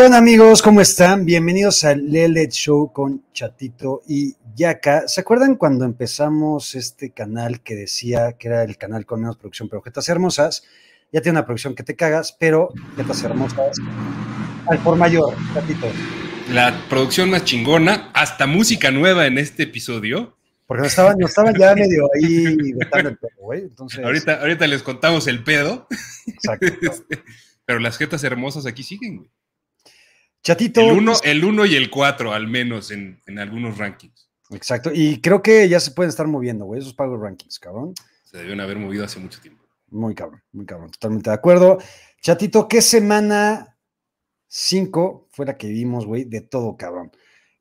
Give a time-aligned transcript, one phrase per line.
[0.00, 0.62] ¿Qué onda amigos?
[0.62, 1.26] ¿Cómo están?
[1.26, 5.06] Bienvenidos al Lele Show con Chatito y Yaka.
[5.06, 9.68] ¿Se acuerdan cuando empezamos este canal que decía que era el canal con menos producción,
[9.68, 10.64] pero jetas hermosas?
[11.12, 13.76] Ya tiene una producción que te cagas, pero jetas hermosas
[14.68, 15.88] al por mayor, Chatito.
[16.50, 20.34] La producción más chingona, hasta música nueva en este episodio.
[20.66, 23.60] Porque nos estaban, nos estaban ya medio ahí vetando el pedo, güey.
[23.64, 24.02] Entonces...
[24.02, 25.86] Ahorita, ahorita les contamos el pedo.
[26.26, 26.68] Exacto.
[27.66, 29.30] Pero las jetas hermosas aquí siguen, güey.
[30.42, 30.80] Chatito.
[30.80, 34.30] El 1 el uno y el 4, al menos en, en, algunos rankings.
[34.50, 34.90] Exacto.
[34.92, 37.94] Y creo que ya se pueden estar moviendo, güey, esos pagos rankings, cabrón.
[38.24, 39.64] Se debieron haber movido hace mucho tiempo.
[39.88, 40.90] Muy cabrón, muy cabrón.
[40.90, 41.78] Totalmente de acuerdo.
[42.22, 43.76] Chatito, ¿qué semana
[44.48, 46.24] 5 fue la que vimos, güey?
[46.24, 47.10] De todo, cabrón.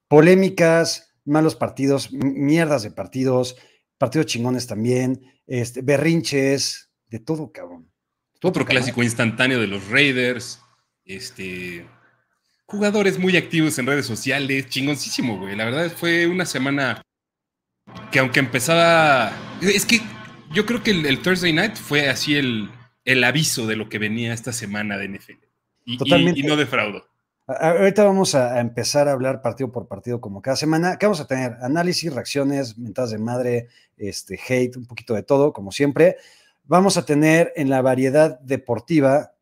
[0.07, 3.55] Polémicas, malos partidos, mierdas de partidos,
[3.97, 7.91] partidos chingones también, este, berrinches, de todo, cabrón.
[8.41, 10.61] Otro clásico instantáneo de los Raiders,
[11.03, 11.85] este,
[12.69, 15.55] jugadores muy activos en redes sociales, chingoncísimo, güey.
[15.55, 17.01] La verdad fue una semana
[18.11, 20.01] que aunque empezaba, es que
[20.53, 22.69] yo creo que el, Thursday Night fue así el,
[23.05, 25.43] el, aviso de lo que venía esta semana de NFL.
[25.85, 26.39] Y, Totalmente.
[26.39, 27.05] y, no defraudo.
[27.47, 30.97] Ahorita vamos a empezar a hablar partido por partido como cada semana.
[30.97, 31.57] ¿Qué vamos a tener?
[31.61, 33.67] Análisis, reacciones, mentadas de madre,
[33.97, 36.17] este, hate, un poquito de todo, como siempre.
[36.65, 39.33] Vamos a tener en la variedad deportiva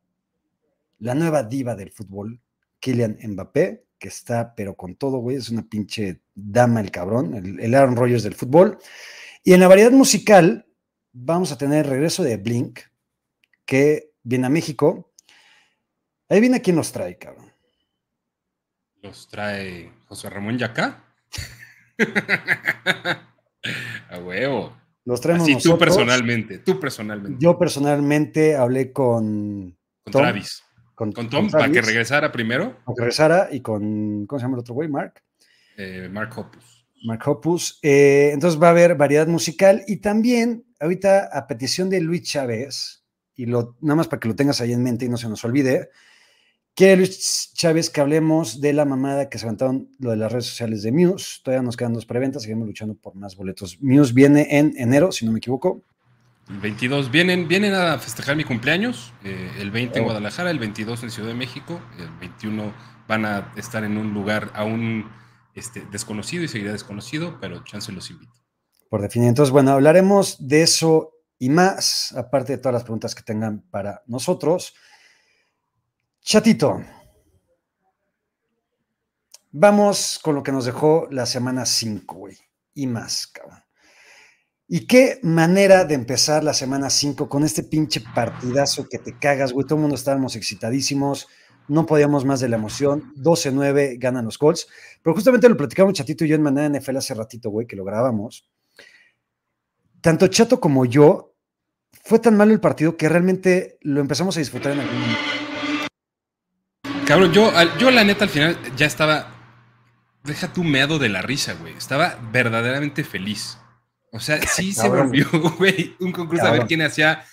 [1.00, 2.40] la nueva diva del fútbol,
[2.80, 7.74] Kylian Mbappé, que está, pero con todo, güey, es una pinche dama el cabrón, el,
[7.74, 8.78] Aaron Rodgers del fútbol.
[9.44, 10.68] Y en la variedad musical
[11.12, 12.80] vamos a tener el regreso de Blink,
[13.66, 15.12] que viene a México.
[16.30, 17.52] Ahí viene quién nos trae, cabrón.
[19.02, 21.04] Los trae José Ramón Yacá.
[24.10, 24.76] a huevo.
[25.06, 27.38] Los traemos Así, tú personalmente, tú personalmente.
[27.42, 30.67] Yo personalmente hablé con, con Travis.
[30.98, 32.76] Con, Tom, para que regresara primero.
[32.84, 34.90] Para que regresara y con, ¿cómo se llama el otro güey?
[34.90, 35.22] Mark.
[35.78, 36.88] Eh, Mark Hoppus.
[37.04, 37.78] Mark Hoppus.
[37.84, 43.04] Eh, entonces va a haber variedad musical y también, ahorita, a petición de Luis Chávez,
[43.36, 45.46] y lo, nada más para que lo tengas ahí en mente y no se nos
[45.46, 45.92] olvide,
[46.74, 50.48] quiere Luis Chávez que hablemos de la mamada que se levantaron lo de las redes
[50.48, 51.42] sociales de Muse.
[51.44, 53.78] Todavía nos quedan dos preventas, seguimos luchando por más boletos.
[53.82, 55.84] Muse viene en enero, si no me equivoco.
[56.50, 61.04] El 22 vienen, vienen a festejar mi cumpleaños, eh, el 20 en Guadalajara, el 22
[61.04, 62.74] en Ciudad de México, el 21
[63.06, 65.12] van a estar en un lugar aún
[65.56, 68.32] este, desconocido y seguirá desconocido, pero chance los invito.
[68.90, 73.24] Por definición, entonces, bueno, hablaremos de eso y más, aparte de todas las preguntas que
[73.24, 74.74] tengan para nosotros.
[76.22, 76.82] Chatito,
[79.52, 82.38] vamos con lo que nos dejó la semana 5, güey,
[82.74, 83.67] y más, cabrón.
[84.70, 89.54] Y qué manera de empezar la semana 5 con este pinche partidazo que te cagas,
[89.54, 89.66] güey.
[89.66, 91.28] Todo el mundo estábamos excitadísimos,
[91.70, 93.14] no podíamos más de la emoción.
[93.16, 94.68] 12-9 ganan los Colts.
[95.02, 97.86] Pero justamente lo platicamos Chatito y yo en Manera NFL hace ratito, güey, que lo
[97.86, 98.50] grabamos.
[100.02, 101.34] Tanto Chato como yo,
[102.04, 105.20] fue tan malo el partido que realmente lo empezamos a disfrutar en algún momento.
[107.06, 109.34] Cabrón, yo, yo la neta al final ya estaba.
[110.26, 111.74] Deja tu meado de la risa, güey.
[111.74, 113.58] Estaba verdaderamente feliz.
[114.12, 117.26] O sea, sí se volvió, güey, un concurso a ver quién hacía,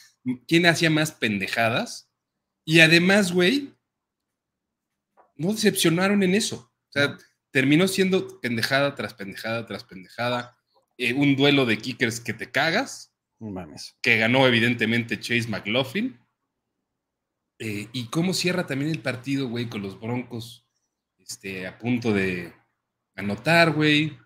[0.47, 2.11] quién hacía más pendejadas.
[2.65, 3.75] Y además, güey,
[5.37, 6.73] no decepcionaron en eso.
[6.89, 7.17] O sea,
[7.51, 10.57] terminó siendo pendejada tras pendejada tras pendejada.
[10.97, 13.13] Eh, un duelo de kickers que te cagas.
[13.39, 13.97] Mames.
[14.01, 16.19] Que ganó, evidentemente, Chase McLaughlin.
[17.59, 20.67] Eh, y cómo cierra también el partido, güey, con los Broncos
[21.19, 22.53] este, a punto de
[23.15, 24.19] anotar, güey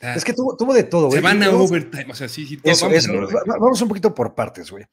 [0.00, 1.18] es que tuvo, de todo, güey.
[1.18, 2.58] Se van a overtime, o sea, sí, sí.
[3.46, 4.86] vamos, un poquito por partes, güey.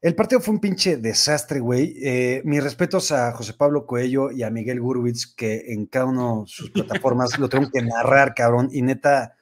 [0.00, 1.96] El partido fue un pinche desastre, güey.
[2.00, 6.42] Eh, mis respetos a José Pablo Coello y a Miguel Gurwitz, que en cada uno
[6.42, 8.68] de sus plataformas lo tengo que narrar, cabrón.
[8.72, 9.36] Y neta,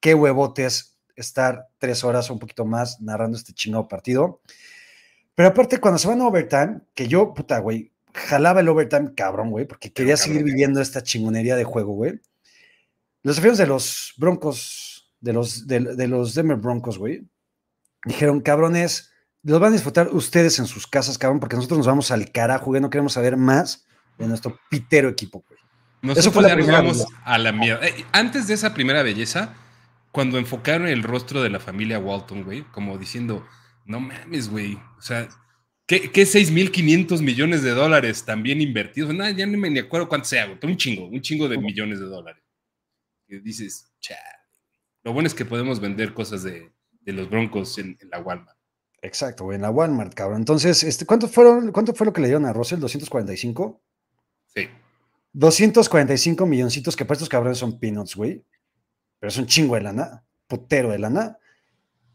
[0.00, 4.40] qué huevotes estar tres horas o un poquito más narrando este chingado partido.
[5.34, 9.50] Pero aparte, cuando se van a overtime, que yo, puta, güey, jalaba el overtime cabrón,
[9.50, 12.20] güey, porque quería seguir viviendo esta chingonería de juego, güey.
[13.22, 17.28] Los aficionados de los Broncos, de los, de, los Denver Broncos, güey,
[18.04, 19.10] dijeron, cabrones,
[19.42, 22.66] los van a disfrutar ustedes en sus casas, cabrón, porque nosotros nos vamos al carajo,
[22.66, 23.86] güey, no queremos saber más
[24.18, 25.58] de nuestro pitero equipo, güey.
[26.00, 27.84] Nosotros Eso fue la primera vamos a la mierda.
[27.86, 29.54] Eh, antes de esa primera belleza,
[30.12, 33.44] cuando enfocaron el rostro de la familia Walton, güey, como diciendo,
[33.84, 35.28] no mames, güey, o sea,
[35.86, 39.12] ¿qué, qué 6.500 millones de dólares también invertidos?
[39.12, 41.98] Nada, ya no me acuerdo cuánto sea, güey, pero un chingo, un chingo de millones
[41.98, 42.42] de dólares
[43.28, 44.20] que dices, chale.
[45.04, 46.72] Lo bueno es que podemos vender cosas de,
[47.04, 48.58] los Broncos en, la Walmart.
[49.00, 50.38] Exacto, güey, en la Walmart, cabrón.
[50.38, 52.80] Entonces, este, ¿cuánto, fueron, ¿cuánto fue lo que le dieron a Russell?
[52.80, 53.80] ¿245?
[54.46, 54.68] Sí.
[55.32, 58.44] 245 milloncitos, que para estos cabrones son peanuts, güey.
[59.20, 61.38] Pero es un chingo de lana, putero de lana.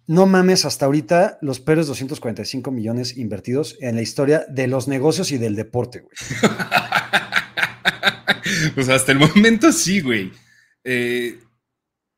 [0.06, 5.32] No mames, hasta ahorita los peores 245 millones invertidos en la historia de los negocios
[5.32, 6.16] y del deporte, güey.
[8.76, 10.32] pues hasta el momento sí, güey.
[10.84, 11.40] Eh,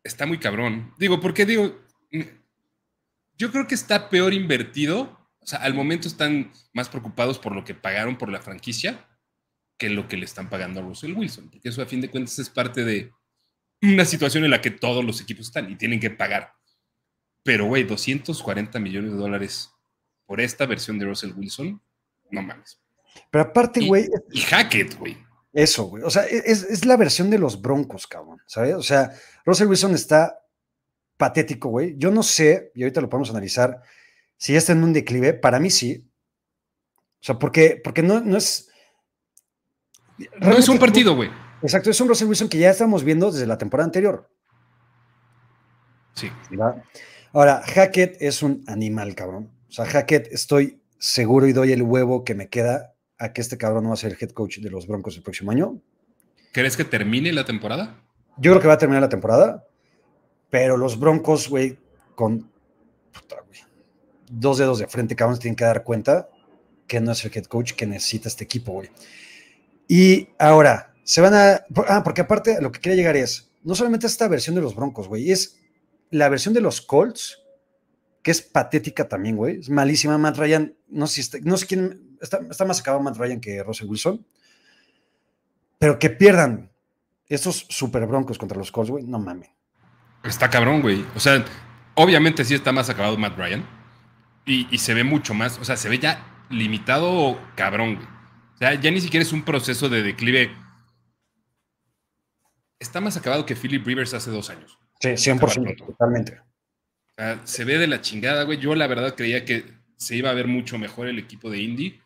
[0.03, 0.93] está muy cabrón.
[0.97, 1.79] Digo, porque digo,
[3.37, 5.19] yo creo que está peor invertido.
[5.39, 9.07] O sea, al momento están más preocupados por lo que pagaron por la franquicia
[9.77, 11.49] que lo que le están pagando a Russell Wilson.
[11.49, 13.11] Porque eso a fin de cuentas es parte de
[13.81, 16.53] una situación en la que todos los equipos están y tienen que pagar.
[17.43, 19.69] Pero, güey, 240 millones de dólares
[20.25, 21.81] por esta versión de Russell Wilson,
[22.31, 22.81] no mames.
[23.29, 24.07] Pero aparte, güey.
[24.31, 25.17] Y, Hackett, güey.
[25.55, 26.03] Eso, güey.
[26.03, 28.41] O sea, es, es, la versión de los broncos, cabrón.
[28.45, 28.75] ¿Sabes?
[28.75, 29.13] O sea,
[29.45, 30.37] Russell Wilson está
[31.15, 31.95] patético, güey.
[31.97, 33.81] Yo no sé, y ahorita lo podemos analizar,
[34.35, 35.33] si ya está en un declive.
[35.33, 36.05] Para mí sí.
[37.21, 38.69] O sea, porque, porque no, no es.
[40.41, 41.29] No es un partido, güey.
[41.61, 44.29] Exacto, es un Russell Wilson que ya estamos viendo desde la temporada anterior.
[46.15, 46.29] Sí.
[47.31, 49.53] Ahora, Hackett es un animal, cabrón.
[49.69, 53.57] O sea, Hackett, estoy seguro y doy el huevo que me queda a que este
[53.57, 55.81] cabrón no va a ser el head coach de los Broncos el próximo año.
[56.51, 58.01] ¿Crees que termine la temporada?
[58.37, 59.67] Yo creo que va a terminar la temporada,
[60.49, 61.77] pero los Broncos, güey,
[62.15, 62.49] con
[64.29, 66.29] dos dedos de frente, cabrón, tienen que dar cuenta
[66.87, 68.89] que no es el head coach que necesita este equipo, güey.
[69.87, 71.65] Y ahora, se van a.
[71.87, 73.51] Ah, porque aparte, lo que quería llegar es.
[73.63, 75.57] No solamente esta versión de los Broncos, güey, es
[76.11, 77.41] la versión de los Colts,
[78.21, 79.59] que es patética también, güey.
[79.59, 80.17] Es malísima.
[80.17, 82.04] Matt Ryan, no sé, si no sé quién.
[82.21, 84.25] Está, está, más acabado Matt Ryan que Russell Wilson.
[85.77, 86.71] Pero que pierdan
[87.27, 89.49] estos super Broncos contra los Colts, güey, no mames.
[90.23, 91.05] Está cabrón, güey.
[91.15, 91.43] O sea,
[91.95, 93.65] obviamente sí está más acabado Matt Ryan.
[94.45, 95.59] Y, y se ve mucho más.
[95.59, 98.07] O sea, se ve ya limitado cabrón, güey.
[98.55, 100.51] O sea, ya ni siquiera es un proceso de declive.
[102.79, 104.77] Está más acabado que Philip Rivers hace dos años.
[104.99, 106.39] Sí, 100%, totalmente.
[106.39, 108.59] O sea, se ve de la chingada, güey.
[108.59, 109.65] Yo la verdad creía que
[109.97, 112.01] se iba a ver mucho mejor el equipo de Indy.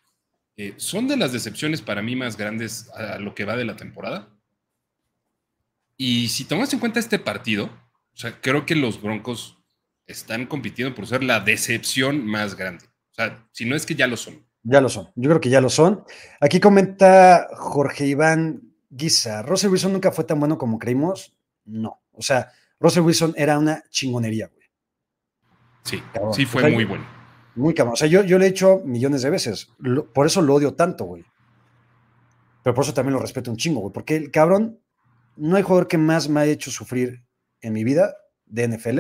[0.60, 3.78] Eh, son de las decepciones para mí más grandes a lo que va de la
[3.78, 4.28] temporada.
[5.96, 7.68] Y si tomas en cuenta este partido,
[8.14, 9.58] o sea, creo que los Broncos
[10.06, 12.84] están compitiendo por ser la decepción más grande.
[13.10, 14.46] O sea, si no es que ya lo son.
[14.64, 16.04] Ya lo son, yo creo que ya lo son.
[16.42, 21.38] Aquí comenta Jorge Iván Guisa, ¿Russell Wilson nunca fue tan bueno como creímos?
[21.64, 22.52] No, o sea,
[22.82, 24.68] Russell Wilson era una chingonería, güey.
[25.84, 26.04] Sí,
[26.34, 27.19] sí fue muy bueno.
[27.60, 29.70] Muy cabrón, o sea, yo, yo le he hecho millones de veces,
[30.14, 31.26] por eso lo odio tanto, güey.
[32.64, 34.80] Pero por eso también lo respeto un chingo, güey, porque el cabrón,
[35.36, 37.26] no hay jugador que más me ha hecho sufrir
[37.60, 38.16] en mi vida
[38.46, 39.00] de NFL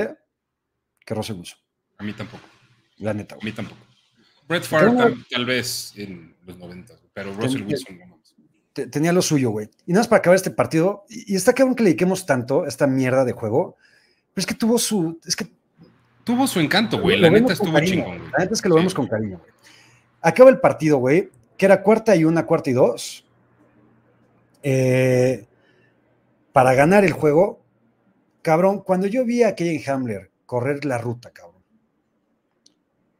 [1.05, 1.57] que Russell Wilson.
[1.99, 2.43] A mí tampoco.
[2.97, 3.43] La neta, güey.
[3.43, 3.81] A mí tampoco.
[4.45, 8.19] Brett Favre tal, vez en los 90, pero Russell Wilson no
[8.73, 9.69] Tenía lo suyo, güey.
[9.85, 12.67] Y nada más para acabar este partido, y, está cabrón que le dediquemos tanto a
[12.67, 13.77] esta mierda de juego,
[14.33, 15.19] pero es que tuvo su.
[15.25, 15.58] Es que
[16.29, 17.17] tuvo su encanto, güey.
[17.17, 18.31] La neta estuvo chingón, güey.
[18.31, 19.51] La neta es que lo vemos con cariño, güey.
[20.21, 23.25] Acaba el partido, güey, que era cuarta y una, cuarta y dos.
[24.61, 25.45] Eh,
[26.51, 27.61] para ganar el juego,
[28.41, 31.59] cabrón, cuando yo vi a Kevin Hamler correr la ruta, cabrón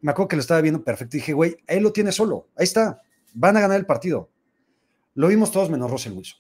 [0.02, 2.64] me acuerdo que lo estaba viendo perfecto y dije, güey, él lo tiene solo, ahí
[2.64, 3.02] está,
[3.34, 4.30] van a ganar el partido.
[5.16, 6.40] Lo vimos todos menos Russell Wilson.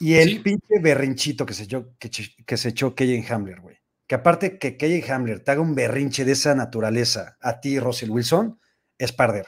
[0.00, 2.94] Y el pinche berrinchito que se echó, que, se echó
[3.30, 3.76] Hamler, güey.
[4.06, 8.10] Que aparte que Kejen Hamler te haga un berrinche de esa naturaleza a ti, Russell
[8.10, 8.60] Wilson,
[8.98, 9.46] es perder.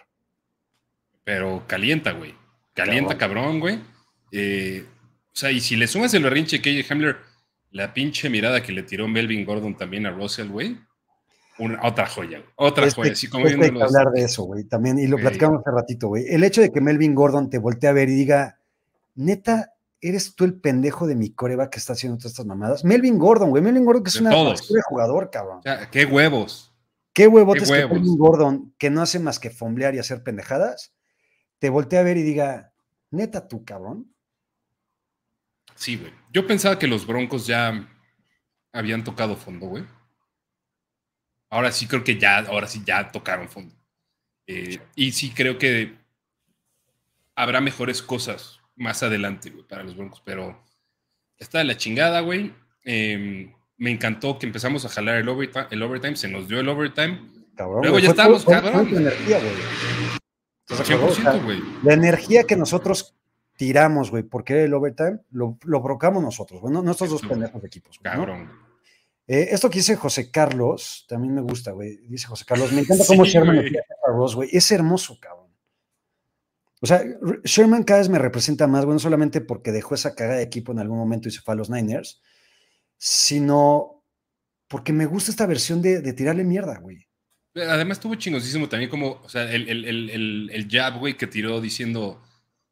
[1.24, 2.34] Pero calienta, güey.
[2.74, 3.80] Calienta, cabrón, güey.
[4.32, 4.84] Eh,
[5.26, 7.16] o sea, y si le sumas el berrinche de Hamler,
[7.70, 10.76] la pinche mirada que le tiró Melvin Gordon también a Russell, güey
[11.82, 13.14] otra joya, otra joya.
[13.14, 16.24] Sí, como hay que hablar de eso, güey, también, y lo platicamos hace ratito, güey.
[16.28, 18.58] El hecho de que Melvin Gordon te voltee a ver y diga,
[19.14, 22.84] neta, ¿eres tú el pendejo de mi coreba que está haciendo todas estas mamadas?
[22.84, 25.58] Melvin Gordon, güey, Melvin Gordon que es una de jugador, cabrón.
[25.58, 26.72] O sea, qué huevos.
[27.12, 30.94] Qué huevotes que Melvin Gordon, que no hace más que fomblear y hacer pendejadas,
[31.58, 32.72] te voltea a ver y diga,
[33.10, 34.14] neta tú, cabrón.
[35.74, 36.12] Sí, güey.
[36.32, 37.88] Yo pensaba que los Broncos ya
[38.72, 39.84] habían tocado fondo, güey.
[41.50, 43.74] Ahora sí creo que ya, ahora sí ya tocaron fondo.
[44.46, 45.96] Eh, y sí creo que
[47.34, 50.58] habrá mejores cosas más adelante, güey, para los Broncos, pero
[51.36, 52.54] está de la chingada, güey.
[52.84, 56.68] Em, me encantó que empezamos a jalar el overtime, el overtime, se nos dio el
[56.68, 57.20] overtime.
[57.82, 58.88] Luego ya estábamos, cabrón.
[58.92, 59.38] La energía,
[61.44, 61.62] güey.
[61.82, 63.14] La energía que nosotros
[63.56, 67.66] tiramos, güey, porque el overtime lo, lo provocamos nosotros, bueno, no estos dos pendejos de
[67.66, 67.98] equipos.
[68.00, 68.50] Cabrón.
[69.26, 71.98] Eh, esto que dice José Carlos, también me gusta, güey.
[72.08, 74.48] Dice José Carlos, me encanta cómo Sherman a Ross, güey.
[74.52, 75.37] Es hermoso, cabrón.
[76.80, 77.02] O sea,
[77.44, 80.78] Sherman cada vez me representa más, bueno, solamente porque dejó esa cagada de equipo en
[80.78, 82.22] algún momento y se fue a los Niners,
[82.96, 84.04] sino
[84.68, 87.08] porque me gusta esta versión de, de tirarle mierda, güey.
[87.54, 91.60] Además, estuvo chingosísimo también como, o sea, el, el, el, el jab, güey, que tiró
[91.60, 92.22] diciendo,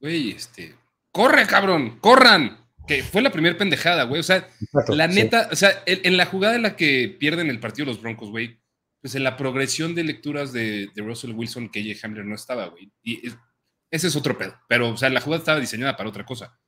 [0.00, 0.74] güey, este,
[1.10, 2.64] corre, cabrón, corran.
[2.86, 4.20] Que fue la primera pendejada, güey.
[4.20, 4.48] O sea,
[4.88, 8.30] la neta, o sea, en, la jugada en la que pierden el partido los Broncos,
[8.30, 8.60] güey,
[9.00, 12.92] pues en la progresión de lecturas de, de Russell Wilson, que Hamler no estaba, güey.
[13.02, 13.28] Y
[13.90, 14.54] ese es otro pedo.
[14.68, 16.58] Pero, o sea, la jugada estaba diseñada para otra cosa.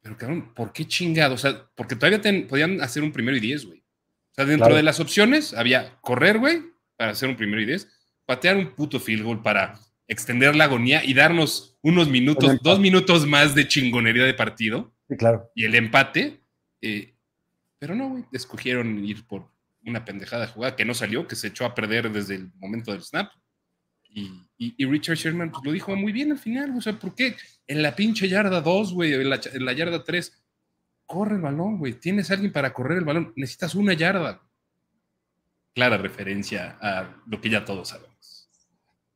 [0.00, 1.34] Pero, cabrón, ¿por qué chingado?
[1.34, 3.80] O sea, porque todavía podían hacer un primero y diez, güey.
[3.80, 6.62] O sea, dentro de las opciones había correr, güey,
[6.96, 7.88] para hacer un primero y diez,
[8.24, 9.78] patear un puto field goal para
[10.08, 14.94] extender la agonía y darnos unos minutos, dos minutos más de chingonería de partido.
[15.08, 15.50] Sí, claro.
[15.54, 16.40] Y el empate.
[16.80, 17.14] Eh,
[17.78, 19.48] pero no, güey, escogieron ir por
[19.84, 23.02] una pendejada jugada que no salió, que se echó a perder desde el momento del
[23.02, 23.32] snap.
[24.14, 27.34] Y, Richard Sherman pues, lo dijo muy bien al final, o sea, ¿por qué?
[27.66, 30.32] En la pinche yarda 2, güey, en la, en la yarda 3,
[31.06, 34.42] corre el balón, güey, tienes alguien para correr el balón, necesitas una yarda
[35.74, 38.48] clara referencia a lo que ya todos sabemos.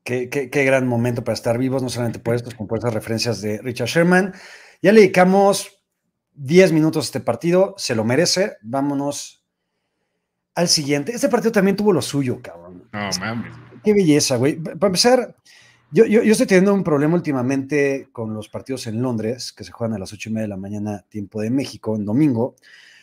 [0.04, 3.58] Qué, gran momento para estar vivos, no solamente por esto, sino por esas referencias de
[3.58, 4.34] Richard Sherman.
[4.80, 5.82] Ya le dedicamos
[6.34, 8.56] 10 minutos a este partido, se lo merece.
[8.62, 9.44] Vámonos
[10.54, 11.12] al siguiente.
[11.12, 12.88] Este partido también tuvo lo suyo, cabrón.
[12.92, 13.65] No mames.
[13.86, 14.56] Qué belleza, güey.
[14.56, 15.36] Para empezar,
[15.92, 19.94] yo, yo, estoy teniendo un problema últimamente con los partidos en Londres, que se juegan
[19.94, 22.56] a las 8 y media de la mañana, tiempo de México, en domingo.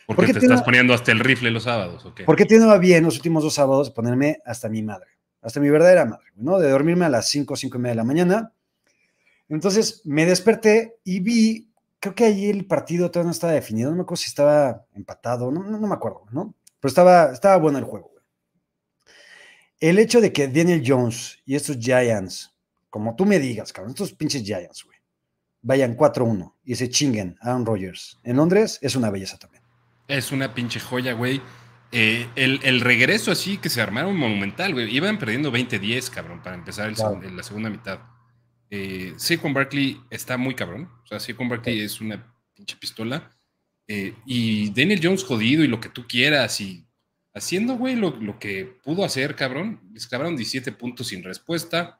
[0.08, 2.06] ¿Por qué te estás poniendo hasta el rifle los sábados?
[2.06, 2.26] ¿o qué?
[2.26, 5.08] Porque tengo bien los últimos dos sábados ponerme hasta mi madre,
[5.42, 6.60] hasta mi verdadera madre, ¿no?
[6.60, 8.52] De dormirme a las 5, 5 y media de la mañana.
[9.48, 11.70] Entonces me desperté y vi,
[12.02, 15.50] creo que allí el partido todavía no estaba definido, no me acuerdo si estaba empatado,
[15.50, 16.54] no, no, me acuerdo, ¿no?
[16.82, 18.13] Pero estaba, estaba bueno el juego.
[19.84, 22.54] El hecho de que Daniel Jones y estos Giants,
[22.90, 24.98] como tú me digas, cabrón, estos pinches Giants, güey,
[25.62, 29.62] vayan 4-1 y se chinguen a Aaron Rodgers en Londres, es una belleza también.
[30.08, 31.42] Es una pinche joya, güey.
[31.92, 34.90] Eh, el, regreso así que se armaron monumental, güey.
[34.96, 38.00] Iban perdiendo 20-10, cabrón, para empezar el, la segunda mitad.
[38.70, 40.90] Eh, Saquon Barkley está muy cabrón.
[41.04, 43.30] O sea, Saquon Barkley es una pinche pistola.
[43.90, 46.86] Eh, y Daniel Jones jodido y lo que tú quieras y
[47.34, 49.82] haciendo, güey, lo, que pudo hacer, cabrón.
[49.92, 52.00] Les clavaron 17 puntos sin respuesta.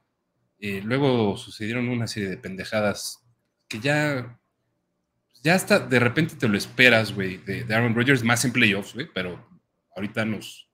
[0.58, 3.24] Eh, luego sucedieron una serie de pendejadas
[3.68, 4.38] que ya
[5.44, 9.06] ya hasta de repente te lo esperas, güey, de, Aaron Rodgers, más en playoffs, güey,
[9.12, 9.46] pero
[9.94, 10.70] ahorita nos,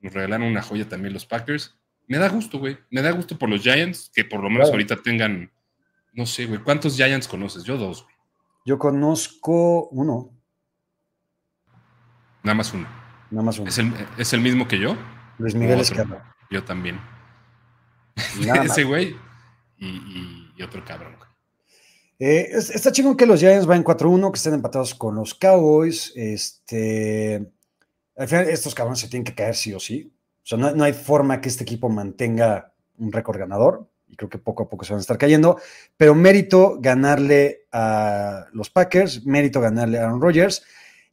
[0.00, 1.78] nos regalaron una joya también los Packers.
[2.08, 4.96] Me da gusto, güey, me da gusto por los Giants, que por lo menos ahorita
[4.96, 5.52] tengan,
[6.12, 7.62] no sé, güey, ¿cuántos Giants conoces?
[7.62, 8.14] Yo dos, güey.
[8.66, 10.36] Yo conozco uno.
[12.42, 12.88] Nada más uno.
[13.30, 13.68] Nada más uno.
[14.16, 14.96] ¿Es el, mismo que yo?
[15.38, 16.34] Luis Miguel Escala.
[16.50, 17.00] Yo también.
[18.64, 19.16] Ese güey
[19.78, 21.18] y, y otro cabrón.
[22.20, 26.12] Eh, está chingón que los Giants van 4-1, que estén empatados con los Cowboys.
[26.16, 27.46] Este,
[28.16, 30.12] al final, estos cabrones se tienen que caer sí o sí.
[30.42, 33.88] O sea, no, hay forma que este equipo mantenga un récord ganador.
[34.08, 35.60] Y creo que poco a poco se van a estar cayendo.
[35.96, 40.64] Pero mérito ganarle a los Packers, mérito ganarle a Aaron Rodgers.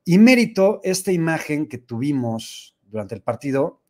[0.05, 3.81] Y mérito esta imagen que tuvimos durante el partido.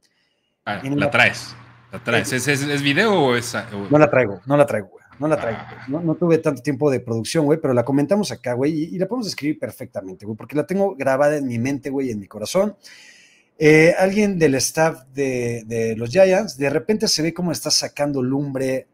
[0.66, 1.54] Ah, la, traes.
[1.92, 2.32] La traes.
[2.32, 3.54] ¿Es, es, video o es.?
[3.92, 5.04] No la traigo, no la traigo, güey.
[5.20, 5.60] No la traigo.
[5.62, 5.86] Ah.
[5.88, 9.28] No, tuve tanto tiempo de producción, güey, pero la comentamos acá, güey, y, la podemos
[9.28, 12.76] escribir perfectamente, güey, porque la tengo grabada en mi mente, güey, en mi corazón.
[13.58, 18.88] Eh, alguien del staff de, los Giants, de repente se ve como está sacando lumbre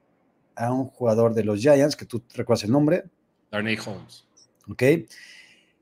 [0.56, 3.06] a un jugador de los Giants, que tú recuerdas el nombre.
[3.51, 4.28] Darnay Holmes.
[4.70, 4.84] Ok.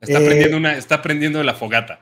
[0.02, 2.02] Está, prendiendo eh, una, está prendiendo la fogata.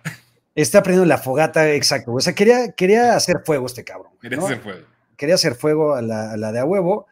[0.55, 2.13] Está prendiendo la fogata, exacto.
[2.13, 4.13] O sea, quería, quería hacer fuego este cabrón.
[4.21, 4.87] Quería hacer fuego.
[5.15, 7.07] Quería hacer fuego a la, a la de a huevo.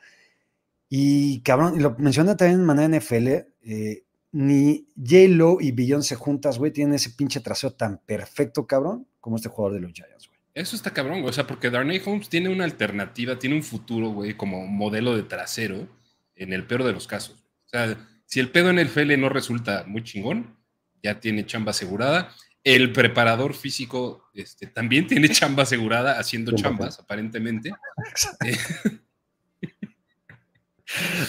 [0.90, 3.28] Y cabrón, lo menciona también en manera NFL,
[3.64, 9.38] eh, ni J-Lo y Beyoncé juntas, güey, tienen ese pinche traseo tan perfecto, cabrón, como
[9.38, 10.40] este jugador de los Giants, güey.
[10.54, 11.30] Eso está cabrón, güey.
[11.30, 15.24] O sea, porque Darnay Holmes tiene una alternativa, tiene un futuro, güey, como modelo de
[15.24, 15.88] trasero
[16.36, 17.44] en el peor de los casos.
[17.66, 20.56] O sea, si el pedo en el FL no resulta muy chingón,
[21.06, 22.36] ya tiene chamba asegurada.
[22.64, 27.72] El preparador físico este, también tiene chamba asegurada haciendo chambas, aparentemente.
[28.10, 28.48] Exacto.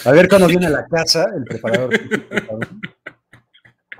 [0.05, 1.99] A ver cuando viene a la casa el preparador.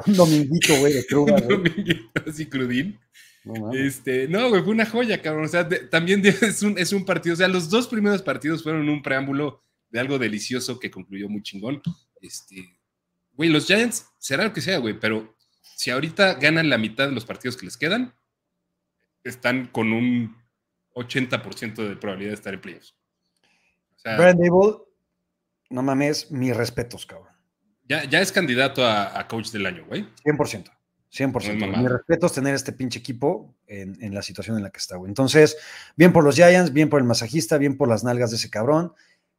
[0.05, 1.35] Un dominguito, güey, de cruda.
[1.35, 2.99] Un dominguito así crudín.
[3.43, 5.45] No, este, no, güey, fue una joya, cabrón.
[5.45, 7.33] O sea, también es un, es un partido.
[7.33, 11.43] O sea, los dos primeros partidos fueron un preámbulo de algo delicioso que concluyó muy
[11.43, 11.83] chingón.
[12.19, 12.79] Este,
[13.33, 15.36] güey, los Giants, será lo que sea, güey, pero
[15.75, 18.13] si ahorita ganan la mitad de los partidos que les quedan,
[19.23, 20.35] están con un
[20.95, 22.95] 80% de probabilidad de estar en playoffs.
[23.95, 24.17] O sea,
[25.69, 27.33] no mames, mis respetos, cabrón.
[27.89, 30.07] Ya, ya es candidato a, coach del año, güey.
[30.23, 30.71] 100%.
[31.11, 31.77] 100%.
[31.77, 35.09] mis respetos tener este pinche equipo en, en, la situación en la que está, güey.
[35.09, 35.57] Entonces,
[35.95, 38.93] bien por los Giants, bien por el masajista, bien por las nalgas de ese cabrón,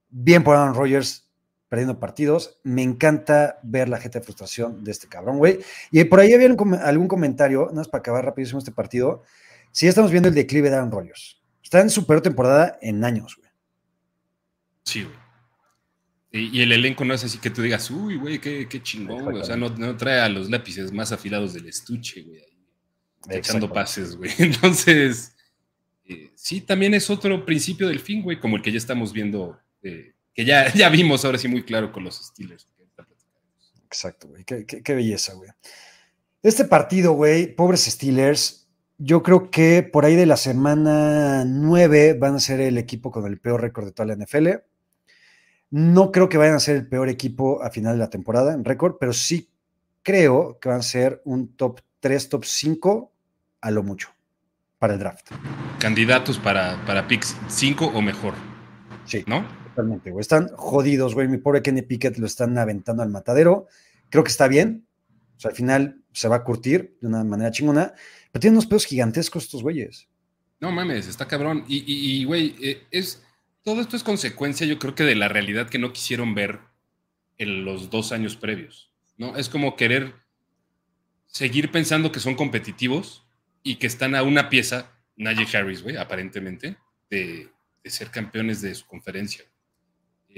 [0.09, 1.28] bien por Aaron Rodgers
[1.69, 2.59] perdiendo partidos.
[2.63, 5.61] Me encanta ver la gente de frustración de este cabrón, güey.
[5.91, 9.23] Y por ahí había algún comentario, nada más para acabar rapidísimo este partido.
[9.73, 11.41] Si ya estamos viendo el declive de Aaron Rodgers.
[11.63, 13.51] Está en su peor temporada en años, güey.
[14.85, 15.17] Sí, güey.
[16.31, 19.41] Y, el elenco no es así que tú digas, uy, güey, qué, qué chingón, güey.
[19.41, 22.43] O sea, no, no, trae a los lápices más afilados del estuche, güey.
[23.31, 24.31] Echando pases, güey.
[24.39, 25.35] Entonces,
[26.05, 29.59] eh, sí, también es otro principio del fin, güey, como el que ya estamos viendo,
[29.83, 32.69] eh, que ya, ya vimos ahora sí muy claro con los Steelers.
[33.87, 34.45] Exacto, güey.
[34.45, 35.51] Qué, qué, qué belleza, güey.
[36.45, 38.69] Este partido, güey, pobres Steelers,
[38.99, 43.27] yo creo que por ahí de la semana 9 van a ser el equipo con
[43.27, 44.49] el peor récord de toda la NFL
[45.71, 48.65] no creo que vayan a ser el peor equipo a final de la temporada en
[48.65, 49.51] récord, pero sí
[50.03, 53.13] creo que van a ser un top 3, top 5
[53.61, 54.09] a lo mucho
[54.79, 55.31] para el draft.
[55.79, 58.35] Candidatos para, para picks 5 o mejor.
[59.05, 59.25] Sí.
[59.27, 59.45] ¿No?
[59.79, 60.23] Totalmente, güey.
[60.23, 61.29] Están jodidos, güey.
[61.29, 63.69] Mi pobre Kenny Pickett lo están aventando al matadero.
[64.11, 64.89] Creo que está bien.
[65.37, 67.95] O sea, al final se va a curtir de una manera chingona.
[68.33, 70.09] Pero tienen unos pedos gigantescos estos güeyes.
[70.59, 71.65] No mames, está cabrón.
[71.69, 73.23] Y, güey, eh, es
[73.63, 76.59] todo esto es consecuencia, yo creo que de la realidad que no quisieron ver
[77.37, 79.37] en los dos años previos, ¿no?
[79.37, 80.15] Es como querer
[81.27, 83.29] seguir pensando que son competitivos
[83.63, 86.79] y que están a una pieza, Najee Harris, güey, aparentemente,
[87.11, 87.51] de,
[87.85, 89.45] ser campeones de su conferencia.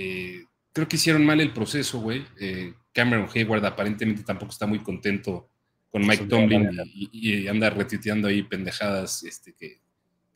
[0.02, 2.25] Eh, creo que hicieron mal el proceso, güey.
[2.41, 5.50] Eh, Cameron Hayward aparentemente tampoco está muy contento
[5.91, 9.80] con Mike Tomlin y, anda retuiteando ahí pendejadas este, que,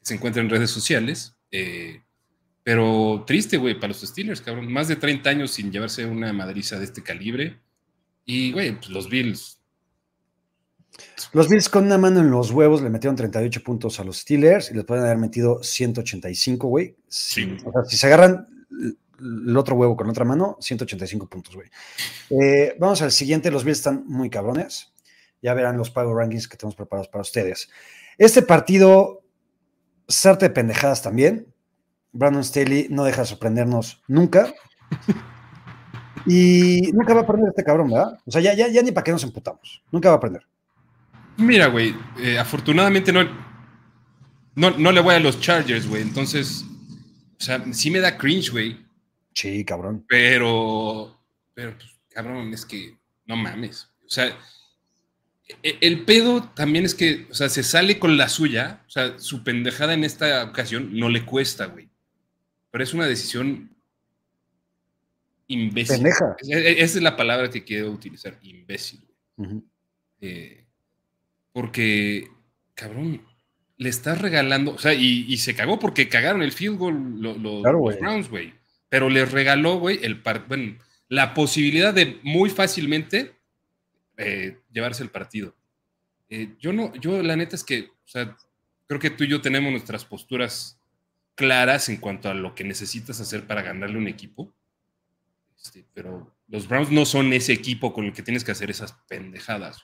[0.03, 1.35] se encuentran en redes sociales.
[1.51, 2.03] Eh,
[2.63, 4.71] pero triste, güey, para los Steelers, cabrón.
[4.71, 7.61] Más de 30 años sin llevarse una madriza de este calibre.
[8.27, 9.61] Y, güey, pues los Bills.
[11.33, 14.71] Los Bills con una mano en los huevos le metieron 38 puntos a los Steelers
[14.71, 16.97] y les pueden haber metido 185, güey.
[17.09, 17.57] Sí.
[17.65, 18.47] O sea, si se agarran
[19.47, 21.69] el otro huevo con otra mano, 185 puntos, güey.
[22.31, 23.51] Eh, vamos al siguiente.
[23.51, 24.93] Los Bills están muy cabrones.
[25.43, 27.69] Ya verán los pago rankings que tenemos preparados para ustedes.
[28.19, 29.23] Este partido,
[30.09, 31.53] sarte de pendejadas también.
[32.13, 34.53] Brandon Staley no deja de sorprendernos nunca.
[36.27, 38.19] Y nunca va a aprender este cabrón, ¿verdad?
[38.25, 39.83] O sea, ya, ya, ya ni para qué nos emputamos.
[39.91, 40.47] Nunca va a aprender.
[41.37, 43.25] Mira, güey, eh, afortunadamente no,
[44.55, 46.03] no, le voy a los Chargers, güey.
[46.03, 46.65] Entonces,
[47.39, 48.85] o sea, sí me da cringe, güey.
[49.35, 50.05] Sí, cabrón.
[50.09, 51.21] Pero,
[51.53, 53.91] pero, pues, cabrón, es que no mames.
[54.07, 54.37] O sea,
[55.63, 58.83] e, el pedo también es que, o sea, se sale con la suya.
[58.87, 61.89] O sea, su pendejada en esta ocasión no le cuesta, güey
[62.75, 63.71] pero es una decisión
[65.47, 65.95] imbécil.
[65.95, 66.35] Pendeja.
[66.43, 69.07] E, e, esa es la palabra que quiero utilizar, imbécil.
[70.21, 70.65] Eh,
[71.53, 72.27] porque,
[72.75, 73.23] cabrón,
[73.77, 77.63] le estás regalando, o sea, y, se cagó porque cagaron el field goal los
[78.01, 78.53] Browns, güey.
[78.95, 80.79] Pero le regaló, güey, el bueno,
[81.09, 83.35] la posibilidad de muy fácilmente
[84.17, 85.57] eh, llevarse el partido.
[86.29, 88.37] Eh, yo no, yo la neta es que, o sea,
[88.87, 90.79] creo que tú y yo tenemos nuestras posturas
[91.35, 94.55] claras en cuanto a lo que necesitas hacer para ganarle un equipo.
[95.61, 98.93] Este, pero los Browns no son ese equipo con el que tienes que hacer esas
[99.09, 99.83] pendejadas.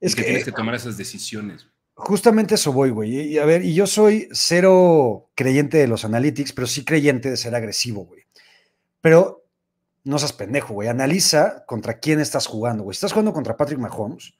[0.00, 1.68] Es que, tienes que tomar esas decisiones.
[1.92, 3.34] Justamente eso voy, güey.
[3.34, 7.36] Y a ver, y yo soy cero creyente de los analytics, pero sí creyente de
[7.36, 8.25] ser agresivo, güey.
[9.06, 9.46] Pero
[10.02, 10.88] no seas pendejo, güey.
[10.88, 12.92] Analiza contra quién estás jugando, güey.
[12.92, 14.34] ¿Estás jugando contra Patrick Mahomes?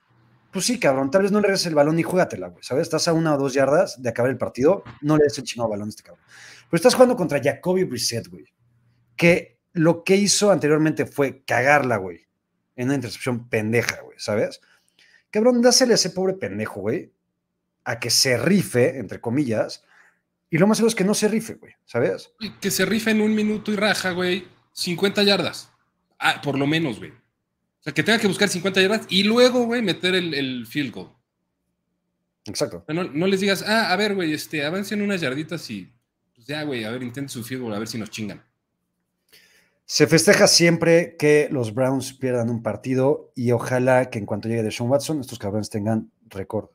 [0.51, 2.83] Pues sí, cabrón, tal vez no le des el balón y juégatela, güey, ¿sabes?
[2.83, 5.71] Estás a una o dos yardas de acabar el partido, no le des el chingado
[5.71, 6.25] balón a este cabrón.
[6.69, 8.47] Pero estás jugando contra Jacoby Brissett, güey,
[9.15, 12.27] que lo que hizo anteriormente fue cagarla, güey,
[12.75, 14.61] en una intercepción pendeja, güey, ¿sabes?
[15.31, 17.13] Cabrón, dásele a ese pobre pendejo, güey,
[17.85, 19.85] a que se rife, entre comillas,
[20.51, 22.33] y lo más seguro es que no se rife, güey, ¿sabes?
[22.61, 25.71] Que se rife en un minuto y raja, güey, 50 yardas.
[26.19, 27.13] Ah, por lo menos, güey
[27.87, 31.13] sea, que tenga que buscar 50 yardas y luego, güey, meter el, field goal.
[32.45, 32.85] Exacto.
[32.89, 35.93] No, les digas, ah, a ver, güey, este, avancen unas yarditas y
[36.35, 38.45] pues ya, güey, a ver, intenten su field goal, a ver si nos chingan.
[39.85, 44.65] Se festeja siempre que los Browns pierdan un partido y ojalá que en cuanto llegue
[44.65, 46.71] Deshaun Watson, estos cabrones tengan récord.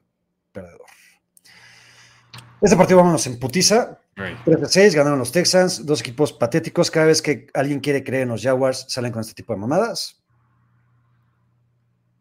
[2.62, 4.00] Este partido vámonos en putiza.
[4.15, 6.91] 3-6, ganaron los Texans, dos equipos patéticos.
[6.91, 10.21] Cada vez que alguien quiere creer en los Jaguars, salen con este tipo de mamadas.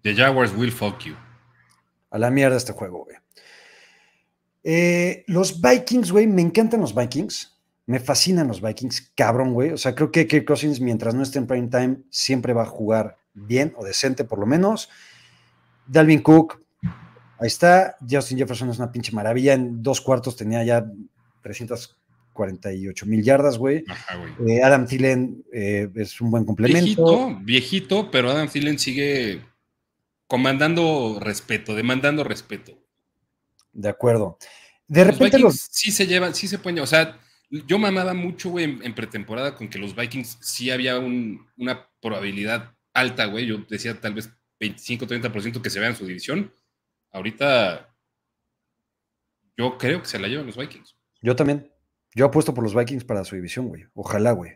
[0.03, 1.15] The Jaguars will fuck you.
[2.11, 3.17] A la mierda este juego, güey.
[4.63, 7.59] Eh, los Vikings, güey, me encantan los Vikings.
[7.85, 9.73] Me fascinan los Vikings, cabrón, güey.
[9.73, 12.67] O sea, creo que Kirk Cousins, mientras no esté en prime time, siempre va a
[12.67, 14.89] jugar bien o decente, por lo menos.
[15.87, 16.63] Dalvin Cook,
[17.41, 17.97] ahí está.
[18.09, 19.55] Justin Jefferson es una pinche maravilla.
[19.55, 20.85] En dos cuartos tenía ya
[21.43, 23.85] 348 mil yardas, güey.
[24.47, 26.85] Eh, Adam Thielen eh, es un buen complemento.
[26.85, 29.43] Viejito, viejito, pero Adam Thielen sigue
[30.27, 32.79] comandando respeto, demandando respeto.
[33.73, 34.39] De acuerdo.
[34.87, 38.65] De repente los, sí se llevan, sí se pueden, o sea, yo mamaba mucho, güey,
[38.65, 43.47] en, pretemporada con que los Vikings sí había una probabilidad alta, güey.
[43.47, 46.53] Yo decía tal vez 25-30% que se vea en su división.
[47.13, 47.95] Ahorita
[49.57, 50.97] yo creo que se la llevan los Vikings.
[51.21, 51.71] Yo también.
[52.15, 53.85] Yo apuesto por los Vikings para su división, güey.
[53.95, 54.53] Ojalá, güey.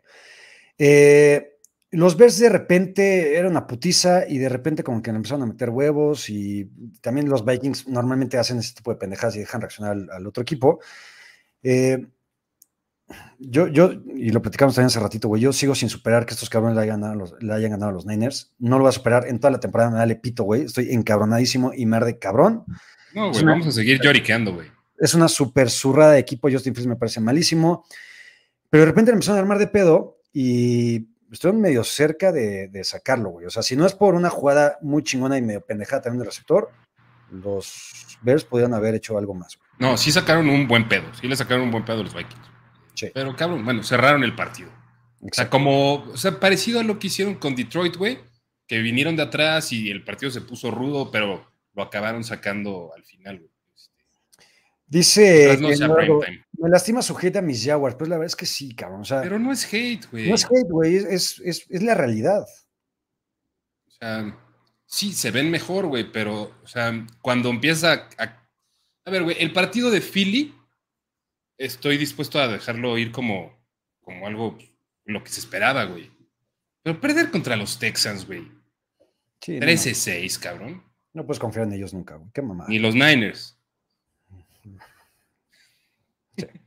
[0.78, 1.58] Eh,
[1.90, 5.70] los Bears de repente era una putiza y de repente como que empezaron a meter
[5.70, 6.68] huevos y
[7.00, 10.80] también los Vikings normalmente hacen ese tipo de pendejadas y dejan reaccionar al, otro equipo.
[11.62, 12.06] Eh,
[13.38, 16.48] yo, yo, y lo platicamos también hace ratito, güey, yo sigo sin superar que estos
[16.48, 18.54] cabrones le hayan, ganado los, le hayan ganado a los Niners.
[18.58, 20.62] No lo voy a superar en toda la temporada, me da pito, güey.
[20.62, 22.64] Estoy encabronadísimo y me arde cabrón.
[23.14, 24.68] No, güey, vamos a seguir lloriqueando, güey.
[24.98, 27.84] Es una super zurrada de equipo, Justin Fields me parece malísimo.
[28.70, 32.84] Pero de repente me empezaron a armar de pedo y estoy medio cerca de, de
[32.84, 33.46] sacarlo, güey.
[33.46, 36.26] O sea, si no es por una jugada muy chingona y medio pendejada también del
[36.26, 36.70] receptor,
[37.30, 39.58] los Bears podrían haber hecho algo más.
[39.78, 41.04] No, sí sacaron un buen pedo.
[41.20, 42.53] Sí le sacaron un buen pedo a los Vikings.
[43.12, 44.70] Pero cabrón, bueno, cerraron el partido.
[45.20, 48.18] O sea, como, o sea, parecido a lo que hicieron con Detroit, güey,
[48.66, 53.04] que vinieron de atrás y el partido se puso rudo, pero lo acabaron sacando al
[53.04, 53.50] final, güey.
[54.86, 59.00] Dice, me lastima su hate a mis Jaguars, pues la verdad es que sí, cabrón.
[59.00, 60.28] O sea, pero no es hate, güey.
[60.28, 62.46] No es hate, güey, es, es, es, la realidad.
[63.86, 64.38] O sea,
[64.84, 68.44] sí, se ven mejor, güey, pero, o sea, cuando empieza a...
[69.06, 70.54] A ver, güey, el partido de Philly
[71.58, 73.52] estoy dispuesto a dejarlo ir como,
[74.00, 74.58] como algo,
[75.04, 76.10] lo que se esperaba, güey.
[76.82, 78.50] Pero perder contra los Texans, güey.
[79.40, 80.82] 13-6, cabrón.
[81.12, 82.30] No puedes confiar en ellos nunca, güey.
[82.32, 82.66] Qué mamá.
[82.68, 83.58] Ni los Niners.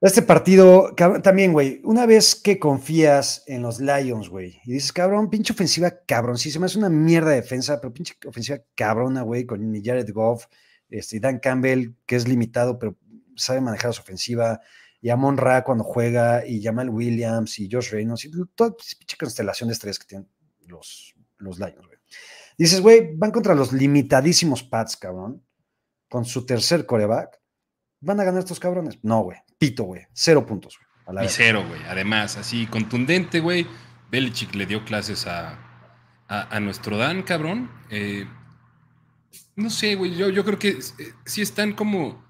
[0.00, 5.30] Este partido, también, güey, una vez que confías en los Lions, güey, y dices, cabrón,
[5.30, 10.12] pinche ofensiva cabroncísima, es una mierda de defensa, pero pinche ofensiva cabrona, güey, con Jared
[10.12, 10.44] Goff,
[10.90, 12.98] este, Dan Campbell, que es limitado, pero
[13.36, 14.60] sabe manejar su ofensiva,
[15.00, 19.16] y Amon Ra cuando juega, y Jamal Williams, y Josh Reynolds, y toda esa pinche
[19.18, 20.28] constelación de estrés que tienen
[20.66, 21.98] los, los Lions, güey.
[22.56, 25.44] Dices, güey, van contra los limitadísimos Pats, cabrón,
[26.08, 27.40] con su tercer coreback.
[28.00, 28.98] ¿Van a ganar estos cabrones?
[29.02, 29.38] No, güey.
[29.58, 30.06] Pito, güey.
[30.12, 31.24] Cero puntos, güey.
[31.24, 31.80] Y cero, güey.
[31.88, 33.66] Además, así contundente, güey.
[34.10, 35.58] Belichick le dio clases a,
[36.28, 37.70] a, nuestro Dan, cabrón.
[37.90, 38.26] Eh,
[39.56, 40.14] no sé, güey.
[40.14, 40.82] Yo, yo creo que eh,
[41.26, 42.24] sí están como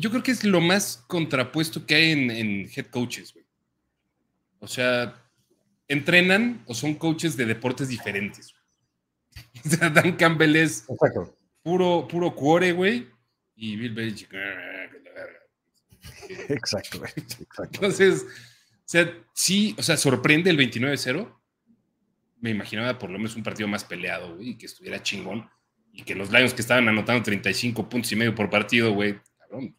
[0.00, 3.44] yo creo que es lo más contrapuesto que hay en, head coaches, güey.
[4.58, 5.22] O sea,
[5.88, 8.54] entrenan o son coaches de deportes diferentes.
[9.64, 10.86] O sea, Dan Campbell es
[11.62, 13.08] puro, puro cuore, güey.
[13.54, 14.32] Y Bill Belichick.
[16.48, 17.12] Exacto, güey.
[17.72, 21.32] Entonces, o sea, sí, o sea, sorprende el 29-0.
[22.40, 25.48] Me imaginaba por lo menos un partido más peleado, güey, y que estuviera chingón.
[25.92, 29.76] Y que los Lions que estaban anotando 35 puntos y medio por partido, güey, cabrón,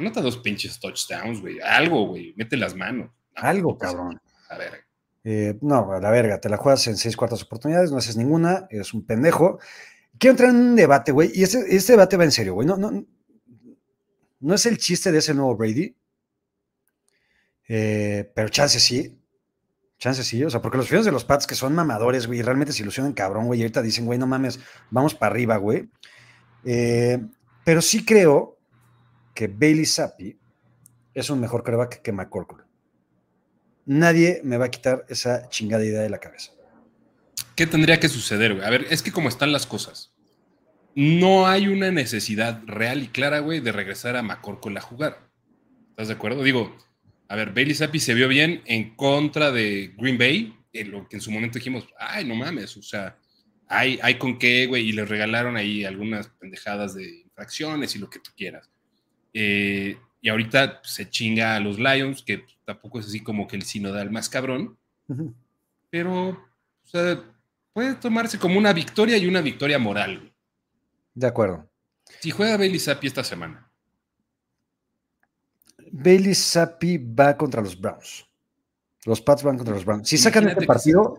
[0.00, 1.60] Anota dos pinches touchdowns, güey.
[1.60, 2.32] Algo, güey.
[2.34, 3.10] Mete las manos.
[3.34, 4.18] Algo, cabrón.
[4.48, 4.84] A ver.
[5.24, 8.66] Eh, no, a la verga, te la juegas en seis cuartas oportunidades, no haces ninguna,
[8.70, 9.58] eres un pendejo.
[10.18, 12.66] Quiero entrar en un debate, güey, y este, este, debate va en serio, güey.
[12.66, 13.04] No, no,
[14.40, 15.94] no es el chiste de ese nuevo Brady,
[17.68, 19.18] eh, pero chance sí.
[19.98, 22.72] Chance sí, o sea, porque los fines de los Pats que son mamadores, güey, realmente
[22.72, 24.58] se ilusionan cabrón, güey, y ahorita dicen, güey, no mames,
[24.90, 25.90] vamos para arriba, güey.
[26.64, 27.22] Eh,
[27.64, 28.59] pero sí creo
[29.40, 30.36] que Bailey Zappi
[31.14, 32.62] es un mejor coreback que McCorkle.
[33.86, 36.52] Nadie me va a quitar esa chingada idea de la cabeza.
[37.56, 38.66] ¿Qué tendría que suceder, güey?
[38.66, 40.12] A ver, es que como están las cosas,
[40.94, 45.30] no hay una necesidad real y clara, güey, de regresar a McCorkle a jugar.
[45.88, 46.42] ¿Estás de acuerdo?
[46.42, 46.76] Digo,
[47.28, 51.16] a ver, Bailey Zappi se vio bien en contra de Green Bay, en lo que
[51.16, 53.16] en su momento dijimos, ay, no mames, o sea,
[53.68, 58.10] hay, hay con qué, güey, y les regalaron ahí algunas pendejadas de infracciones y lo
[58.10, 58.68] que tú quieras.
[59.32, 63.62] Eh, y ahorita se chinga a los Lions, que tampoco es así como que el
[63.62, 64.76] sinodal más cabrón.
[65.90, 66.38] Pero,
[67.72, 70.32] puede tomarse como una victoria y una victoria moral.
[71.14, 71.68] De acuerdo.
[72.20, 73.70] Si juega Bailey Zappi esta semana.
[75.90, 78.26] Bailey Zappi va contra los Browns.
[79.06, 80.08] Los Pats van contra los Browns.
[80.08, 81.18] Si sacan este partido.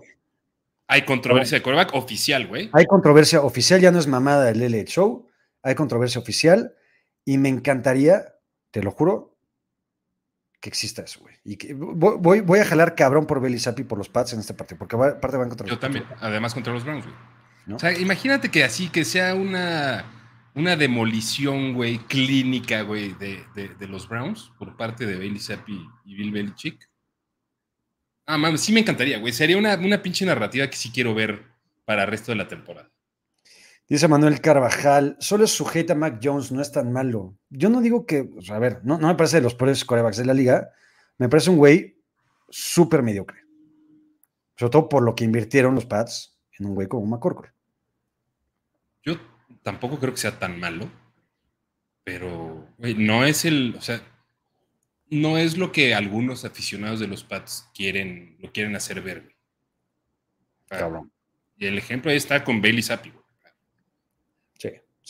[0.87, 2.69] Hay controversia de quarterback oficial, güey.
[2.73, 5.27] Hay controversia oficial, ya no es mamada del LA Show.
[5.63, 6.75] Hay controversia oficial.
[7.25, 8.35] Y me encantaría,
[8.71, 9.37] te lo juro,
[10.59, 11.35] que exista eso, güey.
[11.43, 14.53] Y que, voy, voy a jalar cabrón por Belly Zappi por los Pats en este
[14.53, 17.15] partido, porque aparte van contra los Yo también, además contra los Browns, güey.
[17.75, 20.05] O sea, imagínate que así, que sea una,
[20.55, 26.15] una demolición, güey, clínica, güey, de, de, los Browns por parte de Bailey Zappi y
[26.15, 26.89] Bill Belichick.
[28.25, 29.33] Ah, mames, sí me encantaría, güey.
[29.33, 31.43] Sería una, una pinche narrativa que sí quiero ver
[31.85, 32.89] para el resto de la temporada.
[33.91, 37.37] Dice Manuel Carvajal, solo es sujeta a Mac Jones, no es tan malo.
[37.49, 40.23] Yo no digo que, a ver, no, no me parece de los peores corebacks de
[40.23, 40.71] la liga,
[41.17, 41.97] me parece un güey
[42.49, 43.41] súper mediocre.
[44.55, 47.51] Sobre todo por lo que invirtieron los Pats en un güey como McCorkle.
[49.03, 49.17] Yo
[49.61, 50.89] tampoco creo que sea tan malo,
[52.05, 54.01] pero güey, no es el, o sea,
[55.09, 59.35] no es lo que algunos aficionados de los Pats quieren, lo quieren hacer ver.
[60.69, 61.11] Cabrón.
[61.57, 63.11] Y el ejemplo ahí está con Bailey Zappi.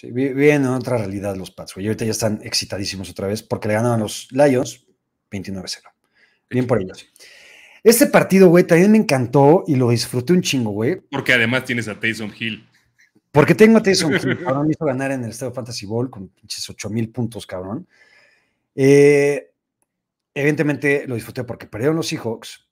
[0.01, 1.85] Sí, vienen en otra realidad los Pats, güey.
[1.85, 4.83] Y ahorita ya están excitadísimos otra vez porque le ganaron a los Lions
[5.29, 5.83] 29-0.
[6.49, 7.05] Bien por ellos.
[7.83, 11.01] Este partido, güey, también me encantó y lo disfruté un chingo, güey.
[11.11, 12.67] Porque además tienes a Taysom Hill.
[13.31, 16.29] Porque tengo a Taysom Hill, cabrón, me hizo ganar en el Estado Fantasy Bowl con
[16.29, 17.87] pinches 8 mil puntos, cabrón.
[18.73, 19.51] Eh,
[20.33, 22.67] evidentemente lo disfruté porque perdieron los Seahawks.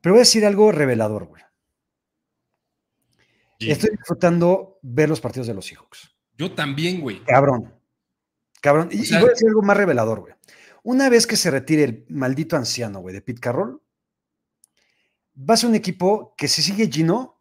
[0.00, 1.44] Pero voy a decir algo revelador, güey.
[3.60, 6.15] Estoy disfrutando ver los partidos de los Seahawks.
[6.36, 7.22] Yo también, güey.
[7.24, 7.72] Cabrón.
[8.60, 8.88] Cabrón.
[8.90, 10.34] Y, voy a decir algo más revelador, güey.
[10.82, 13.80] Una vez que se retire el maldito anciano, güey, de Pete Carroll,
[15.38, 17.40] va a ser un equipo que si sigue Gino,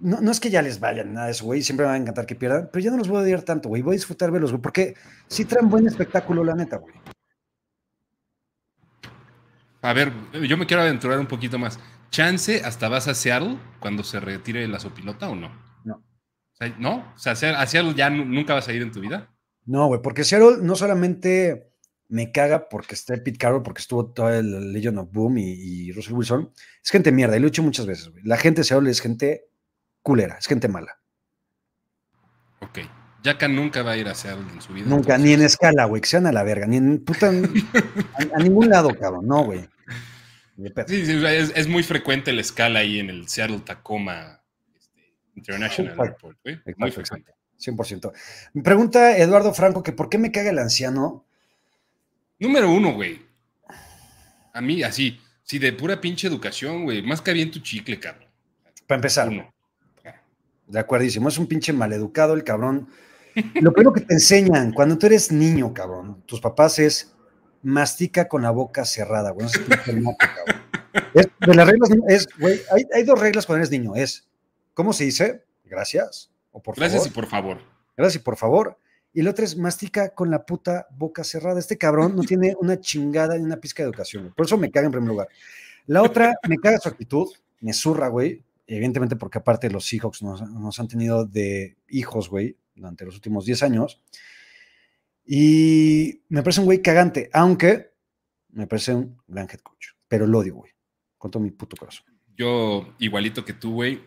[0.00, 2.26] no, es que ya les vayan nada de eso, güey, siempre me va a encantar
[2.26, 4.50] que pierdan, pero ya no los voy a odiar tanto, güey, voy a disfrutar verlos,
[4.50, 4.94] güey, porque
[5.26, 6.94] sí traen buen espectáculo, la neta, güey.
[9.82, 10.12] A ver,
[10.46, 11.78] yo me quiero aventurar un poquito más.
[12.10, 15.67] ¿Chance hasta vas a Seattle cuando se retire la sopilota o no?
[16.60, 16.78] No.
[16.78, 17.12] ¿No?
[17.14, 19.30] O sea, a Seattle ya nunca vas a ir en tu vida.
[19.64, 21.68] No, güey, porque Seattle no solamente
[22.08, 26.14] me caga porque está Pete Carroll, porque estuvo todo el Legion of Boom y, Russell
[26.14, 26.52] Wilson.
[26.82, 28.24] Es gente mierda, y lo he dicho muchas veces, güey.
[28.24, 29.44] La gente de Seattle es gente
[30.02, 30.98] culera, es gente mala.
[32.60, 32.78] Ok.
[33.22, 34.86] Jacka nunca va a ir a Seattle en su vida.
[34.86, 37.28] Nunca, ni en escala, güey, que sean a la verga, ni en puta.
[38.34, 39.68] a ningún lado, cabrón, no, güey.
[40.86, 41.04] Sí,
[41.54, 44.37] es, muy frecuente la escala ahí en el Seattle Tacoma
[45.38, 46.38] International Airport.
[46.76, 47.32] Muy frecuente.
[47.58, 48.12] 100%.
[48.52, 51.24] Me pregunta Eduardo Franco que por qué me caga el anciano.
[52.38, 53.20] Número uno, güey.
[54.52, 57.02] A mí, así, sí, de pura pinche educación, güey.
[57.02, 58.28] Más que bien tu chicle, cabrón.
[58.86, 59.28] Para empezar.
[59.28, 59.52] Uno.
[60.66, 61.28] De acuerdísimo.
[61.28, 62.88] Es un pinche maleducado el cabrón.
[63.60, 67.14] Lo primero que te enseñan cuando tú eres niño, cabrón, tus papás es
[67.62, 69.46] mastica con la boca cerrada, güey.
[71.14, 72.60] es, de las reglas es, güey,
[72.94, 73.94] hay, dos reglas cuando eres niño.
[73.94, 74.26] Es,
[74.78, 75.42] ¿cómo se dice?
[75.64, 76.30] Gracias.
[76.52, 77.58] O por Gracias y por favor.
[77.96, 78.78] Gracias y por favor.
[79.12, 81.58] Y el otro es mastica con la puta boca cerrada.
[81.58, 84.32] Este cabrón no tiene una chingada ni una pizca de educación.
[84.36, 85.28] Por eso me caga en primer lugar.
[85.86, 87.26] La otra, me caga su actitud,
[87.58, 88.44] me zurra, güey.
[88.68, 93.46] Evidentemente porque aparte los Seahawks nos, nos han tenido de hijos, güey, durante los últimos
[93.46, 94.00] 10 años.
[95.26, 97.90] Y me parece un güey cagante, aunque
[98.50, 99.88] me parece un gran head coach.
[100.06, 100.70] Pero lo odio, güey.
[101.16, 102.06] Con todo mi puto corazón.
[102.36, 104.00] Yo, igualito que tú, güey.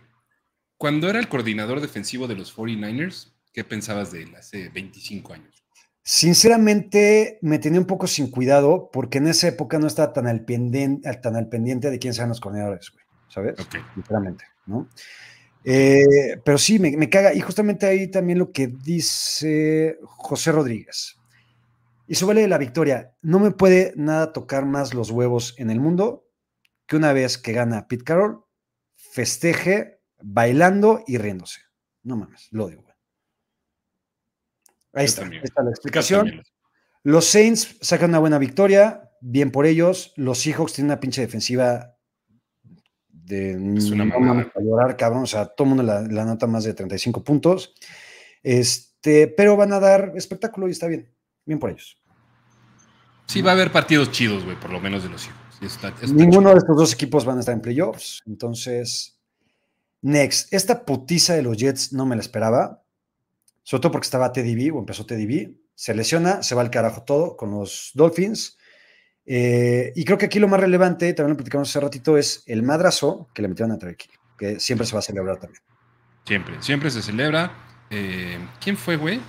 [0.82, 5.63] Cuando era el coordinador defensivo de los 49ers, ¿qué pensabas de él hace 25 años?
[6.02, 10.44] Sinceramente, me tenía un poco sin cuidado porque en esa época no estaba tan al
[10.44, 13.06] pendiente, tan al pendiente de quién sean los coordinadores, güey.
[13.28, 13.60] ¿Sabes?
[13.60, 13.76] Ok.
[13.94, 14.89] Sinceramente, ¿no?
[15.63, 17.36] Eh, pero sí, me, caga.
[17.36, 21.15] Y justamente ahí también lo que dice José Rodríguez.
[22.08, 23.13] Y súbele la victoria.
[23.22, 26.26] No me puede nada tocar más los huevos en el mundo
[26.88, 28.44] que una vez que gana Pete Carroll,
[28.96, 31.62] festeje bailando y riéndose.
[32.03, 32.86] No mames, lo digo.
[34.93, 36.43] Ahí está, ahí está la explicación.
[37.03, 40.13] Los Saints sacan una buena victoria, bien por ellos.
[40.17, 41.97] Los Seahawks tienen una pinche defensiva
[43.39, 44.51] es una mamá.
[44.60, 45.23] llorar, cabrón.
[45.23, 47.73] O sea, todo mundo la, nota más de 35 puntos.
[48.43, 51.10] Este, pero van a dar espectáculo y está bien.
[51.45, 51.97] Bien por ellos.
[53.27, 55.38] Sí, va a haber partidos chidos, güey, por lo menos de los hijos.
[56.12, 58.21] Ninguno de estos dos equipos van a estar en playoffs.
[58.25, 59.20] Entonces,
[60.02, 60.54] next.
[60.54, 62.84] Esta putiza de los Jets no me la esperaba.
[63.64, 65.56] Sobre todo porque estaba TDB o empezó TDB.
[65.76, 68.58] Se lesiona, se va al carajo todo con los Dolphins.
[69.26, 72.64] Eh, y creo que aquí lo más relevante, también lo platicamos hace ratito, es el
[72.64, 73.98] madrazo que le metieron a Trevor
[74.38, 75.62] que siempre se va a celebrar también.
[76.26, 77.56] Siempre, siempre se celebra.
[77.92, 79.22] Eh, ¿Quién fue, güey?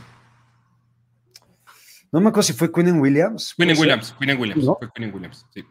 [2.10, 3.54] No me acuerdo si fue Quinn Williams.
[3.54, 5.62] Quinn Williams, Quinn Williams, fue Quinn Williams, sí.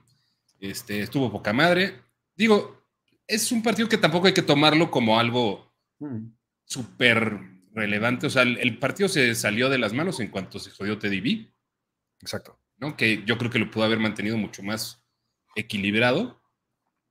[0.59, 2.03] Este, estuvo poca madre.
[2.35, 2.80] Digo,
[3.31, 6.27] es un partido que tampoco hay que tomarlo como algo mm.
[6.65, 7.39] súper
[7.73, 8.27] relevante.
[8.27, 11.53] O sea, el, partido se salió de las manos en cuanto se jodió Teddy B.
[12.19, 12.59] Exacto.
[12.77, 12.97] ¿no?
[12.97, 15.03] Que yo creo que lo pudo haber mantenido mucho más
[15.55, 16.41] equilibrado.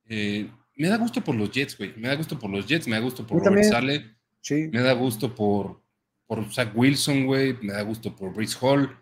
[0.08, 1.94] Eh, me da gusto por los Jets, güey.
[1.96, 4.16] Me da gusto por los Jets, me da gusto por Robert Sale.
[4.42, 4.68] Sí.
[4.72, 5.82] Me da gusto por,
[6.26, 7.56] por Zach Wilson, güey.
[7.62, 8.94] Me da gusto por Brice Hall.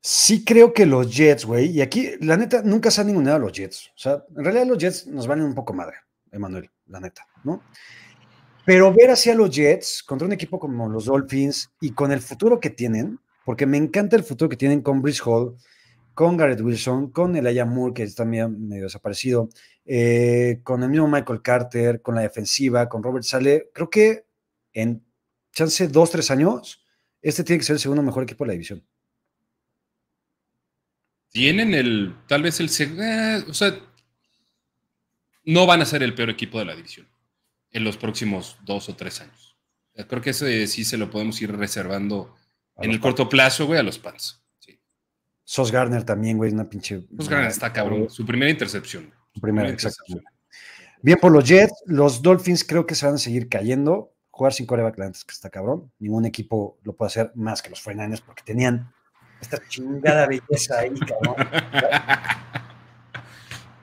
[0.00, 3.50] Sí creo que los Jets, güey, y aquí, la neta, nunca se han ninguneado los
[3.50, 3.88] Jets.
[3.88, 5.96] O sea, en realidad los Jets nos van un poco madre,
[6.36, 7.62] Emanuel, la neta, ¿no?
[8.64, 12.58] Pero ver hacia los Jets contra un equipo como los Dolphins y con el futuro
[12.58, 15.56] que tienen, porque me encanta el futuro que tienen con Brice Hall,
[16.14, 19.48] con Garrett Wilson, con Elijah Moore, que está medio desaparecido,
[19.84, 24.24] eh, con el mismo Michael Carter, con la defensiva, con Robert Sale, creo que
[24.72, 25.04] en
[25.52, 26.84] chance dos, tres años,
[27.22, 28.84] este tiene que ser el segundo mejor equipo de la división
[31.36, 33.78] tienen el, tal vez el, eh, o sea,
[35.46, 37.08] no van a ser el peor equipo de la división
[37.70, 39.56] en los próximos dos o tres años.
[40.08, 42.34] Creo que eso sí se lo podemos ir reservando
[42.76, 44.42] en el corto plazo, güey, a los Pants.
[45.48, 47.06] Sos Garner también, güey, una pinche.
[47.16, 48.10] Sos Garner está cabrón.
[48.10, 49.12] Su primera intercepción.
[49.32, 50.22] Su primera, intercepción.
[51.02, 54.12] Bien por los Jets, los Dolphins creo que se van a seguir cayendo.
[54.30, 55.92] Jugar sin coreback que está cabrón.
[56.00, 58.92] Ningún equipo lo puede hacer más que los 49ers porque tenían
[59.40, 61.36] esta chingada belleza ahí, cabrón.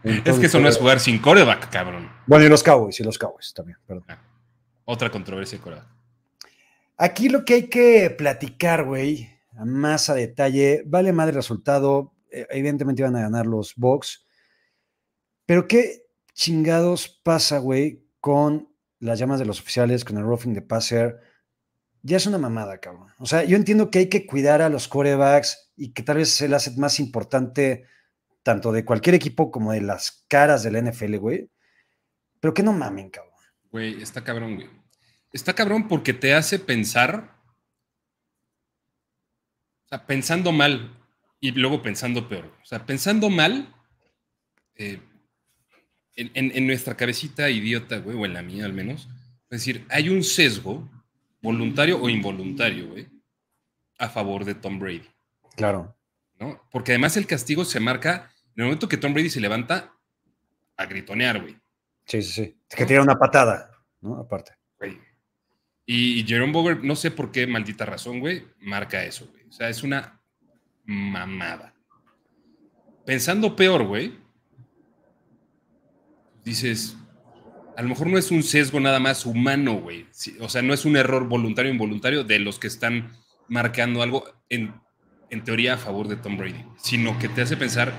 [0.03, 2.11] es que eso no es jugar sin coreback, cabrón.
[2.27, 4.05] Bueno, y los Cowboys, y los Cowboys también, perdón.
[4.09, 4.21] Ah,
[4.85, 5.87] otra controversia de coreback.
[6.97, 9.29] Aquí lo que hay que platicar, güey,
[9.65, 14.25] más a detalle, vale madre el resultado, eh, evidentemente iban a ganar los Bucks,
[15.45, 20.61] pero qué chingados pasa, güey, con las llamas de los oficiales, con el roughing de
[20.61, 21.19] passer,
[22.01, 23.07] ya es una mamada, cabrón.
[23.17, 26.29] O sea, yo entiendo que hay que cuidar a los corebacks y que tal vez
[26.33, 27.85] es el asset más importante
[28.43, 31.49] tanto de cualquier equipo como de las caras de la NFL, güey.
[32.39, 33.33] Pero que no mamen, cabrón.
[33.71, 34.69] Güey, está cabrón, güey.
[35.31, 37.35] Está cabrón porque te hace pensar,
[39.85, 40.95] o sea, pensando mal
[41.39, 42.53] y luego pensando peor.
[42.61, 43.73] O sea, pensando mal,
[44.75, 45.01] eh,
[46.15, 49.07] en, en nuestra cabecita idiota, güey, o en la mía al menos,
[49.49, 50.87] es decir, hay un sesgo
[51.41, 53.07] voluntario o involuntario, güey,
[53.97, 55.09] a favor de Tom Brady.
[55.55, 55.95] Claro.
[56.39, 56.61] ¿no?
[56.71, 59.93] Porque además el castigo se marca en el momento que Tom Brady se levanta
[60.77, 61.57] a gritonear, güey.
[62.05, 62.57] Sí, sí, sí.
[62.69, 64.17] que tira una patada, ¿no?
[64.17, 64.53] Aparte.
[64.77, 64.99] Güey.
[65.85, 69.43] Y Jerome Boger, no sé por qué maldita razón, güey, marca eso, güey.
[69.47, 70.21] O sea, es una
[70.85, 71.73] mamada.
[73.05, 74.17] Pensando peor, güey,
[76.43, 76.97] dices,
[77.75, 80.07] a lo mejor no es un sesgo nada más humano, güey.
[80.39, 84.25] O sea, no es un error voluntario o involuntario de los que están marcando algo
[84.49, 84.73] en,
[85.43, 87.91] teoría a favor de Tom Brady, sino que te hace pensar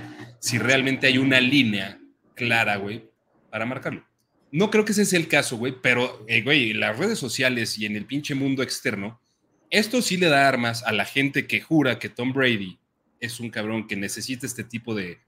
[0.45, 1.99] si realmente hay una línea
[2.35, 3.09] clara, güey,
[3.49, 4.07] para marcarlo.
[4.53, 7.79] No creo que ese sea el caso, güey, pero, eh, güey, en las redes sociales
[7.79, 9.23] y en el pinche mundo externo,
[9.71, 12.79] esto sí le da armas a la gente que jura que Tom Brady
[13.21, 15.19] es un cabrón que necesita este tipo de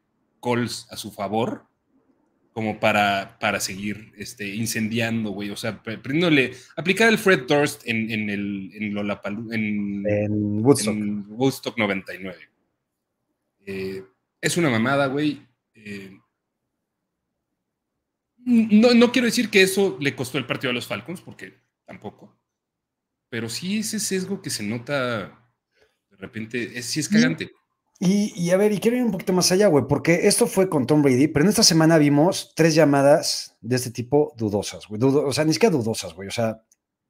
[0.42, 1.64] calls a su favor
[2.52, 5.48] como para, para seguir este, incendiando, güey.
[5.48, 10.94] O sea, prendiéndole, aplicar el Fred Durst en, en el en, en, en, Woodstock.
[10.94, 12.37] en Woodstock 99.
[13.64, 14.02] Eh,
[14.46, 15.46] es una mamada, güey.
[15.74, 16.18] Eh,
[18.38, 21.54] no, no quiero decir que eso le costó el partido a los Falcons, porque
[21.85, 22.38] tampoco.
[23.28, 25.42] Pero sí ese sesgo que se nota
[26.11, 27.50] de repente, es, sí es cagante.
[27.98, 30.87] Y, a ver, y quiero ir un poquito más allá, güey, porque esto fue con
[30.87, 35.00] Tom Brady, pero en esta semana vimos tres llamadas de este tipo dudosas, güey.
[35.02, 36.62] o sea, ni siquiera dudosas, güey, o sea,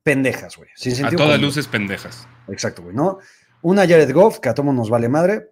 [0.05, 0.71] pendejas, güey.
[1.05, 2.29] a todas luces pendejas.
[2.47, 3.19] Exacto, güey, ¿no?
[3.63, 5.51] Una Jared Goff, que a todos nos vale madre.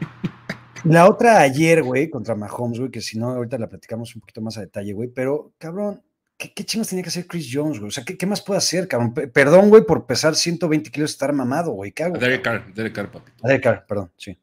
[0.84, 4.40] la otra ayer, güey, contra Mahomes, güey, que si no, ahorita la platicamos un poquito
[4.40, 6.02] más a detalle, güey, pero cabrón,
[6.36, 7.88] ¿Qué, ¿Qué, chingos tenía que hacer Chris Jones, güey?
[7.88, 9.14] O sea, ¿qué, qué más puede hacer, cabrón?
[9.14, 11.92] perdón, güey, por pesar 120 kilos y estar mamado, güey.
[11.92, 12.18] ¿Qué hago?
[12.18, 13.30] Derek Carr, Derek Carr, papi.
[13.42, 14.36] Derek Carr, perdón, sí.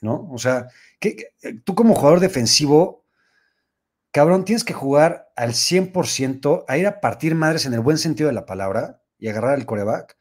[0.00, 0.28] ¿No?
[0.32, 0.68] O sea,
[0.98, 1.34] ¿qué,
[1.64, 3.04] tú como jugador defensivo,
[4.10, 8.28] cabrón, tienes que jugar al 100%, a ir a partir madres en el buen sentido
[8.28, 10.16] de la palabra y agarrar el coreback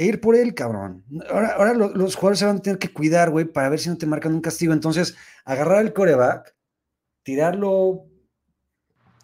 [0.00, 1.04] e ir por él, cabrón.
[1.28, 3.98] Ahora, ahora los jugadores se van a tener que cuidar, güey, para ver si no
[3.98, 4.72] te marcan un castigo.
[4.72, 6.54] Entonces, agarrar el coreback,
[7.22, 8.06] tirarlo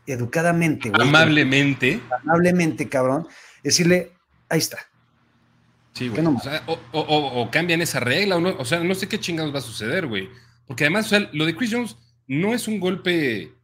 [0.06, 2.02] educadamente, Amablemente.
[2.22, 3.26] Amablemente, cabrón.
[3.64, 4.12] Decirle,
[4.50, 4.76] ahí está.
[5.94, 6.22] Sí, güey.
[6.92, 10.06] o, cambian esa regla, o, no, o sea, no sé qué chingados va a suceder,
[10.06, 10.28] güey.
[10.66, 11.96] Porque además, o sea, lo de Chris Jones
[12.26, 13.54] no es un golpe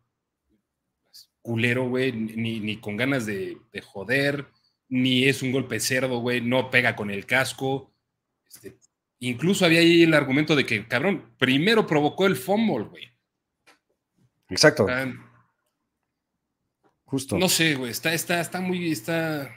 [1.43, 4.47] culero, güey, ni, con ganas de, joder,
[4.93, 7.95] ni es un golpe cerdo, güey, no pega con el casco.
[8.47, 8.77] Este,
[9.21, 13.09] incluso había ahí el argumento de que, cabrón, primero provocó el fumble, güey.
[14.51, 14.87] Exacto.
[17.39, 19.51] No sé, güey, está, está, está muy, está,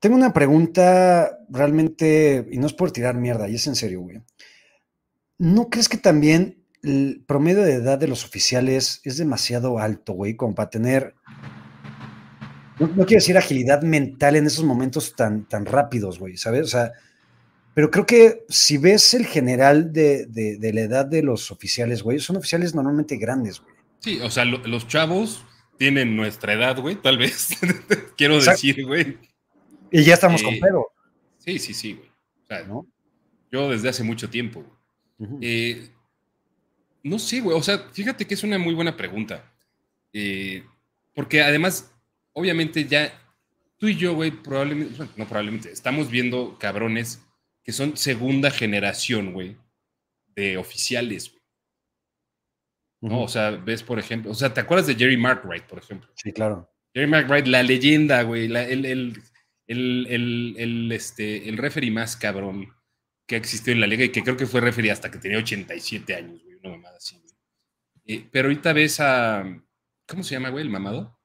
[0.00, 4.20] Tengo una pregunta realmente, y no es por tirar mierda, y es en serio, güey.
[5.38, 10.34] ¿No crees que también el promedio de edad de los oficiales es demasiado alto, güey,
[10.34, 11.14] como para tener,
[12.78, 16.62] no, quiero decir agilidad mental en esos momentos tan, tan rápidos, güey, ¿sabes?
[16.62, 16.92] O sea,
[17.74, 20.26] pero creo que si ves el general de,
[20.60, 23.74] la edad de los oficiales, güey, son oficiales normalmente grandes, güey.
[24.00, 25.44] Sí, o sea, los chavos
[25.78, 27.50] tienen nuestra edad, güey, tal vez.
[28.16, 29.18] quiero decir, güey.
[29.90, 30.88] Y ya estamos con eh, pedo.
[31.38, 32.08] Sí, sí, sí, güey.
[32.08, 32.86] O sea, ¿no?
[33.50, 34.64] Yo desde hace mucho tiempo.
[35.40, 35.88] Eh,
[37.02, 37.56] no sé, güey.
[37.56, 39.52] O sea, fíjate que es una muy buena pregunta.
[40.12, 40.64] Eh,
[41.14, 41.91] porque además,
[42.32, 43.12] obviamente ya
[43.78, 47.20] tú y yo, güey, probablemente, no probablemente, estamos viendo cabrones
[47.64, 49.56] que son segunda generación, güey,
[50.36, 51.42] de oficiales, güey.
[53.00, 53.22] ¿No?
[53.22, 56.08] O sea, ves, por ejemplo, o sea, ¿te acuerdas de Jerry Markwright, por ejemplo?
[56.14, 56.70] Sí, claro.
[56.94, 58.56] Jerry Markwright, la leyenda, güey, el,
[58.86, 59.24] el,
[59.66, 62.72] el, este, el referee más cabrón
[63.26, 66.14] que existió en la liga y que creo que fue referee hasta que tenía 87
[66.14, 67.34] años, güey, una mamada así, güey.
[68.04, 69.44] Eh, pero ahorita ves a.
[70.06, 71.18] ¿Cómo se llama, güey, el mamado?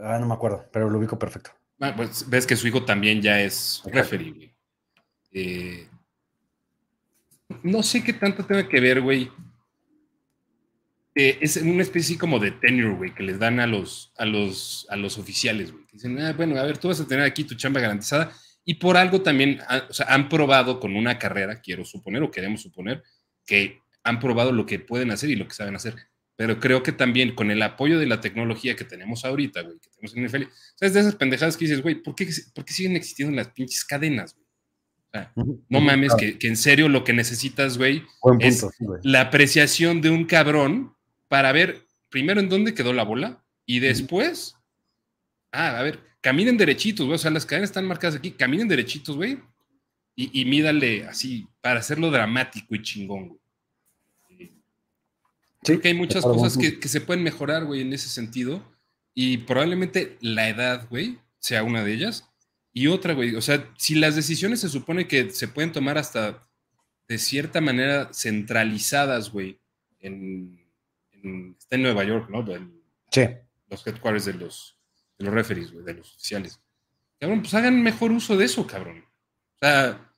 [0.00, 1.50] Ah, no me acuerdo, pero lo ubico perfecto.
[1.80, 4.54] Ah, pues ves que su hijo también ya es referee, güey.
[5.32, 5.88] Eh,
[7.62, 9.30] no sé qué tanto tenga que ver, güey.
[11.14, 14.86] Eh, es una especie como de tenure, güey, que les dan a los, a los,
[14.90, 15.84] a los oficiales, güey.
[15.92, 18.32] Dicen, ah, bueno, a ver, tú vas a tener aquí tu chamba garantizada.
[18.64, 22.62] Y por algo también o sea, han probado con una carrera, quiero suponer, o queremos
[22.62, 23.02] suponer,
[23.44, 25.94] que han probado lo que pueden hacer y lo que saben hacer.
[26.36, 29.88] Pero creo que también con el apoyo de la tecnología que tenemos ahorita, güey, que
[29.90, 30.94] tenemos en NFL, ¿sabes?
[30.94, 34.34] De esas pendejadas que dices, güey, ¿por qué, ¿por qué siguen existiendo las pinches cadenas,
[34.34, 34.44] güey?
[34.46, 35.32] O sea,
[35.68, 38.02] no mames, que, que, en serio lo que necesitas, güey,
[38.40, 38.66] es
[39.04, 40.96] la apreciación de un cabrón
[41.28, 44.56] para ver primero en dónde quedó la bola y después,
[45.52, 49.14] ah, a ver, caminen derechitos, güey, o sea, las cadenas están marcadas aquí, caminen derechitos,
[49.14, 49.38] güey,
[50.16, 53.43] y, y mídale así, para hacerlo dramático y chingón, güey.
[55.64, 58.62] Creo que hay muchas cosas que, que, se pueden mejorar, güey, en ese sentido,
[59.14, 62.28] y probablemente la edad, güey, sea una de ellas,
[62.72, 66.42] y otra, güey, o sea, si las decisiones se supone que se pueden tomar hasta
[67.08, 69.58] de cierta manera centralizadas, güey,
[70.00, 70.64] en
[71.58, 72.44] está en Nueva York, ¿no?
[73.10, 73.22] sí.
[73.68, 74.76] Los headquarters de los,
[75.18, 76.60] de los referees, de los oficiales.
[77.18, 79.04] Cabrón, pues hagan mejor uso de eso, cabrón.
[79.54, 80.13] O sea,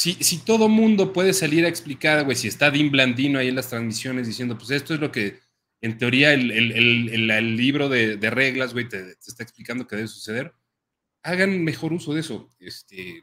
[0.00, 3.54] si, si todo mundo puede salir a explicar, güey, si está Dean Blandino ahí en
[3.54, 5.40] las transmisiones diciendo, pues esto es lo que,
[5.82, 10.54] en teoría, el, el, libro de, de reglas, güey, te, está explicando que debe suceder,
[11.22, 12.48] hagan mejor uso de eso.
[12.58, 13.22] Este,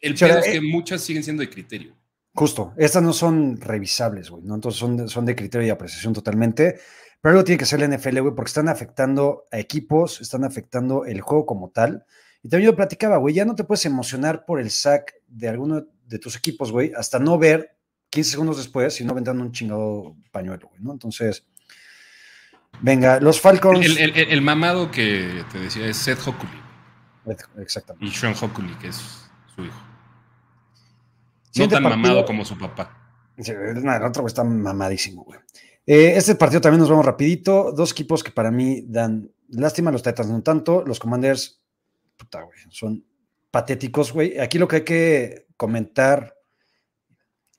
[0.00, 1.94] el peor es que eh, muchas siguen siendo de criterio.
[2.34, 4.56] Justo, estas no son revisables, güey, ¿no?
[4.56, 6.80] Entonces son de, son de criterio y apreciación totalmente.
[7.20, 11.04] Pero algo tiene que ser la NFL, güey, porque están afectando a equipos, están afectando
[11.04, 12.04] el juego como tal.
[12.42, 15.84] Y también yo platicaba, güey, ya no te puedes emocionar por el sack de alguno
[16.06, 17.76] de tus equipos, güey, hasta no ver
[18.10, 20.92] 15 segundos después y no aventando un chingado pañuelo, güey, ¿no?
[20.92, 21.44] Entonces,
[22.80, 23.84] venga, los Falcons.
[23.98, 26.62] El, mamado que te decía es Seth Hockley.
[27.58, 28.06] Exactamente.
[28.06, 29.82] Y Sean Hockley, que es su hijo.
[31.56, 32.96] No tan mamado como su papá.
[33.36, 35.40] el otro está mamadísimo, güey.
[35.86, 37.72] Eh, este partido también nos vamos rapidito.
[37.72, 40.84] Dos equipos que para mí dan lástima, los Titans no tanto.
[40.86, 41.60] Los Commanders,
[42.16, 43.04] puta, güey, son
[43.54, 44.40] patéticos, güey.
[44.40, 46.34] Aquí lo que hay que comentar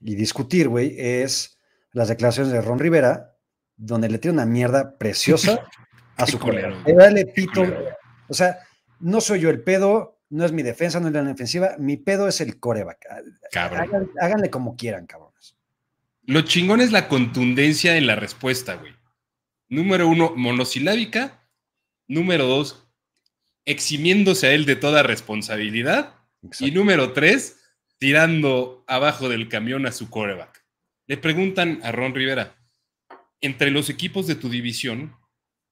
[0.01, 1.57] y discutir, güey, es
[1.93, 3.37] las declaraciones de Ron Rivera,
[3.77, 5.65] donde le tiene una mierda preciosa
[6.17, 6.75] a su colega.
[6.85, 7.63] Le pito.
[8.27, 8.59] O sea,
[8.99, 12.27] no soy yo el pedo, no es mi defensa, no es la defensiva, mi pedo
[12.27, 13.07] es el coreback.
[14.19, 15.55] háganle como quieran, cabrones.
[16.23, 18.91] Lo chingón es la contundencia en la respuesta, güey.
[19.69, 21.47] Número uno, monosilábica.
[22.09, 22.84] Número dos,
[23.65, 26.15] eximiéndose a él de toda responsabilidad.
[26.59, 27.59] Y número tres,
[27.97, 30.63] tirando abajo del camión a su coreback.
[31.07, 32.55] Le preguntan a Ron Rivera,
[33.41, 35.15] entre los equipos de tu división,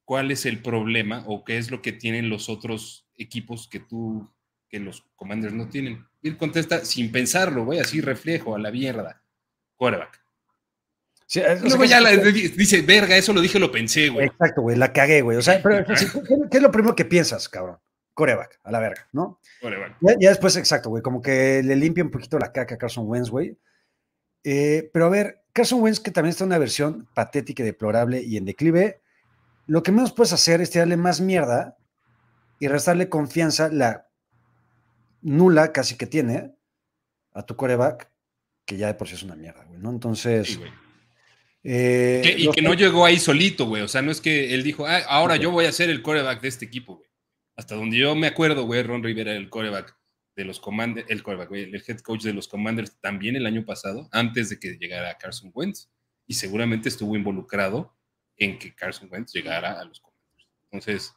[0.05, 4.29] ¿cuál es el problema o qué es lo que tienen los otros equipos que tú
[4.73, 6.03] que los commanders no tienen.
[6.23, 9.21] Y él contesta sin pensarlo, voy así reflejo a la mierda.
[11.35, 14.27] Luego ya dice, verga, eso lo dije, lo pensé, güey.
[14.27, 15.37] Exacto, güey, la cagué, güey.
[15.37, 15.93] O sea, pero, ¿qué,
[16.57, 17.77] es lo primero que piensas, cabrón?
[18.13, 19.39] Coreback, a la verga, ¿no?
[19.59, 19.97] Coreback.
[20.19, 23.29] Ya, después, exacto, güey, como que le limpia un poquito la caca a Carson Wentz,
[23.29, 23.57] güey.
[24.43, 28.21] Eh, pero a ver, Carson Wentz, que también está en una versión patética y deplorable
[28.21, 29.01] y en declive,
[29.65, 31.77] lo que menos puedes hacer es tirarle más mierda
[32.59, 34.07] y restarle confianza, la
[35.21, 36.53] nula casi que tiene
[37.33, 38.11] a tu coreback,
[38.65, 39.89] que ya de por sí es una mierda, güey, ¿no?
[39.89, 40.59] Entonces...
[41.63, 43.81] Eh, y que no llegó ahí solito, güey.
[43.83, 46.41] O sea, no es que él dijo, ah, ahora yo voy a ser el coreback
[46.41, 47.09] de este equipo, güey.
[47.55, 49.95] hasta donde yo me acuerdo, güey, Ron Rivera, el coreback
[50.35, 53.63] de los Commanders, el coreback, güey, el head coach de los Commanders también el año
[53.65, 55.89] pasado, antes de que llegara Carson Wentz,
[56.25, 57.95] y seguramente estuvo involucrado
[58.37, 60.13] en que Carson Wentz llegara a los Commanders.
[60.71, 61.13] Entonces,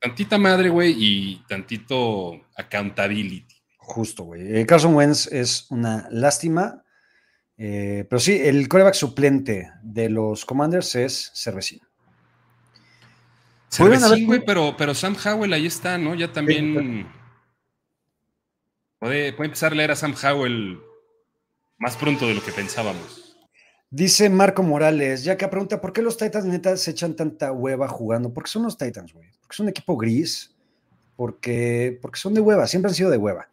[0.00, 3.56] tantita madre, güey, y tantito accountability.
[3.78, 4.58] Justo, güey.
[4.58, 6.84] Eh, Carson Wentz es una lástima,
[7.58, 11.80] eh, pero sí, el coreback suplente de los Commanders es Cervecín.
[13.68, 16.14] Cervecín, güey, pero, pero Sam Howell ahí está, ¿no?
[16.14, 17.06] Ya también
[18.98, 20.80] puede, puede empezar a leer a Sam Howell
[21.78, 23.36] más pronto de lo que pensábamos.
[23.90, 27.88] Dice Marco Morales, ya que pregunta, ¿por qué los Titans neta se echan tanta hueva
[27.88, 28.32] jugando?
[28.32, 29.30] Porque son los Titans, güey.
[29.40, 30.54] Porque es un equipo gris,
[31.16, 33.48] porque, porque son de hueva, siempre han sido de hueva.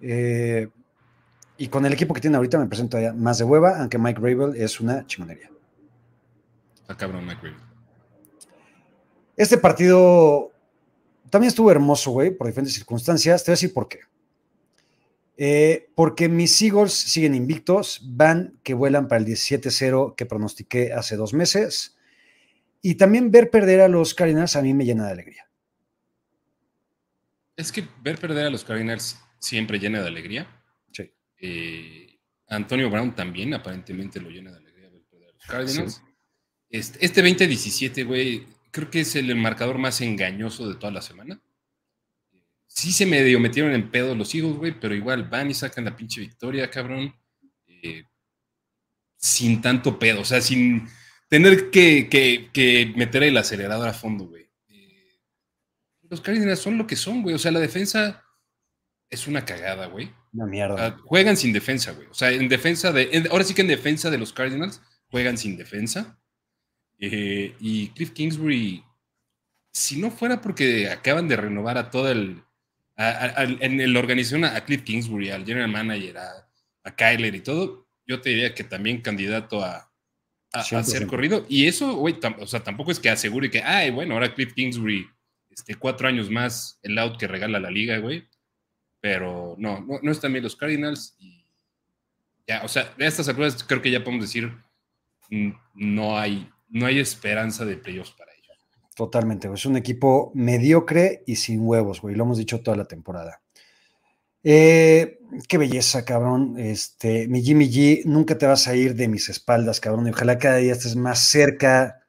[0.00, 0.68] Eh,
[1.56, 4.54] y con el equipo que tiene ahorita me presento más de hueva, aunque Mike Rabel
[4.56, 5.50] es una chingonería.
[6.80, 7.60] Está cabrón Mike Rabel.
[9.36, 10.52] Este partido
[11.30, 13.42] también estuvo hermoso, güey, por diferentes circunstancias.
[13.42, 14.00] Te voy a decir por qué.
[15.38, 21.16] Eh, porque mis Eagles siguen invictos, van que vuelan para el 17-0 que pronostiqué hace
[21.16, 21.96] dos meses.
[22.82, 25.48] Y también ver perder a los Cardinals a mí me llena de alegría.
[27.56, 30.46] Es que ver perder a los Cardinals siempre llena de alegría.
[31.42, 32.18] Eh,
[32.48, 36.02] Antonio Brown también aparentemente lo llena de alegría ver perder a los Cardinals.
[36.70, 41.42] Este, este 2017, güey, creo que es el marcador más engañoso de toda la semana
[42.74, 45.96] sí se medio metieron en pedo los hijos, güey, pero igual van y sacan la
[45.96, 47.14] pinche victoria, cabrón.
[47.66, 48.04] Eh,
[49.16, 50.88] sin tanto pedo, o sea, sin
[51.28, 54.48] tener que, meter el acelerador a fondo, güey.
[54.68, 55.20] Eh,
[56.08, 57.34] los Cardinals son lo que son, güey.
[57.34, 58.21] O sea, la defensa
[59.12, 60.10] es una cagada, güey.
[60.32, 60.98] Una mierda.
[61.04, 62.08] juegan sin defensa, güey.
[62.08, 63.28] O sea, en defensa de.
[63.30, 66.18] ahora sí que en defensa de los Cardinals juegan sin defensa.
[66.98, 68.82] Eh, y Cliff Kingsbury,
[69.72, 72.42] si no fuera porque acaban de renovar a todo el
[72.96, 76.48] en el organización a Cliff Kingsbury, al general manager, a,
[76.96, 79.90] Kyler y todo, yo te diría que también candidato a,
[80.52, 81.46] a, ser corrido.
[81.48, 85.06] Y eso, güey, o sea, tampoco es que asegure que, ay, bueno, ahora Cliff Kingsbury,
[85.50, 88.28] este, cuatro años más el out que regala la liga, güey.
[89.02, 91.14] Pero no, no, no están bien los Cardinals.
[91.18, 91.44] Y
[92.48, 94.50] ya, o sea, de estas alturas creo que ya podemos decir,
[95.28, 98.32] mm, no hay, no hay esperanza de playoffs para
[98.94, 102.14] Totalmente, Es un equipo mediocre y sin huevos, güey.
[102.14, 103.40] Lo hemos dicho toda la temporada.
[104.44, 106.58] Eh, qué belleza, cabrón.
[106.58, 110.08] Este, mi Jimmy G, nunca te vas a ir de mis espaldas, cabrón.
[110.08, 112.02] Y ojalá cada día estés más cerca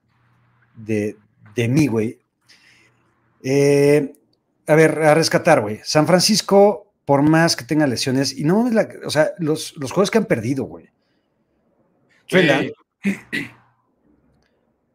[0.75, 1.15] de,
[1.55, 2.19] de mí, güey.
[3.43, 4.13] Eh,
[4.67, 5.79] a ver, a rescatar, güey.
[5.85, 10.11] San Francisco, por más que tenga lesiones, y no, la, o sea, los, los juegos
[10.11, 10.89] que han perdido, güey.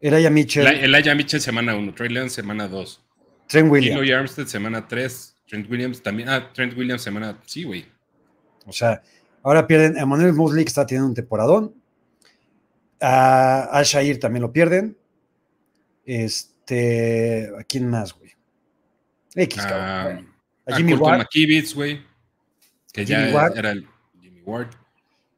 [0.00, 0.66] Elijah Mitchell.
[0.66, 3.04] Elijah Mitchell semana 1, Trey Lance semana 2.
[3.48, 4.00] Trent Williams.
[4.00, 5.36] Tino Armstead semana 3.
[5.46, 6.28] Trent Williams también.
[6.28, 7.38] Ah, Trent Williams semana.
[7.46, 7.86] Sí, güey.
[8.66, 9.02] O sea,
[9.42, 11.74] ahora pierden a Manuel Mosley, que está teniendo un temporadón.
[13.00, 14.96] A Shair también lo pierden.
[16.04, 17.50] Este.
[17.58, 18.32] ¿A quién más, güey?
[19.34, 20.20] X, ah,
[20.68, 21.26] A Jimmy Ward.
[21.74, 22.00] güey.
[22.92, 23.86] Que ya era el
[24.20, 24.68] Jimmy Ward.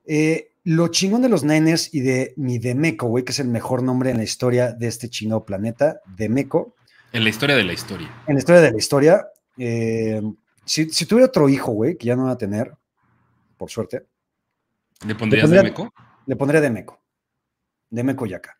[0.06, 3.82] Eh, lo chingón de los Niners y de mi Demeco, güey, que es el mejor
[3.82, 6.74] nombre en la historia de este chino planeta, Demeco.
[7.12, 8.22] En la historia de la historia.
[8.26, 9.26] En la historia de la historia.
[9.56, 10.20] Eh,
[10.64, 12.72] si, tuviera otro hijo, güey, que ya no va a tener,
[13.56, 14.04] por suerte.
[15.06, 15.92] ¿Le pondrías le Demeco?
[16.26, 17.00] Le pondría Demeco.
[17.88, 18.58] Demeco Yaca.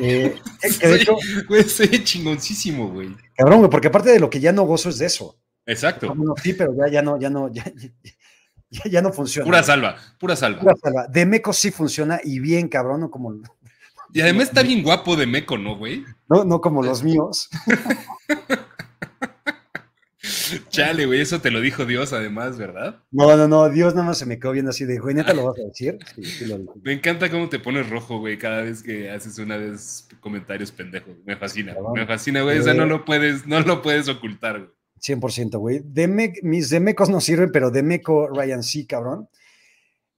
[0.00, 0.36] Eh,
[0.82, 1.16] de hecho,
[1.48, 3.16] güey, soy chingoncísimo, güey.
[3.34, 5.39] Cabrón, güey, porque aparte de lo que ya no gozo es de eso.
[5.66, 6.14] Exacto.
[6.42, 7.64] sí, pero ya, ya no, ya no, ya,
[8.84, 9.44] ya, no funciona.
[9.44, 10.60] Pura salva, pura salva.
[10.60, 11.06] Pura salva.
[11.08, 13.34] De Meco sí funciona y bien, cabrón, no como.
[14.12, 16.04] Y además está bien guapo de Meco, ¿no, güey?
[16.28, 17.48] No, no como los míos.
[20.68, 23.02] Chale, güey, eso te lo dijo Dios además, ¿verdad?
[23.10, 25.46] No, no, no, Dios nada más se me quedó viendo así de, güey, ¿neta lo
[25.46, 25.98] vas a decir?
[26.82, 31.14] me encanta cómo te pones rojo, güey, cada vez que haces una vez comentarios pendejos.
[31.24, 34.79] Me fascina, me fascina, güey, o sea, no lo puedes, no lo puedes ocultar, güey.
[35.00, 35.82] 100%, güey.
[36.42, 39.28] mis Demecos no sirven, pero Demeco Ryan sí, cabrón.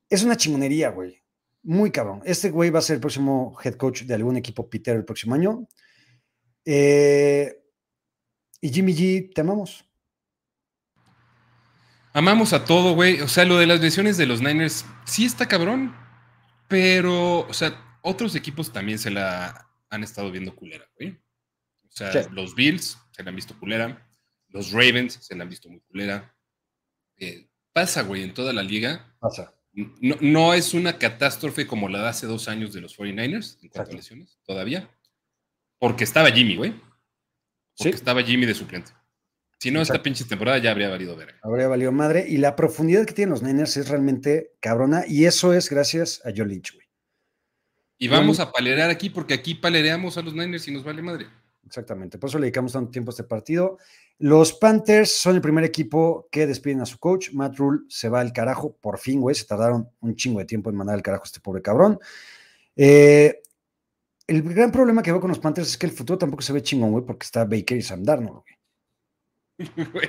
[0.09, 1.22] Es una chingonería, güey.
[1.62, 2.20] Muy cabrón.
[2.24, 5.35] Este güey va a ser el próximo head coach de algún equipo Peter el próximo
[5.35, 5.66] año.
[6.64, 7.57] Eh,
[8.61, 9.85] y Jimmy G, te amamos.
[12.12, 13.20] Amamos a todo, güey.
[13.20, 15.97] O sea, lo de las lesiones de los Niners sí está cabrón,
[16.68, 21.18] pero, o sea, otros equipos también se la han estado viendo culera, güey.
[21.89, 24.09] O sea, los Bills se la han visto culera.
[24.53, 26.35] Los Ravens se la han visto muy culera.
[27.17, 29.15] Eh, pasa, güey, en toda la liga.
[29.19, 29.55] Pasa.
[29.73, 33.69] No, no, es una catástrofe como la de hace dos años de los 49ers en
[33.71, 34.91] cuanto a lesiones, todavía.
[35.79, 36.75] Porque estaba Jimmy, güey.
[37.77, 38.93] Porque estaba Jimmy de suplente.
[39.59, 41.37] Si no, esta pinche temporada ya habría valido ver.
[41.41, 42.27] Habría valido madre.
[42.29, 45.05] Y la profundidad que tienen los Niners es realmente cabrona.
[45.07, 46.87] Y eso es gracias a John Lynch, güey.
[47.97, 51.29] Y vamos a palerear aquí porque aquí palereamos a los Niners y nos vale madre.
[51.65, 52.19] Exactamente.
[52.19, 53.79] Por eso le dedicamos tanto tiempo a este partido.
[54.19, 57.33] Los Panthers son el primer equipo que despiden a su coach.
[57.33, 58.77] Matt Rule se va al carajo.
[58.77, 59.35] Por fin, güey.
[59.35, 61.99] Se tardaron un chingo de tiempo en mandar al carajo a este pobre cabrón.
[62.77, 63.43] Eh,
[64.27, 66.63] el gran problema que veo con los Panthers es que el futuro tampoco se ve
[66.63, 70.09] chingón, güey, porque está Baker y Sam Darnold, güey.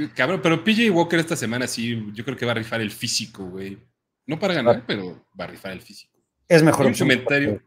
[0.14, 3.44] Cabrón, pero PJ Walker esta semana sí, yo creo que va a rifar el físico,
[3.44, 3.78] güey.
[4.26, 4.84] No para ganar, ah.
[4.86, 6.18] pero va a rifar el físico.
[6.48, 7.62] Es mejor un comentario.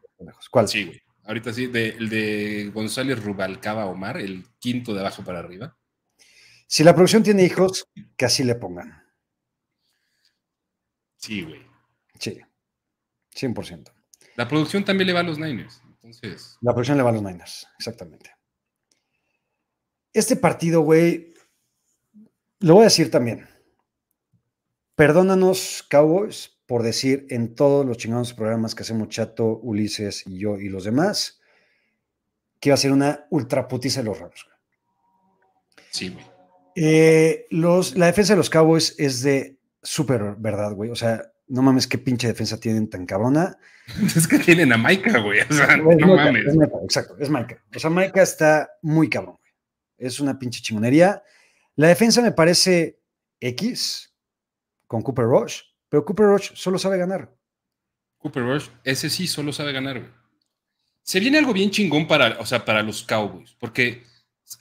[0.51, 0.67] ¿Cuál?
[0.67, 1.01] Sí, güey.
[1.27, 5.77] Ahorita sí, el de González Rubalcaba Omar, el quinto de abajo para arriba.
[6.67, 9.03] Si la producción tiene hijos, que así le pongan.
[11.17, 11.61] Sí, güey.
[12.17, 12.39] Sí,
[13.35, 13.91] 100%.
[14.37, 16.57] La producción también le va a los Niners, entonces.
[16.61, 18.33] La producción le va a los Niners, exactamente.
[20.13, 21.33] Este partido, güey,
[22.59, 23.49] lo voy a decir también.
[24.95, 30.57] Perdónanos, Cowboys, por decir en todos los chingados programas que hacemos Chato, Ulises y yo
[30.57, 31.39] y los demás,
[32.59, 34.45] que va a ser una ultraputiza de los Rams.
[35.89, 36.25] Sí, güey.
[36.75, 40.91] Eh, los, la defensa de los Cowboys es de súper verdad, güey.
[40.91, 43.57] O sea, no mames, qué pinche defensa tienen tan cabrona.
[44.15, 45.39] Es que tienen a Maika, güey.
[45.49, 46.43] O sea, no mames.
[46.83, 47.63] exacto, es Maika.
[47.73, 49.37] O sea, Maika está muy cabrón
[49.97, 51.23] es una pinche chingonería.
[51.75, 52.99] La defensa me parece
[53.39, 54.13] X
[54.85, 57.33] con Cooper Rush, pero Cooper Rush solo sabe ganar.
[58.17, 60.11] Cooper Rush, ese sí solo sabe ganar, güey.
[61.01, 64.03] Se viene algo bien chingón para, o sea, para los Cowboys, porque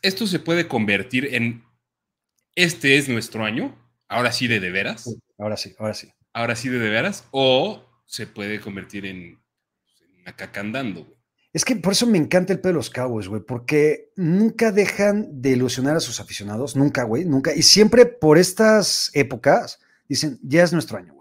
[0.03, 1.65] esto se puede convertir en
[2.55, 3.77] este es nuestro año,
[4.09, 5.15] ahora sí de de veras.
[5.39, 6.13] ahora sí, ahora sí.
[6.33, 11.17] Ahora sí de de veras, o se puede convertir en, en una caca andando, güey.
[11.53, 15.41] Es que por eso me encanta el pedo de los Cowboys, güey, porque nunca dejan
[15.41, 17.55] de ilusionar a sus aficionados, nunca, güey, nunca.
[17.55, 21.16] Y siempre por estas épocas dicen, ya es nuestro año.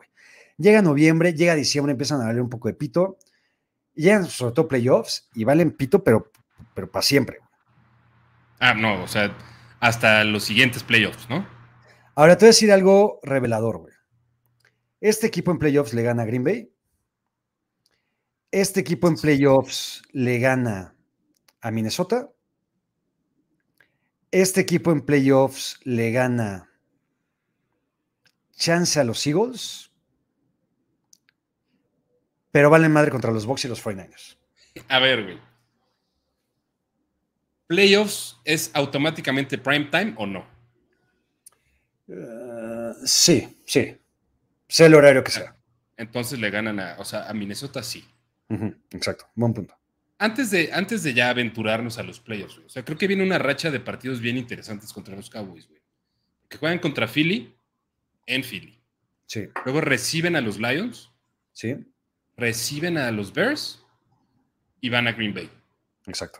[0.58, 3.18] Llega noviembre, llega diciembre, empiezan a darle un poco de pito.
[3.94, 6.32] Llegan sobre todo playoffs y valen pito, pero,
[6.74, 7.40] pero para siempre.
[8.60, 9.36] Ah, no, o sea,
[9.80, 11.48] hasta los siguientes playoffs, ¿no?
[12.16, 13.94] Ahora te voy a decir algo revelador, güey.
[15.02, 16.76] Este equipo en playoffs le gana a Green Bay,
[18.56, 20.96] este equipo en playoffs le gana
[21.60, 22.32] a Minnesota.
[24.32, 26.72] Este equipo en playoffs le gana
[28.56, 29.92] chance a los Eagles.
[32.56, 34.38] Pero vale madre contra los Bucks y los 49ers.
[34.88, 35.38] A ver, güey.
[37.68, 40.48] ¿Playoffs es automáticamente prime time o no?
[42.08, 43.98] Eh, sí, sí.
[44.70, 45.54] Sé el horario que sea.
[45.98, 48.08] Entonces le ganan a, o sea, a Minnesota sí
[48.92, 49.78] exacto, buen punto.
[50.18, 53.38] Antes de, antes de ya aventurarnos a los playoffs, o sea, creo que viene una
[53.38, 55.82] racha de partidos bien interesantes contra los Cowboys, güey.
[56.48, 57.54] Que juegan contra Philly
[58.26, 58.80] en Philly.
[59.26, 59.50] Sí.
[59.66, 61.12] Luego reciben a los Lions.
[61.52, 61.76] Sí.
[62.38, 63.84] Reciben a los Bears
[64.82, 65.50] y van a Green Bay.
[66.08, 66.40] Exacto.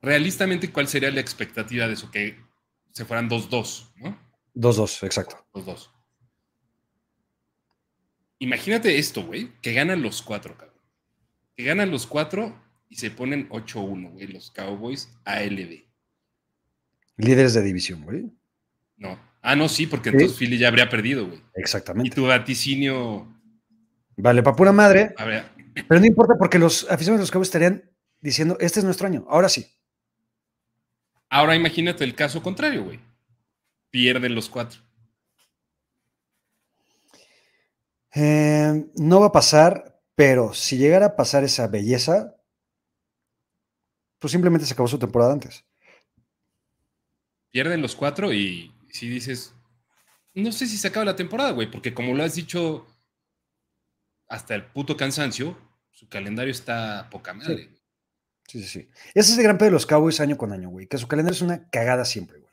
[0.00, 2.10] Realistamente, ¿cuál sería la expectativa de eso?
[2.10, 2.38] Que
[2.92, 4.18] se fueran 2-2, ¿no?
[4.54, 5.46] 2-2, exacto.
[5.54, 5.90] 2-2.
[8.38, 10.74] Imagínate esto, güey, que ganan los cuatro, cabrón
[11.56, 15.84] que ganan los cuatro y se ponen 8-1, güey, los Cowboys ALB.
[17.16, 18.24] Líderes de división, güey.
[18.96, 19.18] No.
[19.40, 21.40] Ah, no, sí, porque entonces Philly ya habría perdido, güey.
[21.54, 22.08] Exactamente.
[22.08, 23.30] Y tu vaticinio.
[24.16, 25.14] Vale, para pura madre.
[25.16, 25.44] A ver.
[25.88, 27.90] Pero no importa porque los aficionados de los Cowboys estarían
[28.20, 29.66] diciendo, este es nuestro año, ahora sí.
[31.28, 33.00] Ahora imagínate el caso contrario, güey.
[33.90, 34.80] Pierden los cuatro.
[38.14, 42.36] Eh, no va a pasar, pero si llegara a pasar esa belleza,
[44.20, 45.64] pues simplemente se acabó su temporada antes.
[47.50, 49.54] Pierden los cuatro y si dices,
[50.34, 52.86] no sé si se acaba la temporada, güey, porque como lo has dicho
[54.34, 55.56] hasta el puto cansancio,
[55.92, 57.70] su calendario está poca madre.
[58.48, 58.90] Sí, sí, sí.
[59.14, 61.36] Ese es el gran pedo de los Cowboys año con año, güey, que su calendario
[61.36, 62.52] es una cagada siempre, güey.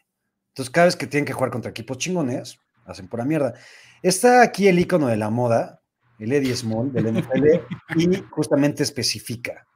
[0.49, 3.55] Entonces, cada vez que tienen que jugar contra equipos chingones, hacen pura mierda.
[4.03, 5.81] Está aquí el icono de la moda,
[6.19, 7.45] el Eddie Small del NFL,
[7.95, 9.67] y justamente especifica.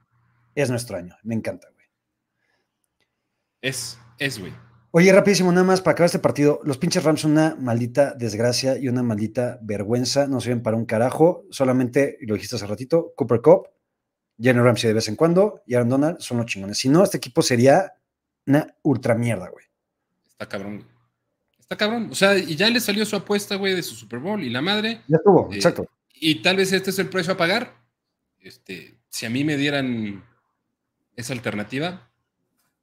[0.54, 1.18] Es nuestro año.
[1.24, 1.88] Me encanta, güey.
[3.62, 4.54] Es, es, güey.
[4.98, 6.62] Oye, rapidísimo, nada más para acabar este partido.
[6.64, 10.26] Los pinches Rams son una maldita desgracia y una maldita vergüenza.
[10.26, 11.44] No sirven para un carajo.
[11.50, 13.68] Solamente, y lo dijiste hace ratito, Cooper Cup,
[14.40, 16.78] Jenny Ramsey de vez en cuando y Aaron Donald son los chingones.
[16.78, 17.92] Si no, este equipo sería
[18.48, 19.66] una ultra mierda, güey.
[20.30, 20.88] Está cabrón.
[21.60, 22.08] Está cabrón.
[22.10, 24.62] O sea, y ya le salió su apuesta, güey, de su Super Bowl y la
[24.62, 25.02] madre.
[25.10, 25.90] Ya estuvo, eh, exacto.
[26.14, 27.84] Y tal vez este es el precio a pagar.
[28.40, 30.24] Este, si a mí me dieran
[31.18, 32.10] esa alternativa,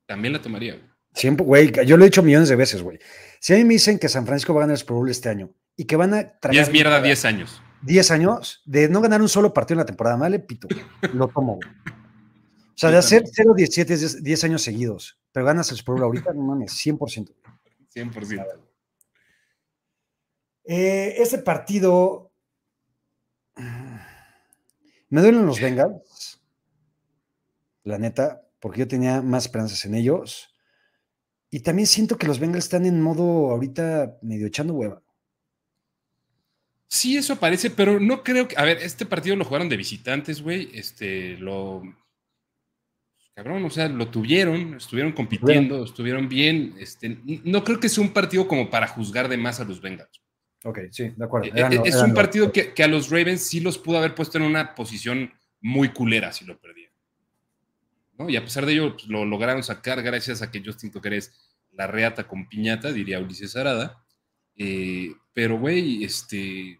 [0.04, 0.91] también la tomaría.
[1.14, 2.98] Siempre, güey, yo lo he dicho millones de veces, güey.
[3.38, 5.28] Si a mí me dicen que San Francisco va a ganar el Super Bowl este
[5.28, 6.56] año y que van a traer.
[6.56, 7.62] Y es mierda 10 años.
[7.82, 10.68] 10 años de no ganar un solo partido en la temporada, vale, pito,
[11.12, 11.68] lo tomo, güey.
[12.74, 16.42] O sea, de hacer 0-17 10 años seguidos, pero ganas el Super Bowl ahorita, no
[16.42, 17.34] mames, 100%.
[17.94, 18.46] 100%.
[20.64, 22.32] Eh, este partido.
[25.08, 26.40] Me duelen los Bengals.
[27.84, 30.51] La neta, porque yo tenía más esperanzas en ellos.
[31.54, 35.02] Y también siento que los Bengals están en modo ahorita medio echando hueva.
[36.88, 38.56] Sí, eso parece, pero no creo que.
[38.56, 40.70] A ver, este partido lo jugaron de visitantes, güey.
[40.72, 41.82] Este, lo.
[43.34, 46.74] Cabrón, o sea, lo tuvieron, estuvieron compitiendo, estuvieron bien.
[46.78, 50.22] Este, no creo que sea un partido como para juzgar de más a los Bengals.
[50.64, 51.48] Ok, sí, de acuerdo.
[51.54, 54.44] Eh, es un partido que, que, a los Ravens sí los pudo haber puesto en
[54.44, 55.30] una posición
[55.60, 56.91] muy culera si lo perdían.
[58.18, 61.32] Y a pesar de ello, pues, lo lograron sacar gracias a que Justin Tucker es
[61.72, 64.04] la reata con piñata, diría Ulises Arada.
[64.56, 66.78] Eh, pero, güey, este.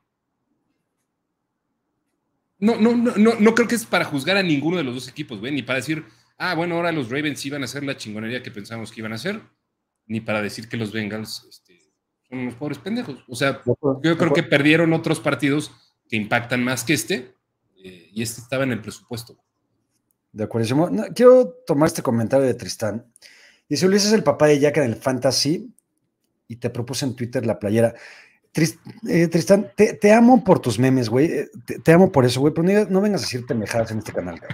[2.59, 5.09] No, no, no, no, no creo que es para juzgar a ninguno de los dos
[5.09, 6.05] equipos, güey, ni para decir,
[6.39, 9.17] ah, bueno, ahora los Ravens iban a hacer la chingonería que pensamos que iban a
[9.17, 9.41] hacer,
[10.07, 11.81] ni para decir que los Bengals este,
[12.29, 13.25] son unos pobres pendejos.
[13.27, 13.63] O sea,
[14.03, 15.73] yo creo que perdieron otros partidos
[16.09, 17.35] que impactan más que este,
[17.83, 19.37] eh, y este estaba en el presupuesto.
[20.33, 20.91] De acuerdo.
[21.15, 23.07] quiero tomar este comentario de Tristán.
[23.69, 25.73] Dice Luis es el papá de Jack en el Fantasy
[26.49, 27.95] y te propuse en Twitter la playera.
[29.09, 31.27] Eh, Tristán, te, amo por tus memes, güey.
[31.27, 31.51] Eh,
[31.83, 34.51] te, amo por eso, güey, pero no, vengas a decir pendejadas en este canal, güey.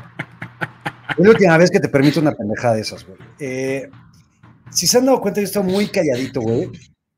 [1.19, 3.19] Es la última vez que te permito una pendejada de esas, güey.
[3.41, 3.91] Eh,
[4.71, 6.71] si se han dado cuenta, yo estoy muy calladito, güey.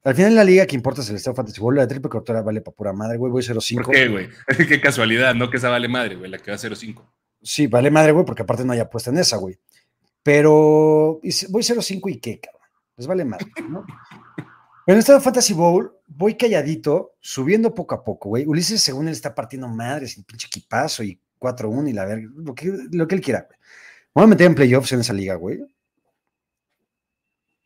[0.02, 1.76] Al final la liga que importa es el Estado Fantasy Bowl.
[1.76, 3.30] La triple cortora vale para pura madre, güey.
[3.30, 3.84] Voy 0-5.
[3.84, 4.28] ¿Por qué, güey?
[4.68, 7.02] Qué casualidad, no que esa vale madre, güey, la que va 0-5.
[7.42, 9.58] Sí, vale madre, güey, porque aparte no hay apuesta en esa, güey.
[10.22, 12.68] Pero voy 0-5 y qué, cabrón.
[12.96, 13.84] Les vale madre, ¿no?
[14.86, 18.46] Pero en este Fantasy Bowl voy calladito, subiendo poco a poco, güey.
[18.46, 22.54] Ulises, según él, está partiendo madre, sin pinche equipazo y 4-1 y la verga, lo
[22.54, 23.58] que, lo que él quiera, güey.
[24.14, 25.60] Voy a meter en playoffs en esa liga, güey.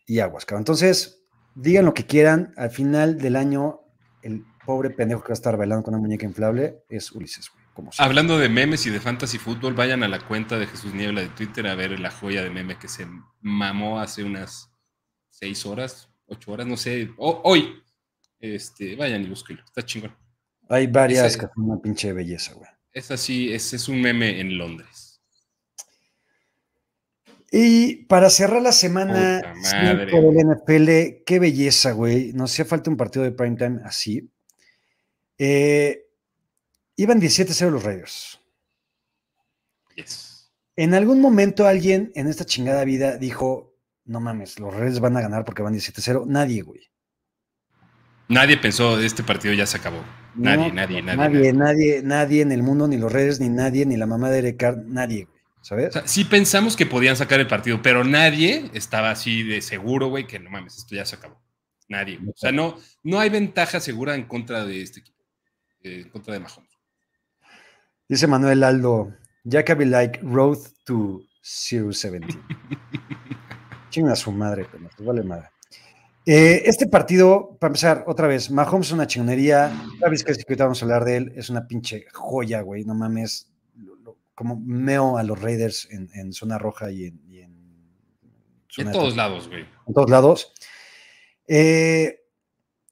[0.07, 0.61] Y aguas, cabrón.
[0.61, 2.53] Entonces, digan lo que quieran.
[2.57, 3.81] Al final del año,
[4.22, 7.63] el pobre pendejo que va a estar bailando con una muñeca inflable es Ulises, güey.
[7.99, 11.29] Hablando de memes y de fantasy fútbol, vayan a la cuenta de Jesús Niebla de
[11.29, 13.07] Twitter a ver la joya de meme que se
[13.41, 14.70] mamó hace unas
[15.31, 17.83] seis horas, ocho horas, no sé, hoy.
[18.39, 20.14] Este, vayan y búsquenlo, está chingón.
[20.68, 22.70] Hay varias que son una pinche belleza, güey.
[22.93, 25.20] Es así, es, es un meme en Londres.
[27.51, 32.33] Y para cerrar la semana del NFL, qué belleza, güey.
[32.33, 34.29] Nos hacía falta un partido de primetime así.
[35.39, 36.03] Eh,
[36.97, 38.40] Iban 17-0 los Raiders.
[40.76, 43.74] En algún momento alguien en esta chingada vida dijo,
[44.05, 46.26] no mames, los Raiders van a ganar porque van 17-0.
[46.26, 46.90] Nadie, güey.
[48.28, 50.03] Nadie pensó, este partido ya se acabó.
[50.34, 51.53] Nadie, nadie, nadie, nadie.
[51.53, 54.62] Nadie, nadie, en el mundo, ni los Raiders, ni nadie, ni la mamá de Eric
[54.86, 55.34] nadie, güey.
[55.61, 55.95] ¿Sabes?
[56.05, 60.38] sí pensamos que podían sacar el partido, pero nadie estaba así de seguro, güey, que
[60.38, 61.40] no mames, esto ya se acabó.
[61.88, 62.18] Nadie.
[62.26, 65.24] O sea, no, no hay ventaja segura en contra de este equipo,
[65.82, 66.63] eh, en contra de Mahomes.
[68.09, 72.28] Dice Manuel Aldo, Jacoby like road to 070.
[73.90, 75.48] Chinga su madre, pero vale madre.
[76.26, 79.70] Eh, este partido, para empezar, otra vez, Mahomes es una chingonería.
[79.98, 82.84] Travis que ahorita vamos a hablar de él, es una pinche joya, güey.
[82.84, 83.52] No mames,
[84.34, 87.20] como meo a los Raiders en, zona roja y en.
[88.78, 89.66] en, todos lados, güey.
[89.86, 90.52] En todos lados.
[91.46, 92.20] Eh,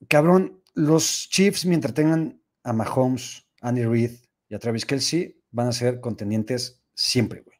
[0.09, 4.13] cabrón, los Chiefs, mientras tengan a Mahomes, Andy Reid,
[4.53, 7.59] y a Travis Kelsey van a ser contendientes siempre, güey.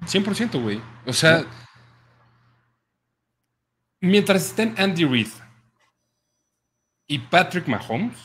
[0.00, 0.82] 100%, güey.
[1.06, 1.46] O sea,
[4.00, 5.28] mientras estén Andy Reid
[7.06, 8.18] y Patrick Mahomes,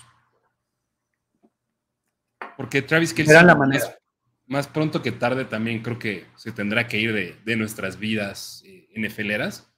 [2.58, 4.00] porque Travis Kelsey la manera.
[4.48, 7.14] Más, pronto que tarde también creo que se tendrá que ir
[7.44, 9.72] de, nuestras vidas eh, NFLeras.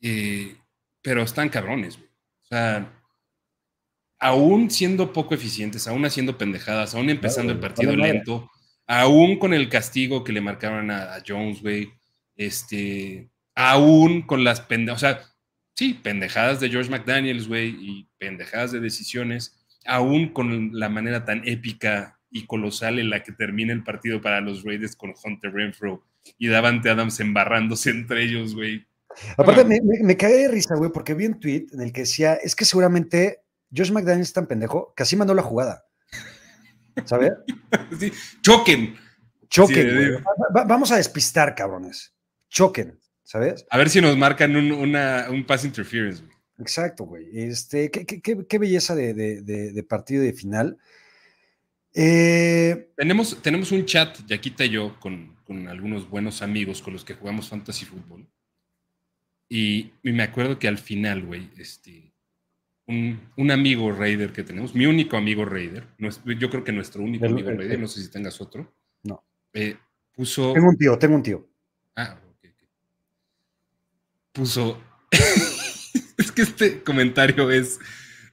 [0.00, 0.56] Eh,
[1.02, 2.08] pero están cabrones, güey.
[2.08, 2.95] O sea,
[4.18, 8.50] aún siendo poco eficientes, aún haciendo pendejadas, aún empezando el partido lento,
[8.86, 11.90] aún con el castigo que le marcaron a, Jones, güey,
[12.36, 15.20] este, aún con las pendejadas, o sea,
[15.74, 21.46] sí, pendejadas de George McDaniels, güey, y pendejadas de decisiones, aún con la manera tan
[21.46, 26.02] épica y colosal en la que termina el partido para los Raiders con Hunter Renfro
[26.38, 28.86] y Davante Adams embarrándose entre ellos, güey.
[29.38, 32.34] Aparte, me, me, cagué de risa, güey, porque vi un tweet en el que decía,
[32.34, 33.38] es que seguramente
[33.74, 35.84] Josh McDaniel es tan pendejo que así mandó la jugada.
[37.04, 37.32] ¿Sabes?
[38.42, 38.96] Choquen.
[39.48, 40.24] Choquen.
[40.52, 42.14] vamos a despistar, cabrones.
[42.48, 42.98] Choquen.
[43.26, 43.66] ¿sabes?
[43.70, 46.36] A ver si nos marcan un, una, un pass interference, güey.
[46.58, 47.26] Exacto, güey.
[47.34, 50.78] Este, qué, qué, qué belleza de, de, de, partido de final.
[51.92, 57.04] Eh, tenemos, tenemos un chat, Yaquita y yo, con, con, algunos buenos amigos con los
[57.04, 58.26] que jugamos fantasy fútbol.
[59.48, 62.14] Y, y me acuerdo que al final, güey, este,
[62.86, 65.86] un, un, amigo Raider que tenemos, mi único amigo Raider,
[66.38, 68.72] yo creo que nuestro único amigo Raider, no sé si tengas otro.
[69.02, 69.24] No.
[69.52, 69.76] Eh,
[70.14, 70.52] puso.
[70.52, 71.48] Tengo un tío, tengo un tío.
[71.96, 72.48] Ah, ok.
[74.32, 74.80] Puso.
[76.18, 77.78] es que este comentario es.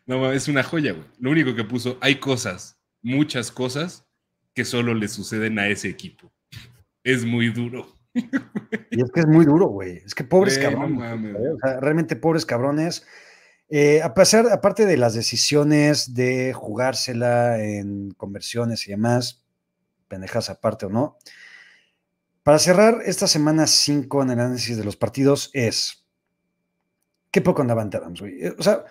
[0.06, 1.06] No, es una joya, güey.
[1.20, 4.06] Lo único que puso, hay cosas, muchas cosas,
[4.54, 6.32] que solo le suceden a ese equipo.
[7.04, 7.88] Es muy duro.
[8.14, 9.98] Y es que es muy duro, güey.
[10.06, 11.36] Es que pobres cabrones.
[11.54, 13.06] o sea, realmente pobres cabrones.
[13.70, 19.44] Eh, a pesar, aparte de las decisiones de jugársela en conversiones y demás,
[20.08, 21.18] pendejas aparte o no,
[22.44, 26.06] para cerrar esta semana 5 en el análisis de los partidos es,
[27.32, 28.44] ¿qué poco con Davante Adams, güey?
[28.44, 28.84] Eh, o sea,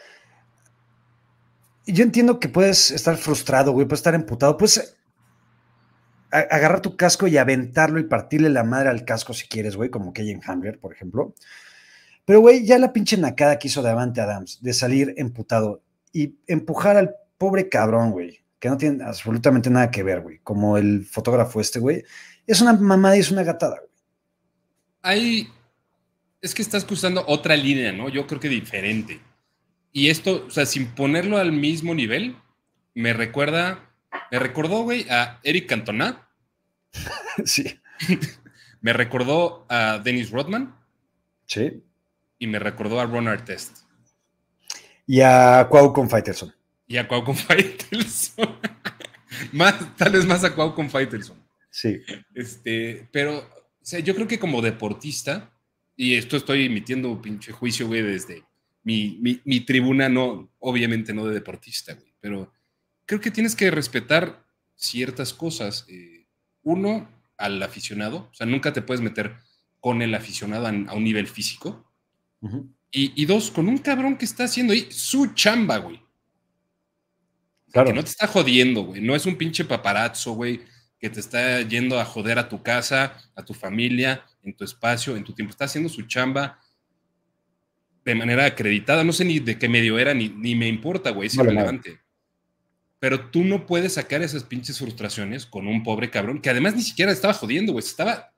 [1.86, 4.96] yo entiendo que puedes estar frustrado, güey, puedes estar emputado, puedes
[6.32, 10.12] agarrar tu casco y aventarlo y partirle la madre al casco si quieres, güey, como
[10.16, 11.34] en Hamler, por ejemplo.
[12.24, 16.96] Pero, güey, ya la pinche nacada que hizo Davante Adams de salir emputado y empujar
[16.96, 21.60] al pobre cabrón, güey, que no tiene absolutamente nada que ver, güey, como el fotógrafo
[21.60, 22.04] este, güey,
[22.46, 23.90] es una mamada y es una gatada, güey.
[25.02, 25.48] Hay.
[26.40, 28.08] Es que estás cruzando otra línea, ¿no?
[28.08, 29.20] Yo creo que diferente.
[29.92, 32.36] Y esto, o sea, sin ponerlo al mismo nivel,
[32.94, 33.90] me recuerda.
[34.30, 36.28] Me recordó, güey, a Eric Cantona.
[37.44, 37.80] sí.
[38.80, 40.74] me recordó a Dennis Rodman.
[41.46, 41.82] Sí
[42.42, 43.84] y me recordó a Ron Artest.
[45.06, 46.52] Y a Cuau con Faitelson.
[46.88, 48.58] Y a Cuau con Faitelson.
[49.52, 51.40] más, tal vez más a Cuau con Faitelson.
[51.70, 52.00] Sí.
[52.34, 55.52] Este, pero, o sea, yo creo que como deportista,
[55.94, 58.42] y esto estoy emitiendo pinche juicio, güey, desde
[58.82, 62.52] mi, mi, tribuna, no, obviamente no de deportista, güey, pero
[63.06, 65.86] creo que tienes que respetar ciertas cosas.
[65.88, 66.26] Eh,
[66.64, 69.36] uno, al aficionado, o sea, nunca te puedes meter
[69.78, 71.86] con el aficionado a un nivel físico
[72.90, 76.00] y, dos, con un cabrón que está haciendo ahí su chamba, güey.
[77.72, 77.88] Claro.
[77.88, 79.00] Que no te está jodiendo, güey.
[79.00, 80.60] No es un pinche paparazzo, güey,
[80.98, 85.16] que te está yendo a joder a tu casa, a tu familia, en tu espacio,
[85.16, 85.52] en tu tiempo.
[85.52, 86.60] Está haciendo su chamba
[88.04, 89.04] de manera acreditada.
[89.04, 91.28] No sé ni de qué medio era, ni, ni me importa, güey.
[91.28, 92.00] Es irrelevante.
[92.98, 96.82] Pero tú no puedes sacar esas pinches frustraciones con un pobre cabrón que además ni
[96.82, 97.84] siquiera estaba jodiendo, güey.
[97.84, 98.31] Estaba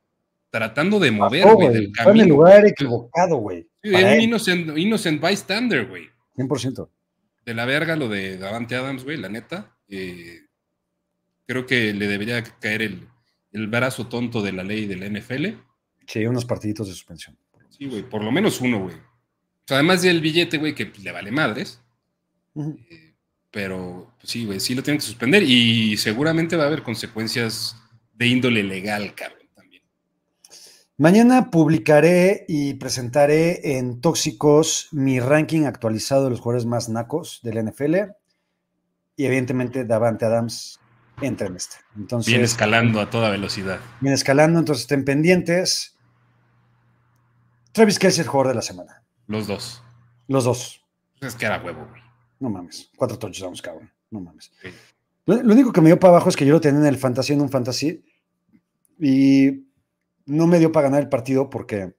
[0.55, 2.15] tratando de mover, güey, del camino.
[2.15, 3.67] en el lugar equivocado, güey.
[3.83, 6.09] Sí, un innocent, innocent, bystander, güey.
[6.37, 6.89] 100%.
[7.45, 9.77] De la verga lo de Davante Adams, güey, la neta.
[9.89, 10.43] Eh,
[11.45, 13.09] creo que le debería caer el,
[13.51, 15.59] el brazo tonto de la ley de la NFL.
[16.07, 17.37] Sí, unos partiditos de suspensión.
[17.71, 18.95] Sí, güey, por lo menos uno, güey.
[18.95, 21.83] O sea, además del billete, güey, que le vale madres.
[22.55, 23.13] Eh,
[23.51, 27.77] pero pues sí, güey, sí lo tienen que suspender y seguramente va a haber consecuencias
[28.13, 29.44] de índole legal, cabrón.
[30.97, 37.65] Mañana publicaré y presentaré en Tóxicos mi ranking actualizado de los jugadores más nacos del
[37.65, 37.97] NFL.
[39.17, 40.79] Y evidentemente Davante Adams
[41.21, 41.77] entra en este.
[41.97, 43.81] Entonces, viene escalando a toda velocidad.
[44.01, 45.99] Viene escalando, entonces estén pendientes.
[47.73, 49.03] Travis Kelsey es el jugador de la semana.
[49.27, 49.83] Los dos.
[50.29, 50.81] Los dos.
[51.21, 52.03] Es que era huevo, güey.
[52.39, 52.91] No mames.
[52.97, 53.91] Cuatro touchdowns, cabrón.
[54.13, 54.53] No mames.
[55.27, 56.99] Lo, lo, único que me dio para abajo es que yo lo tenía en el
[56.99, 58.05] fantasy, en un fantasy.
[59.01, 59.65] Y
[60.27, 61.95] no me dio para ganar el partido porque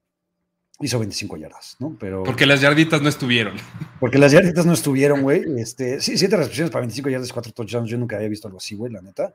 [0.80, 1.95] hizo 25 yardas, ¿no?
[1.99, 3.55] Pero, porque las yarditas no estuvieron.
[3.99, 5.43] Porque las yarditas no estuvieron, güey.
[5.57, 7.89] Este, sí, siete recepciones para 25 yardas, cuatro touchdowns.
[7.89, 9.34] Yo nunca había visto algo así, güey, la neta.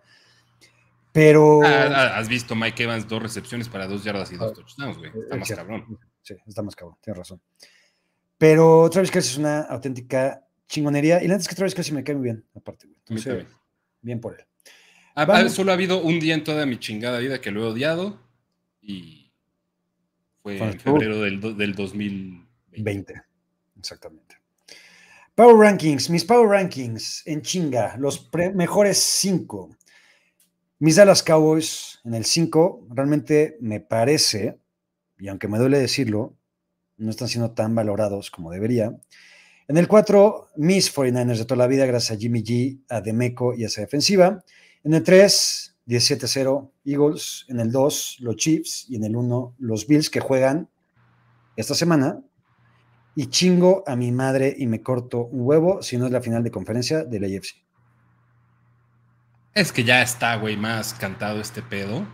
[1.13, 1.63] Pero.
[1.65, 4.99] Ah, ah, has visto Mike Evans dos recepciones para dos yardas y dos ah, touchdowns,
[4.99, 5.11] güey.
[5.23, 5.99] Está más cabrón.
[6.23, 7.41] Sí, está más cabrón, tienes razón.
[8.37, 11.23] Pero Travis Kelsey es una auténtica chingonería.
[11.23, 12.99] Y la neta es que Travis Kelsey me cae muy bien, aparte, güey.
[13.07, 13.47] Entonces,
[14.03, 15.51] bien por él.
[15.51, 18.30] solo ha habido un día en toda mi chingada vida que lo he odiado
[18.91, 19.33] y
[20.43, 23.23] fue en febrero del, del 2020.
[23.79, 24.37] Exactamente.
[25.35, 29.71] Power Rankings, mis Power Rankings en chinga, los mejores cinco.
[30.79, 34.59] Mis Dallas Cowboys en el 5, realmente me parece,
[35.19, 36.37] y aunque me duele decirlo,
[36.97, 38.97] no están siendo tan valorados como debería.
[39.69, 43.55] En el 4, mis 49ers de toda la vida, gracias a Jimmy G, a Demeco
[43.55, 44.43] y a esa defensiva.
[44.83, 49.87] En el 3, 17-0 Eagles, en el 2 los Chiefs y en el 1 los
[49.87, 50.71] Bills que juegan
[51.57, 52.23] esta semana.
[53.17, 56.45] Y chingo a mi madre y me corto un huevo si no es la final
[56.45, 57.57] de conferencia de la AFC.
[59.53, 62.07] Es que ya está, güey, más cantado este pedo.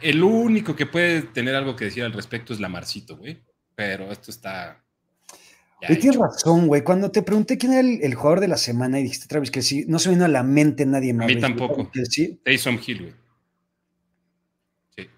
[0.00, 3.44] el único que puede tener algo que decir al respecto es Lamarcito, güey.
[3.74, 4.82] Pero esto está.
[5.82, 6.82] Y tienes razón, güey.
[6.82, 9.98] Cuando te pregunté quién era el, jugador de la semana y dijiste Travis sí, no
[9.98, 11.24] se vino a la mente nadie más.
[11.24, 11.90] A mí tampoco.
[12.44, 13.14] Taysom Hill, güey.
[14.96, 15.10] Sí.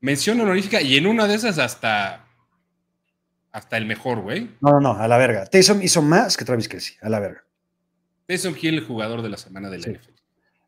[0.00, 2.28] Mención honorífica y en una de esas hasta.
[3.50, 4.48] Hasta el mejor, güey.
[4.62, 5.44] No, no, no, a la verga.
[5.44, 7.44] Taysom hizo más que Travis Kelsey, a la verga.
[8.26, 10.12] Taysom Hill, el jugador de la semana de la NFL.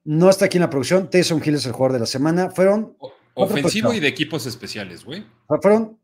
[0.05, 1.09] No está aquí en la producción.
[1.09, 2.51] Taysom Hill es el jugador de la semana.
[2.51, 2.97] Fueron.
[3.35, 5.25] ofensivo y de equipos especiales, güey.
[5.63, 5.99] Fueron,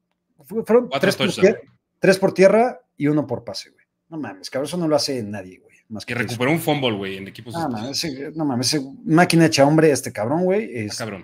[0.64, 1.59] fueron tres, por tierra,
[2.01, 3.86] tres, por tierra, y uno por pase, güey.
[4.09, 5.76] No mames, cabrón, eso no lo hace nadie, güey.
[5.88, 8.36] Más que, recuperó un fumble, güey, en equipos no, especiales.
[8.36, 10.68] no mames, ese máquina hecha hombre, este cabrón, güey.
[10.72, 11.22] Este, cabrón.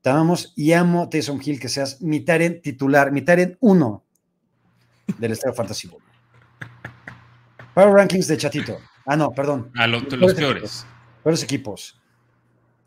[0.00, 4.04] Te amamos y amo, Taysom Hill, que seas mi Taren titular, mi Taren uno
[5.18, 6.02] del Estadio Fantasy Bowl.
[7.74, 8.78] Power Rankings de Chatito.
[9.06, 9.70] Ah, no, perdón.
[9.76, 10.86] A los, los peores.
[11.22, 12.00] Peores equipos.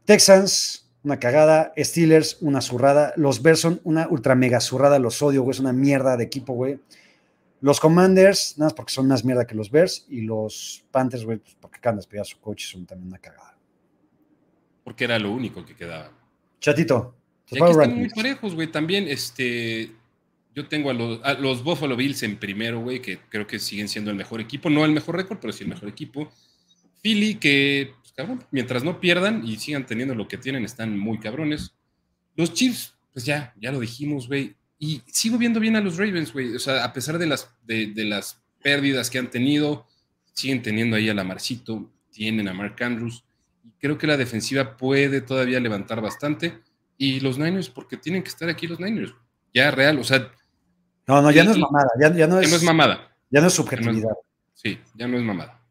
[0.06, 1.74] Texans, una cagada.
[1.78, 3.14] Steelers, una zurrada.
[3.18, 5.00] Los Bears son una ultra mega zurrada.
[5.00, 5.52] Los odio, güey.
[5.52, 6.80] Es una mierda de equipo, güey.
[7.62, 10.06] Los Commanders, nada más porque son más mierda que los Bears.
[10.10, 13.58] Y los Panthers, güey, pues porque acaban de su coche, son también una cagada.
[14.84, 16.12] Porque era lo único que quedaba.
[16.60, 17.16] Chatito.
[17.50, 18.72] Y aquí están muy parejos, güey.
[18.72, 19.92] También, este.
[20.56, 23.88] Yo tengo a los, a los Buffalo Bills en primero, güey, que creo que siguen
[23.88, 24.70] siendo el mejor equipo.
[24.70, 26.30] No el mejor récord, pero sí el mejor equipo.
[27.02, 31.74] Philly, que cabrón, mientras no pierdan y sigan teniendo lo que tienen, están muy cabrones.
[32.36, 34.56] Los Chiefs, pues ya, ya lo dijimos, güey.
[34.80, 36.56] Y sigo viendo bien a los Ravens, güey.
[36.56, 39.88] O sea, a pesar de las, de, las pérdidas que han tenido,
[40.34, 43.24] siguen teniendo ahí a Lamarcito, tienen a Mark Andrews.
[43.64, 46.60] Y creo que la defensiva puede todavía levantar bastante.
[46.98, 49.14] Y los Niners, porque tienen que estar aquí los Niners.
[49.54, 50.32] Ya real, o sea.
[51.08, 51.90] No, no, ya no es mamada.
[52.00, 53.16] Ya, no, es, no es mamada.
[53.30, 54.14] Ya no es subjetividad.
[54.54, 55.62] sí, ya no es mamada.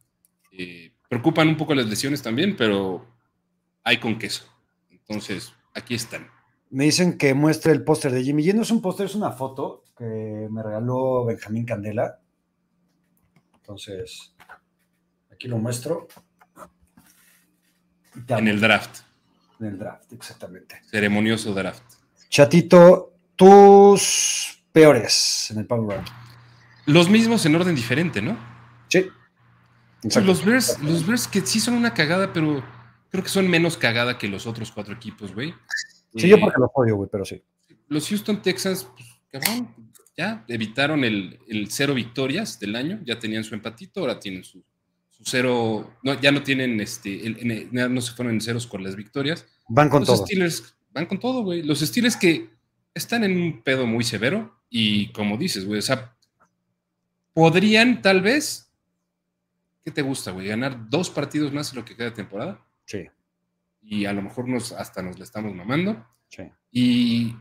[0.53, 3.07] Eh, Preocupan un poco las lesiones también, pero
[3.85, 4.45] hay con queso.
[4.91, 6.27] Entonces, aquí están.
[6.71, 8.49] Me dicen que muestre el póster de Jimmy.
[8.49, 12.19] Y no es un póster, es una foto que me regaló Benjamín Candela.
[13.57, 14.35] Entonces,
[15.31, 16.09] aquí lo muestro.
[18.29, 19.01] En el draft.
[19.61, 20.81] En el draft, exactamente.
[20.91, 21.83] Ceremonioso draft.
[22.31, 26.09] Chatito, tus peores en el Power Rank.
[26.87, 28.52] Los mismos en orden diferente, ¿no?
[30.03, 32.63] Los Bears, los Bears que sí son una cagada, pero
[33.11, 35.55] creo que son menos cagada que los otros cuatro equipos, güey.
[36.17, 37.43] Sí, yo porque los odio, güey, pero sí.
[37.89, 39.75] Los Houston Texans, pues, cabrón,
[40.17, 41.39] ya evitaron el,
[41.71, 44.63] cero victorias del año, ya tenían su empatito, ahora tienen su,
[45.25, 49.47] cero, no, ya no tienen, este, no se fueron en ceros con las victorias.
[49.69, 51.63] Van con los Steelers van con todo, güey.
[51.63, 52.51] Los Steelers que
[52.95, 56.17] están en un pedo muy severo y como dices, güey, o sea,
[57.33, 58.72] podrían tal vez
[59.85, 60.49] ¿qué te gusta, güey?
[60.49, 62.65] ¿Ganar dos partidos más en lo que queda de temporada?
[62.85, 63.09] Sí.
[63.83, 66.07] Y a lo mejor nos, hasta nos le estamos mamando.
[66.29, 66.45] Sí.
[66.71, 67.37] Y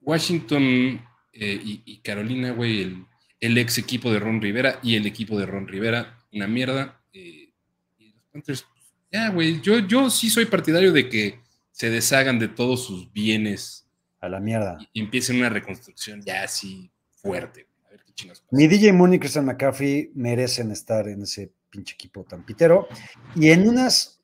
[0.00, 1.00] Washington
[1.32, 3.06] eh, y, Carolina, güey,
[3.40, 7.00] el, ex equipo de Ron Rivera y el equipo de Ron Rivera, una mierda.
[7.12, 7.52] Eh,
[7.98, 8.66] y los Panthers,
[9.12, 13.86] ya, güey, yo, yo sí soy partidario de que se deshagan de todos sus bienes.
[14.20, 14.78] A la mierda.
[14.92, 17.68] Y, empiecen una reconstrucción ya así fuerte.
[17.86, 21.94] A ver qué chingas Mi DJ Mooney y Christian McCaffrey merecen estar en ese pinche
[21.94, 22.88] equipo tan pitero.
[23.34, 24.20] Y en unas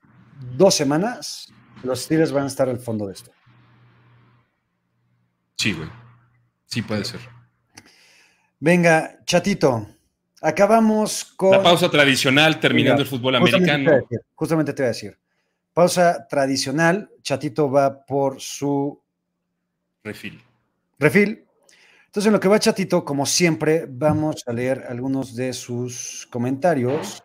[0.57, 3.31] dos semanas, los Steelers van a estar al fondo de esto.
[5.57, 5.89] Sí, güey.
[6.65, 7.21] Sí puede ser.
[8.59, 9.87] Venga, chatito.
[10.41, 11.51] Acabamos con.
[11.51, 13.91] La pausa tradicional terminando el fútbol americano.
[14.35, 15.17] justamente te voy a decir.
[15.73, 17.09] Pausa tradicional.
[17.21, 19.01] Chatito va por su.
[20.03, 20.41] Refil.
[20.99, 21.45] Refil.
[22.05, 27.21] Entonces, en lo que va Chatito, como siempre, vamos a leer algunos de sus comentarios.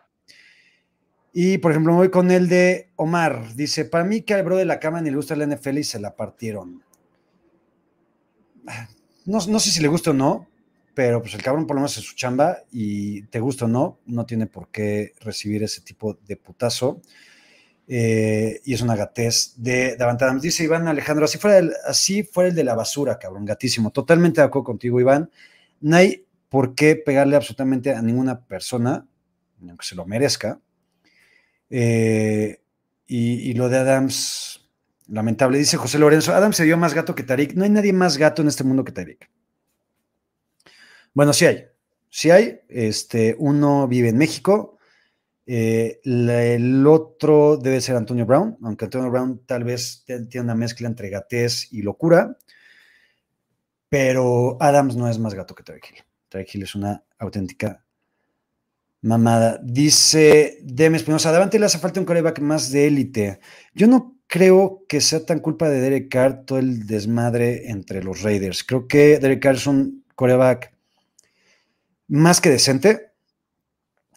[1.33, 3.55] Y por ejemplo, me voy con el de Omar.
[3.55, 5.83] Dice: Para mí, que al bro de la cama ni le gusta el NFL y
[5.83, 6.83] se la partieron.
[9.25, 10.47] No, no, sé si le gusta o no,
[10.93, 13.99] pero pues el cabrón por lo menos es su chamba y te gusta o no,
[14.05, 17.01] no tiene por qué recibir ese tipo de putazo.
[17.87, 20.33] Eh, y es una gatez de Davantada.
[20.35, 23.91] Dice Iván Alejandro: así fuera, el, así fuera el de la basura, cabrón, gatísimo.
[23.91, 25.31] Totalmente de acuerdo contigo, Iván.
[25.79, 29.07] No hay por qué pegarle absolutamente a ninguna persona,
[29.61, 30.59] aunque se lo merezca
[31.71, 32.61] eh,
[33.07, 34.69] y, lo de Adams,
[35.07, 37.53] lamentable, dice José Lorenzo, Adams se dio más gato que Tarik.
[37.53, 39.29] No hay nadie más gato en este mundo que Tarik.
[41.13, 41.65] Bueno, sí hay,
[42.09, 42.59] sí hay.
[42.69, 44.77] Este, uno vive en México,
[45.45, 50.87] eh, el otro debe ser Antonio Brown, aunque Antonio Brown tal vez tiene una mezcla
[50.87, 52.37] entre gatez y locura,
[53.89, 56.03] pero Adams no es más gato que Tarik Hill.
[56.29, 57.83] Tarik Hill es una auténtica
[59.01, 59.59] Mamada.
[59.63, 63.39] Dice Demes Espinosa, adelante le hace falta un coreback más de élite.
[63.73, 68.21] Yo no creo que sea tan culpa de Derek Carr todo el desmadre entre los
[68.21, 68.63] Raiders.
[68.63, 70.73] Creo que Derek Carr es un coreback
[72.07, 73.11] más que decente.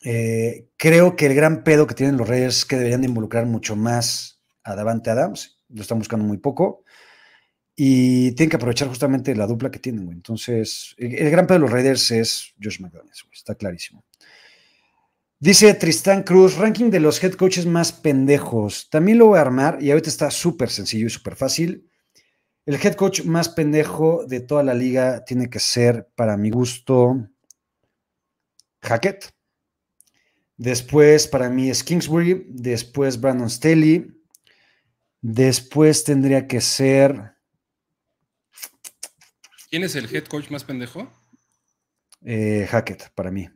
[0.04, 3.46] Eh, creo que el gran pedo que tienen los Raiders es que deberían de involucrar
[3.46, 5.58] mucho más a Davante Adams.
[5.70, 6.84] Lo están buscando muy poco.
[7.76, 10.16] Y tienen que aprovechar justamente la dupla que tienen, güey.
[10.16, 13.34] Entonces, el, gran pedo de los Raiders es Josh McDaniels, güey.
[13.34, 14.04] Está clarísimo.
[15.38, 18.88] Dice Tristán Cruz, ranking de los head coaches más pendejos.
[18.88, 21.90] También lo voy a armar y ahorita está súper sencillo y súper fácil.
[22.66, 27.28] El head coach más pendejo de toda la liga tiene que ser, para mi gusto,
[28.80, 29.34] Hackett.
[30.56, 32.46] Después, para mí, es Kingsbury.
[32.48, 34.06] Después, Brandon Staley.
[35.20, 37.34] Después tendría que ser.
[39.68, 41.10] ¿Quién es el head coach más pendejo?
[42.22, 43.48] Eh, Hackett, para mí.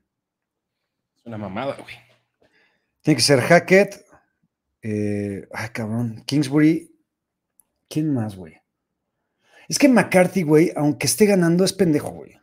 [1.28, 1.94] Una mamada, güey.
[3.02, 4.02] Tiene que ser Hackett.
[4.80, 6.22] Eh, ay, cabrón.
[6.24, 6.90] Kingsbury.
[7.86, 8.54] ¿Quién más, güey?
[9.68, 12.34] Es que McCarthy, güey, aunque esté ganando, es pendejo, güey.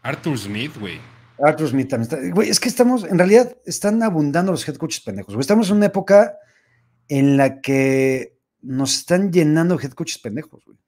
[0.00, 0.98] Arthur Smith, güey.
[1.38, 2.34] Arthur Smith también está.
[2.34, 5.34] Güey, es que estamos, en realidad, están abundando los head coaches pendejos.
[5.34, 5.42] Güey.
[5.42, 6.38] Estamos en una época
[7.08, 10.78] en la que nos están llenando head coaches pendejos, güey.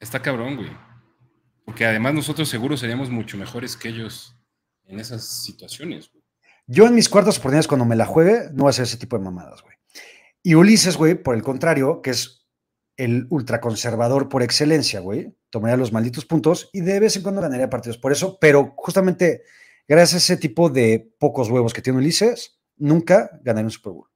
[0.00, 0.70] Está cabrón, güey.
[1.64, 4.36] Porque además nosotros seguro seríamos mucho mejores que ellos
[4.86, 6.25] en esas situaciones, güey.
[6.66, 9.16] Yo en mis cuartas oportunidades, cuando me la juegue, no voy a hacer ese tipo
[9.16, 9.76] de mamadas, güey.
[10.42, 12.46] Y Ulises, güey, por el contrario, que es
[12.96, 17.68] el ultraconservador por excelencia, güey, tomaría los malditos puntos y de vez en cuando ganaría
[17.68, 19.42] partidos por eso, pero justamente
[19.86, 24.08] gracias a ese tipo de pocos huevos que tiene Ulises, nunca ganaría un Super Bowl.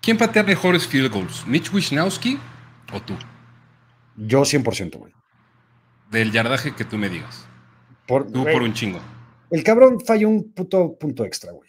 [0.00, 1.46] ¿Quién patea mejores field goals?
[1.46, 2.38] ¿Mitch Wisnowski
[2.92, 3.14] o tú?
[4.16, 5.12] Yo 100%, güey.
[6.10, 7.46] Del yardaje que tú me digas.
[8.06, 9.00] Por, tú por un chingo.
[9.50, 11.68] El cabrón falló un puto punto extra, güey.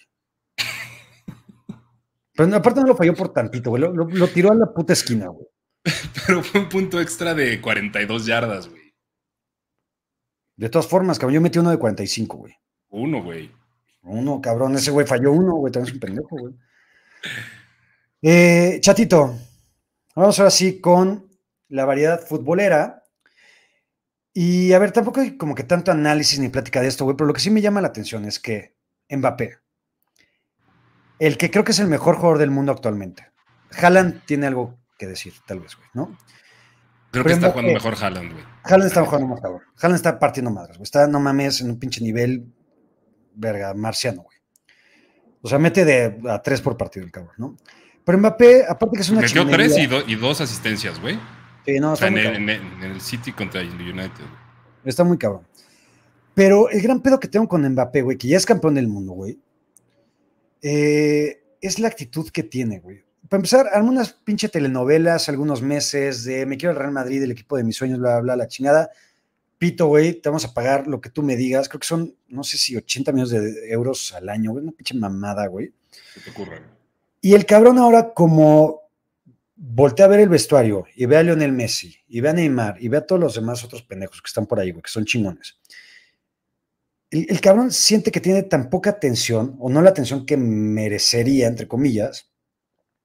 [2.34, 3.84] Pero aparte no lo falló por tantito, güey.
[3.84, 5.48] Lo, tiró a la puta esquina, güey.
[6.26, 8.82] Pero fue un punto extra de 42 yardas, güey.
[10.56, 12.54] De todas formas, cabrón, yo metí uno de 45, güey.
[12.90, 13.52] Uno, güey.
[14.04, 14.76] Uno, cabrón.
[14.76, 15.72] Ese güey falló uno, güey.
[15.72, 16.54] También es un pendejo, güey.
[18.22, 19.36] Eh, chatito,
[20.16, 21.28] vamos ahora sí con
[21.70, 23.01] la variedad futbolera.
[24.34, 27.28] Y a ver, tampoco hay como que tanto análisis ni plática de esto, güey, pero
[27.28, 28.76] lo que sí me llama la atención es que
[29.10, 29.58] Mbappé,
[31.20, 33.28] el que creo que es el mejor jugador del mundo actualmente,
[33.78, 36.18] Haaland tiene algo que decir, tal vez, güey, ¿no?
[37.12, 38.44] Creo que está jugando mejor Haaland, güey.
[38.64, 39.64] Haaland está jugando mejor.
[39.82, 40.84] Haaland está partiendo madres, güey.
[40.84, 42.46] Está, no mames, en un pinche nivel,
[43.36, 44.38] verga, marciano, güey.
[45.42, 47.58] O sea, mete de a tres por partido el cabrón, ¿no?
[48.06, 51.20] Pero Mbappé, aparte que es una Metió tres y, y, dos asistencias, güey
[51.66, 52.50] en,
[52.84, 54.26] el, City contra el United.
[54.84, 55.46] Está muy cabrón.
[56.34, 59.14] Pero el gran pedo que tengo con Mbappé, güey, que ya es campeón del mundo,
[59.14, 59.38] güey,
[60.62, 63.04] eh, es la actitud que tiene, güey.
[63.30, 67.58] Para empezar, algunas pinche telenovelas, algunos meses de me quiero el Real Madrid, el equipo
[67.58, 68.90] de mis sueños, bla, bla, la chingada.
[69.58, 71.70] Pito, güey, te vamos a pagar lo que tú me digas.
[71.70, 74.96] Creo que son, no sé si 80 millones de euros al año, güey, una pinche
[74.96, 75.72] mamada, güey.
[76.14, 76.62] ¿Qué te ocurre?
[77.22, 78.81] Y el cabrón ahora, como
[79.64, 82.88] voltea a ver el vestuario y ve a Lionel Messi y ve a Neymar y
[82.88, 85.60] ve a todos los demás otros pendejos que están por ahí, güey, que son chingones.
[87.12, 91.68] El, cabrón siente que tiene tan poca atención, o no la atención que merecería, entre
[91.68, 92.32] comillas.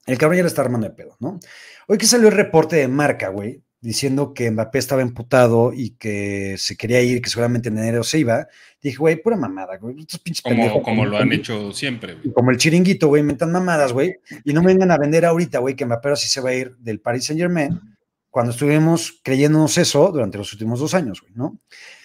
[0.07, 1.41] El cabrón ya le está armando de pedo, ¿no?
[1.89, 6.57] Hoy que salió el reporte de marca, güey, diciendo que Mbappé estaba emputado y que
[6.59, 8.49] se quería ir, que seguramente en enero se iba,
[8.83, 10.01] dije, güey, pura mamada, güey.
[10.01, 12.33] Estos pinches como, como lo han hecho siempre, güey.
[12.33, 14.17] Como el chiringuito, güey, inventan mamadas, güey.
[14.45, 16.77] Y no me vengan a vender ahorita, güey, que Mbappé así se va a ir
[16.79, 17.81] del Paris Saint Germain,
[18.29, 21.61] cuando estuvimos creyéndonos eso durante los últimos dos años, güey, ¿no?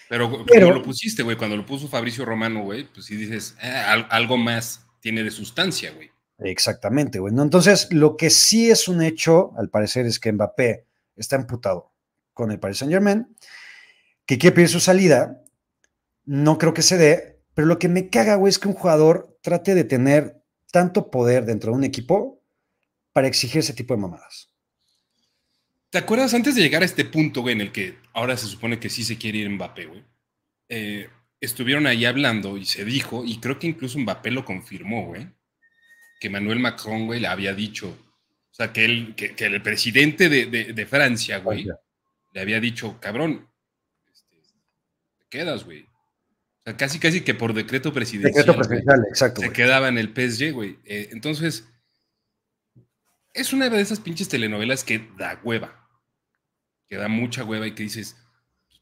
[0.08, 3.82] Pero, como lo pusiste, güey, cuando lo puso Fabricio Romano, güey, pues sí dices, eh,
[4.08, 6.12] algo más tiene de sustancia, güey.
[6.38, 7.34] Exactamente, güey.
[7.34, 7.42] ¿no?
[7.42, 10.84] Entonces, lo que sí es un hecho, al parecer, es que Mbappé
[11.16, 11.92] está emputado
[12.32, 13.36] con el Paris Saint Germain,
[14.26, 15.42] que quiere pedir su salida,
[16.24, 19.38] no creo que se dé, pero lo que me caga, güey, es que un jugador
[19.42, 22.42] trate de tener tanto poder dentro de un equipo
[23.12, 24.48] para exigir ese tipo de mamadas.
[25.90, 28.80] ¿Te acuerdas antes de llegar a este punto, güey, en el que ahora se supone
[28.80, 30.04] que sí se quiere ir Mbappé, güey?
[30.70, 35.28] Eh, estuvieron ahí hablando y se dijo, y creo que incluso Mbappé lo confirmó, güey,
[36.18, 38.11] que Manuel Macron, güey, le había dicho,
[38.52, 41.66] o sea, que, el, que, el presidente de, Francia, güey,
[42.34, 43.48] le había dicho, cabrón,
[44.12, 44.36] este,
[45.16, 45.84] te quedas, güey.
[45.84, 48.34] O sea, casi, casi que por decreto presidencial.
[48.34, 49.40] Decreto presidencial, exacto.
[49.40, 50.78] Se quedaba en el PSG, güey.
[50.84, 51.66] Eh, entonces,
[53.32, 55.88] es una de esas pinches telenovelas que da hueva.
[56.90, 58.16] Que da mucha hueva y que dices,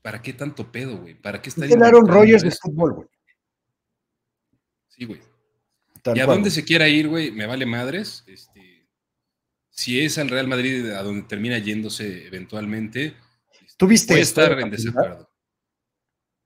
[0.03, 1.15] ¿para qué tanto pedo, güey?
[1.15, 3.09] ¿Para qué está Es Aaron Rodgers de fútbol, güey.
[4.89, 5.21] Sí, güey.
[6.13, 8.25] y a dónde se quiera ir, güey, me vale madres.
[8.27, 8.50] Este,
[9.71, 13.15] si es al Real Madrid a donde termina yéndose eventualmente,
[13.81, 15.31] ¿Tuviste puede estar en desacuerdo.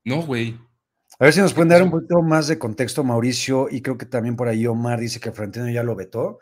[0.04, 0.56] No, güey.
[1.18, 4.06] A ver si nos pueden dar un poquito más de contexto, Mauricio, y creo que
[4.06, 6.38] también por ahí Omar dice que Florentino ya lo vetó.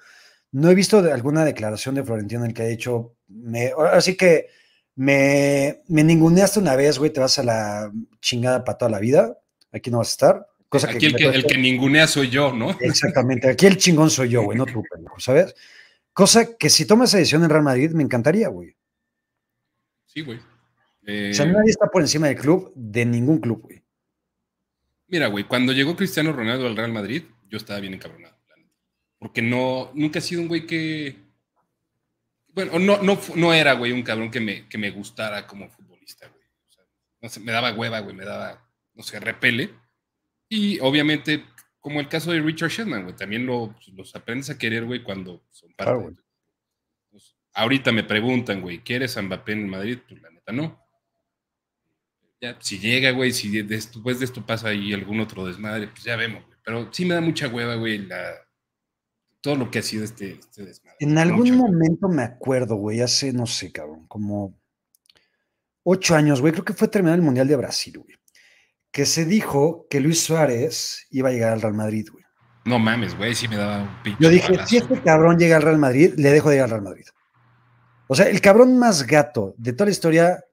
[0.51, 4.49] No he visto alguna declaración de Florentino en el que ha dicho, me, así que
[4.95, 7.91] me, me ninguneaste una vez, güey, te vas a la
[8.21, 9.39] chingada para toda la vida,
[9.73, 10.47] aquí no vas a estar.
[10.69, 12.77] Cosa aquí el, que, el que ningunea soy yo, ¿no?
[12.81, 15.55] Exactamente, aquí el chingón soy yo, güey, no tú, pendejo, ¿sabes?
[16.13, 18.77] Cosa que si tomas esa decisión en Real Madrid, me encantaría, güey.
[20.07, 20.39] Sí, güey.
[20.39, 23.83] o sea, nadie está por encima del club, de ningún club, güey.
[25.09, 28.33] Mira, güey, cuando llegó Cristiano Ronaldo al Real Madrid, yo estaba bien encabronado.
[29.23, 31.17] Porque no, nunca ha sido un güey que.
[32.49, 36.27] Bueno, no, no, no era, güey, un cabrón que me, que me gustara como futbolista,
[36.27, 36.43] güey.
[36.69, 36.85] O sea,
[37.21, 39.71] no sé, me daba hueva, güey, me daba, no sé, repele.
[40.49, 41.45] Y obviamente,
[41.83, 45.45] como el caso de Richard Sherman, güey, también lo, los aprendes a querer, güey, cuando
[45.51, 46.17] son parte de
[47.11, 49.99] pues, Ahorita me preguntan, güey, ¿quieres a Mbappé en Madrid?
[50.09, 50.83] Pues la neta no
[52.61, 56.45] si llega, güey, si después de esto pasa ahí algún otro desmadre, pues ya vemos,
[56.47, 56.59] güey.
[56.65, 58.09] Pero sí me da mucha hueva, güey,
[59.41, 60.97] todo lo que ha sido este, este desmadre.
[61.01, 64.59] En algún momento me acuerdo, güey, hace, no sé, cabrón, como
[65.85, 68.17] ocho años, güey, creo que fue terminar el Mundial de Brasil, güey,
[68.93, 72.25] que se dijo que Luis Suárez iba a llegar al Real Madrid, güey.
[72.65, 74.23] No mames, güey, sí me daba un pinche.
[74.23, 76.83] Yo dije, si este cabrón llega al Real Madrid, le dejo de llegar al Real
[76.83, 77.07] Madrid.
[78.07, 80.45] O sea, el cabrón más gato de toda la historia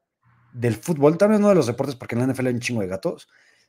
[0.54, 2.88] del fútbol, también no de los deportes, porque en la NFL hay un chingo de
[2.88, 3.28] gatos,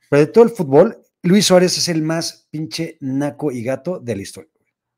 [0.08, 4.16] pero de todo el fútbol, Luis Suárez es el más pinche naco y gato de
[4.16, 4.50] la historia.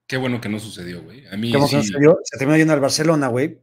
[0.07, 1.27] Qué bueno que no sucedió, güey.
[1.27, 1.83] A mí sí.
[1.83, 2.19] sucedió?
[2.23, 3.61] Se terminó yendo al Barcelona, güey.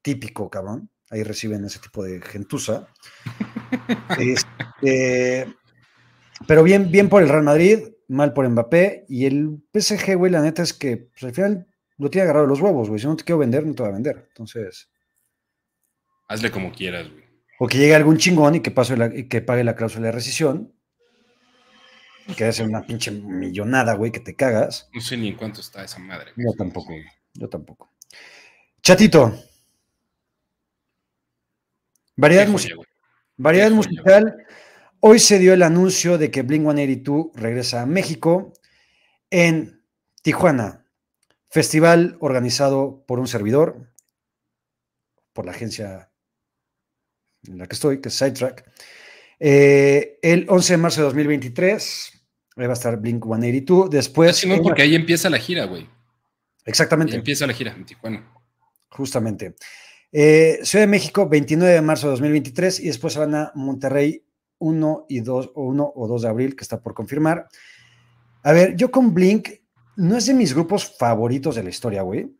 [0.00, 0.88] Típico, cabrón.
[1.12, 2.88] Ahí reciben ese tipo de gentuza.
[4.18, 5.46] Este,
[6.46, 7.78] pero bien, bien por el Real Madrid,
[8.08, 9.04] mal por Mbappé.
[9.08, 11.66] Y el PSG, güey, la neta es que pues, al final
[11.98, 12.98] lo tiene agarrado los huevos, güey.
[12.98, 14.24] Si no te quiero vender, no te va a vender.
[14.28, 14.90] Entonces.
[16.28, 17.24] Hazle como quieras, güey.
[17.58, 20.74] O que llegue algún chingón y que, pase la, que pague la cláusula de rescisión.
[22.36, 24.88] Que ser una pinche millonada, güey, que te cagas.
[24.94, 26.32] No sé ni en cuánto está esa madre.
[26.36, 26.94] Yo tampoco,
[27.34, 27.92] yo tampoco.
[28.80, 29.51] Chatito.
[32.16, 32.48] Variedad,
[33.36, 34.36] Variedad musical.
[35.00, 38.52] Hoy se dio el anuncio de que Blink 182 regresa a México
[39.30, 39.82] en
[40.22, 40.84] Tijuana.
[41.48, 43.92] Festival organizado por un servidor,
[45.32, 46.10] por la agencia
[47.44, 48.64] en la que estoy, que es Sidetrack.
[49.40, 52.12] Eh, el 11 de marzo de 2023
[52.56, 53.90] ahí va a estar Blink 182.
[53.90, 54.46] Después.
[54.46, 55.88] no, porque ahí empieza la gira, güey.
[56.64, 57.16] Exactamente.
[57.16, 58.32] empieza la gira en Tijuana.
[58.88, 59.54] Justamente.
[60.12, 64.22] Eh, Ciudad de México, 29 de marzo de 2023, y después se van a Monterrey
[64.58, 67.48] 1 y 2, o 1 o 2 de abril, que está por confirmar.
[68.42, 69.48] A ver, yo con Blink
[69.96, 72.30] no es de mis grupos favoritos de la historia, güey.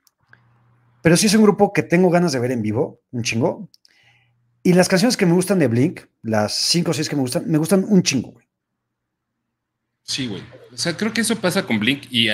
[1.02, 3.68] Pero sí es un grupo que tengo ganas de ver en vivo, un chingo.
[4.62, 7.44] Y las canciones que me gustan de Blink, las cinco o seis que me gustan,
[7.50, 8.46] me gustan un chingo, güey.
[10.04, 10.42] Sí, güey.
[10.72, 12.28] O sea, creo que eso pasa con Blink y,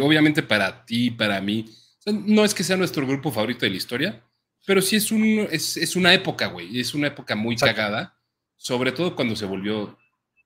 [0.00, 1.66] obviamente para ti, para mí.
[2.06, 4.22] no es que sea nuestro grupo favorito de la historia,
[4.66, 6.80] pero sí es, un, es, una época, güey.
[6.80, 8.18] Es una época muy cagada,
[8.56, 9.98] sobre todo cuando se volvió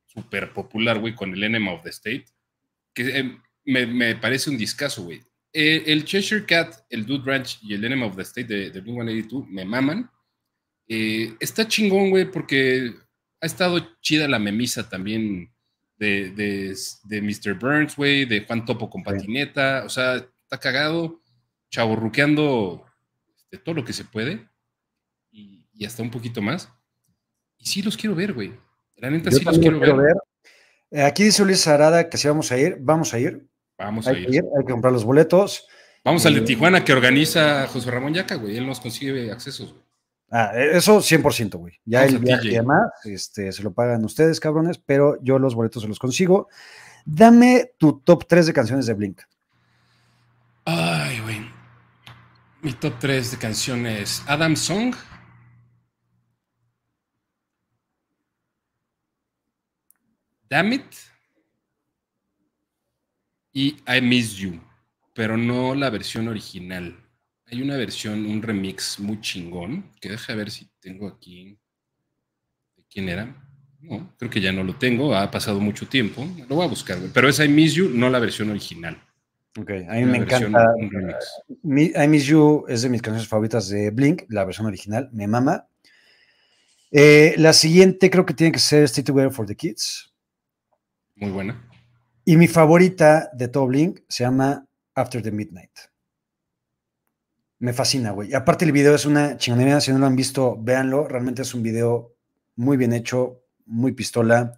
[0.06, 2.26] súper popular, güey, con el Enema of the State,
[2.94, 5.22] que eh, me, parece un discazo, güey.
[5.52, 8.80] Eh, el Cheshire Cat, el Dude Ranch y el Enema of the State de, de
[8.80, 10.10] Blink 182 me maman
[10.88, 12.94] eh, está chingón, güey, porque
[13.40, 15.52] ha estado chida la memisa también
[15.98, 17.54] de, de, Mr.
[17.54, 19.84] Burns, güey, de Juan Topo con patineta.
[19.84, 21.20] O sea, está cagado,
[21.70, 22.86] chaborruqueando
[23.50, 24.48] de todo lo que se puede
[25.30, 26.68] y, hasta un poquito más.
[27.58, 28.52] Y sí los quiero ver, güey.
[28.96, 30.14] La neta sí los quiero, ver.
[30.90, 33.46] Eh, aquí dice Luis Arada que si vamos a ir, vamos a ir.
[33.78, 34.44] Vamos a ir.
[34.58, 35.68] Hay que comprar los boletos.
[36.04, 38.56] Vamos al de eh, Tijuana que organiza José Ramón Yaca, güey.
[38.56, 39.84] Él nos consigue accesos, güey.
[40.30, 41.74] Ah, e, eso 100%, güey.
[41.84, 45.82] Ya el viaje y demás, este, se lo pagan ustedes, cabrones, pero yo los boletos
[45.82, 46.48] se los consigo.
[47.04, 49.20] Dame tu top 3 de canciones de Blink.
[50.66, 50.78] Güey.
[52.60, 54.22] Mi top 3 de canciones.
[54.26, 54.94] Adam Song.
[60.50, 60.82] Damn It.
[63.52, 64.60] Y I Miss You.
[65.14, 66.96] Pero no la versión original.
[67.46, 71.58] Hay una versión, un remix muy chingón, que deja ver si tengo aquí.
[72.76, 73.34] ¿De quién era?
[73.80, 76.26] No, creo que ya no lo tengo, ha pasado mucho tiempo.
[76.48, 76.98] Lo voy a buscar.
[77.14, 79.00] Pero es I Miss You, no la versión original.
[79.58, 80.72] Ok, a mí me encanta.
[81.64, 85.66] I Miss You es de mis canciones favoritas de Blink, la versión original, me mama.
[86.92, 90.14] Eh, la siguiente creo que tiene que ser Stay Together for the Kids.
[91.16, 91.68] Muy buena.
[92.24, 94.64] Y mi favorita de todo Blink se llama
[94.94, 95.76] After the Midnight.
[97.58, 98.32] Me fascina, güey.
[98.34, 101.08] Aparte el video es una chingonería, si no lo han visto, véanlo.
[101.08, 102.14] Realmente es un video
[102.54, 104.56] muy bien hecho, muy pistola.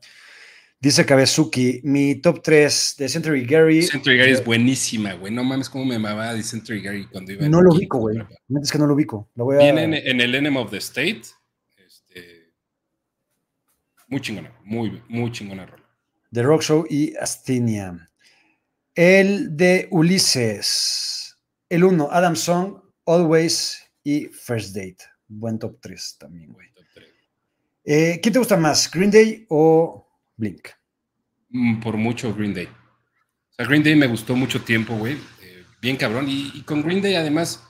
[0.82, 3.82] Dice Kabezuki, mi top 3 de Century Gary.
[3.82, 5.30] Century Gary es buenísima, güey.
[5.30, 8.16] No mames cómo me amaba de Century Gary cuando iba No lo ubico, güey.
[8.62, 9.28] Es que no lo ubico.
[9.34, 9.58] Lo voy a...
[9.58, 11.20] Viene en, en, el Enemy of the State.
[11.76, 12.50] Este,
[14.08, 15.84] muy chingona, muy, muy chingona rola.
[16.32, 18.10] The Rock Show y Astinia.
[18.94, 21.36] El de Ulises.
[21.68, 24.96] El 1, Adam Song, Always y First Date.
[25.28, 26.68] Buen top 3 también, güey.
[27.84, 30.09] Eh, ¿Quién te gusta más, Green Day o
[30.40, 30.68] Blink?
[31.50, 32.66] Mm, por mucho Green Day.
[32.66, 35.14] O sea, Green Day me gustó mucho tiempo, güey.
[35.42, 36.26] Eh, bien cabrón.
[36.28, 37.62] Y, con Green Day, además,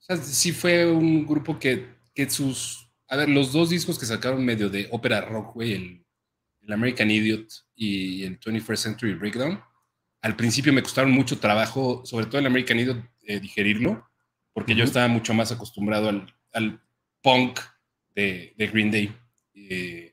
[0.00, 2.90] o sea, sí fue un grupo que, que, sus.
[3.08, 6.04] A ver, los dos discos que sacaron medio de ópera rock, güey, el,
[6.70, 9.58] American Idiot y el 21st Century Breakdown,
[10.20, 14.06] al principio me costaron mucho trabajo, sobre todo el American Idiot, eh, digerirlo,
[14.52, 16.10] porque yo estaba mucho más acostumbrado
[16.52, 16.82] al,
[17.22, 17.58] punk
[18.14, 19.16] de, de Green Day.
[19.54, 20.07] Eh,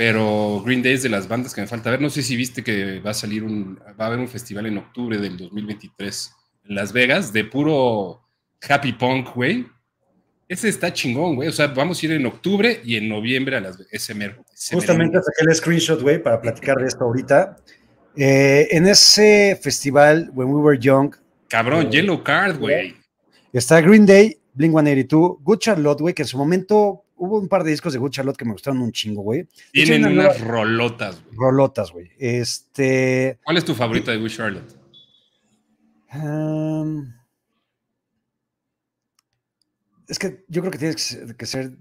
[0.00, 2.00] pero Green Day es de las bandas que me falta ver.
[2.00, 4.78] No sé si viste que va a salir un, va a haber un festival en
[4.78, 6.32] octubre del 2023
[6.70, 8.22] en Las Vegas de puro
[8.66, 9.66] happy punk, güey.
[10.48, 11.50] Ese está chingón, güey.
[11.50, 14.14] O sea, vamos a ir en octubre y en noviembre a las ese
[14.72, 17.58] Justamente saqué el screenshot, güey, para platicar de esto ahorita.
[18.16, 21.14] Eh, en ese festival, When We Were Young.
[21.46, 22.96] Cabrón, eh, Yellow Card, güey.
[23.52, 27.62] Está Green Day, Blink 182, Good Charlotte, güey, que en su momento hubo un par
[27.62, 29.46] de discos de Good Charlotte que me gustaron un chingo, güey.
[29.72, 31.36] Tienen unas rolotas, güey.
[31.36, 32.10] Rolotas, güey.
[32.18, 33.38] Este.
[33.44, 34.80] ¿Cuál es tu favorita de Good Charlotte?
[40.08, 41.78] es que yo creo que tiene que ser,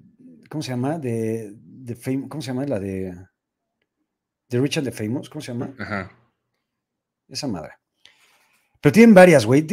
[0.49, 0.99] ¿cómo se llama?
[0.99, 2.66] De, de fame, ¿cómo se llama?
[2.66, 3.16] La de.
[4.49, 5.74] De Richard the Famous, ¿cómo se llama?
[5.80, 6.11] Ajá.
[7.28, 7.78] Esa madre.
[8.81, 9.68] Pero tienen varias, güey.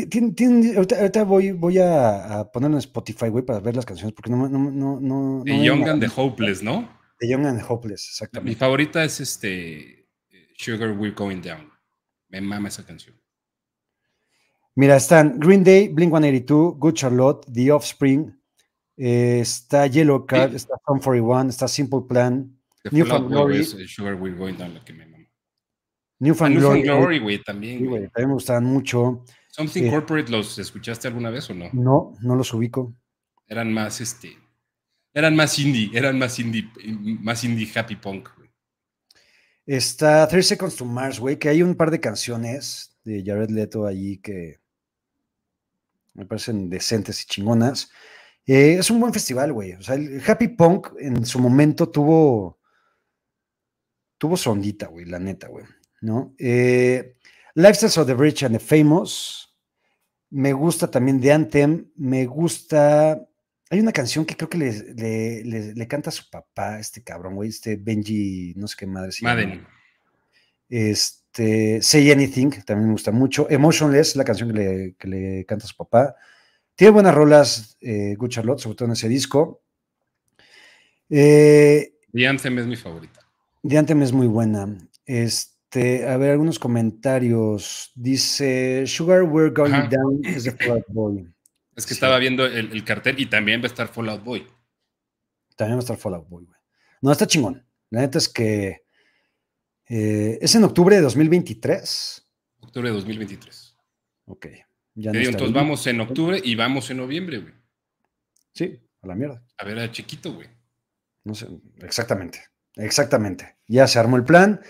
[0.77, 4.49] ahorita, voy, voy a, ponerlo en Spotify, güey, para ver las canciones, porque no...
[4.49, 6.89] no, no, no the Young and the Hopeless, ¿no?
[7.21, 8.51] The Young and the Hopeless, exactamente.
[8.51, 10.09] Mi favorita es este
[10.57, 11.71] Sugar We're Going Down.
[12.29, 13.15] Me mama esa canción.
[14.75, 18.37] Mira, están Green Day, Blink-182, Good Charlotte, The Offspring,
[18.97, 22.59] eh, está Yellow Card, está Fun 41, está Simple Plan,
[22.91, 23.65] New Glory.
[23.65, 25.07] Sugar We're Going Down, la que me
[26.19, 26.83] Newfound Glory.
[26.83, 27.79] Glory, güey, también.
[27.79, 29.25] Sí, güey, también me gustaban mucho.
[29.49, 31.71] Something eh, Corporate, ¿los escuchaste alguna vez o no?
[31.73, 32.95] No, no los ubico.
[33.47, 34.37] Eran más, este,
[35.15, 36.71] eran más indie, eran más indie,
[37.23, 38.51] más indie happy punk, güey.
[39.65, 43.87] Está 30 Seconds to Mars, güey, que hay un par de canciones de Jared Leto
[43.87, 44.61] allí que
[46.15, 47.91] me parecen decentes y chingonas.
[48.47, 49.73] Eh, es un buen festival, güey.
[49.73, 52.59] O sea, el Happy Punk en su momento tuvo,
[54.19, 55.65] tuvo sondita, güey, la neta, güey.
[56.01, 56.35] ¿No?
[56.39, 57.17] Eh,
[57.55, 59.55] Lifestyles of the Rich and the Famous.
[60.31, 61.87] Me gusta también de Anthem.
[61.97, 63.27] Me gusta.
[63.71, 67.49] Hay una canción que creo que le, le, canta a su papá, este cabrón, güey,
[67.49, 69.11] este Benji, no sé qué madre.
[69.23, 69.67] Madden.
[70.69, 73.49] Este, Say Anything, también me gusta mucho.
[73.51, 76.15] Emotionless, la canción que le, canta a su papá.
[76.75, 79.63] Tiene buenas rolas, eh, Good Charlotte, sobre todo en ese disco.
[81.09, 83.21] Eh, The Anthem es mi favorita.
[83.67, 84.77] The Anthem es muy buena.
[85.07, 87.93] Este, este, a ver, algunos comentarios.
[87.95, 91.27] Dice, Sugar, we're going down is the Fallout Boy.
[91.77, 94.47] Es que estaba viendo el, cartel y también va a estar Fallout Boy.
[95.57, 96.59] También va a estar Fallout Boy, güey.
[97.03, 97.67] No, está chingón.
[97.91, 98.87] La neta es que
[99.87, 102.27] eh, es en octubre de 2023.
[102.61, 103.77] Octubre de 2023.
[104.25, 104.47] Ok.
[104.95, 107.53] Ya no entonces vamos en octubre y vamos en noviembre, güey.
[108.55, 109.45] Sí, a la mierda.
[109.59, 110.49] A ver a Chiquito, güey.
[111.25, 111.47] No sé,
[111.83, 112.43] exactamente.
[112.77, 113.59] Exactamente.
[113.69, 114.63] Ya se armó el plan.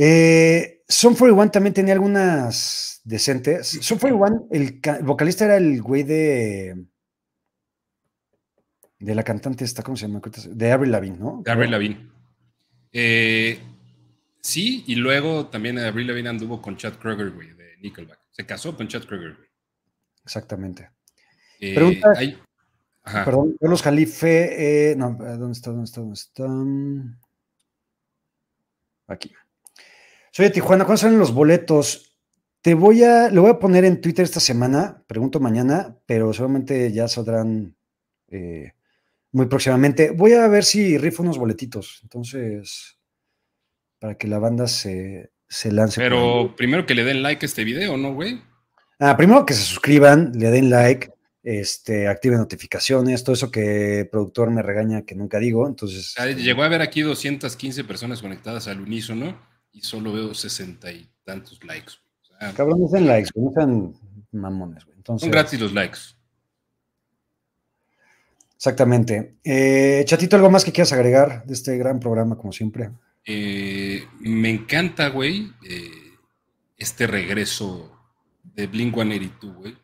[0.00, 3.66] Eh, Son 41 también tenía algunas decentes.
[3.82, 6.86] Son 41, el, el vocalista era el güey de.
[9.00, 10.20] De la cantante esta, ¿cómo se llama?
[10.50, 11.42] De Avril Lavigne, ¿no?
[11.44, 12.10] De Avril Lavigne.
[12.92, 13.58] Eh,
[14.40, 18.20] sí, y luego también Avril Lavigne anduvo con Chad Kroger, güey, de Nickelback.
[18.30, 19.48] Se casó con Chad Kroger, güey.
[20.24, 20.90] Exactamente.
[21.60, 22.12] Eh, Pregunta,
[23.24, 24.90] Perdón, Carlos Jalife.
[24.90, 25.70] Eh, no, ¿dónde está?
[25.70, 26.00] ¿Dónde está?
[26.00, 26.46] ¿Dónde está?
[29.08, 29.32] Aquí.
[30.38, 32.16] Soy de Tijuana, ¿cuándo salen los boletos?
[32.62, 36.92] Te voy a, lo voy a poner en Twitter esta semana, pregunto mañana, pero seguramente
[36.92, 37.74] ya saldrán
[38.28, 38.70] eh,
[39.32, 40.12] muy próximamente.
[40.12, 43.00] Voy a ver si rifo unos boletitos, entonces,
[43.98, 46.00] para que la banda se, se lance.
[46.00, 48.40] Pero primero que le den like a este video, ¿no, güey?
[49.00, 51.10] Ah, primero que se suscriban, le den like,
[51.42, 56.14] este, activen notificaciones, todo eso que el productor me regaña que nunca digo, entonces...
[56.16, 61.08] Ah, llegó a haber aquí 215 personas conectadas al unísono y solo veo sesenta y
[61.24, 61.92] tantos likes.
[62.40, 63.94] O Cabrón, no sean likes, no sean
[64.32, 64.96] mamones, güey.
[64.96, 65.98] Entonces, son gratis los likes.
[68.56, 69.36] Exactamente.
[69.44, 72.90] Eh, Chatito, ¿algo más que quieras agregar de este gran programa, como siempre?
[73.24, 76.16] Eh, me encanta, güey, eh,
[76.76, 77.96] este regreso
[78.42, 79.76] de Blink 182, güey,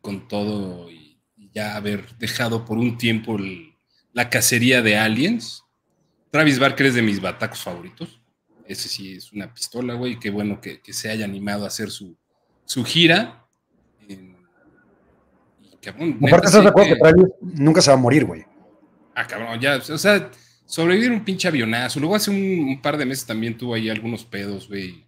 [0.00, 1.18] con todo y,
[1.52, 3.38] ya haber dejado por un tiempo
[4.12, 5.64] la cacería de aliens.
[6.30, 8.20] Travis Barker es de mis batacos favoritos.
[8.68, 10.18] Ese sí es una pistola, güey.
[10.18, 12.16] Qué bueno que, se haya animado a hacer su,
[12.64, 13.44] su gira.
[15.88, 18.44] Aparte, estás de acuerdo que Travis nunca se va a morir, güey.
[19.14, 20.30] Ah, cabrón, ya, o sea,
[20.64, 22.00] sobrevivir un pinche avionazo.
[22.00, 25.06] Luego hace un, par de meses también tuvo ahí algunos pedos, güey.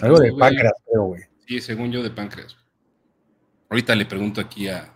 [0.00, 1.22] Algo de páncreas, creo, güey.
[1.46, 2.56] Sí, según yo, de páncreas.
[3.68, 4.92] Ahorita le pregunto aquí a,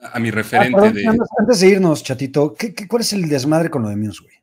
[0.00, 1.06] a mi referente ah, de.
[1.38, 4.39] Antes de irnos, chatito, ¿qué, cuál es el desmadre con lo de Muse, güey?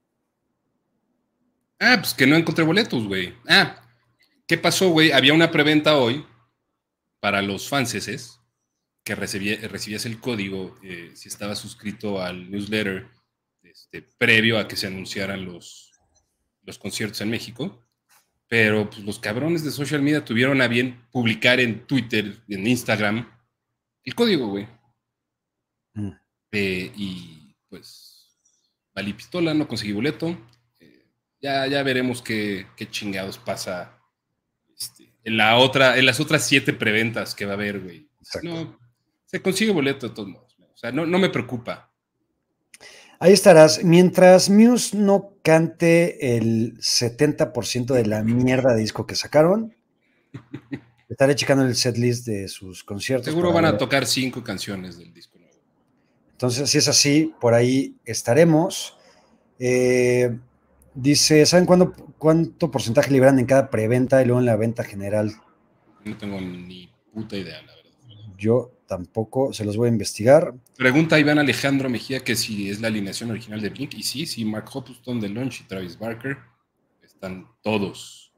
[1.79, 3.33] Ah, pues que no encontré boletos, güey.
[3.47, 3.81] Ah,
[4.47, 5.11] ¿qué pasó, güey?
[5.11, 6.25] Había una preventa hoy
[7.19, 8.39] para los fanses
[9.03, 13.07] que recibías el código eh, si estabas suscrito al newsletter
[13.63, 15.93] este, previo a que se anunciaran los,
[16.63, 17.83] los conciertos en México.
[18.47, 23.29] Pero pues, los cabrones de social media tuvieron a bien publicar en Twitter, en Instagram,
[24.03, 24.67] el código, güey.
[25.93, 26.11] Mm.
[26.51, 28.37] Eh, y pues
[28.95, 30.37] valí pistola, no conseguí boleto.
[31.41, 33.97] Ya, ya veremos qué, qué chingados pasa
[34.79, 38.09] este, en, la otra, en las otras siete preventas que va a haber, güey.
[38.43, 38.77] No,
[39.25, 40.57] se consigue boleto de todos modos.
[40.59, 41.91] O sea, no, me preocupa.
[43.19, 43.83] Ahí estarás.
[43.83, 49.75] Mientras Muse no cante el 70% de la mierda de disco que sacaron,
[51.09, 53.25] estaré checando el setlist de sus conciertos.
[53.25, 55.57] Seguro van a tocar cinco canciones del disco nuevo.
[56.31, 58.97] Entonces, si es así, por ahí estaremos.
[59.57, 60.37] Eh,
[60.97, 65.31] dice, ¿saben cuándo, cuánto porcentaje liberan en cada preventa y luego en la venta general?
[66.03, 67.91] No tengo ni puta idea, la verdad.
[68.37, 70.53] Yo tampoco, se los voy a investigar.
[70.75, 73.93] Pregunta Iván Alejandro Mejía que si es la alineación original de Blink.
[73.93, 76.37] Y sí, sí, Mark Hoppuston de Lunch y Travis Barker
[77.03, 78.33] están todos.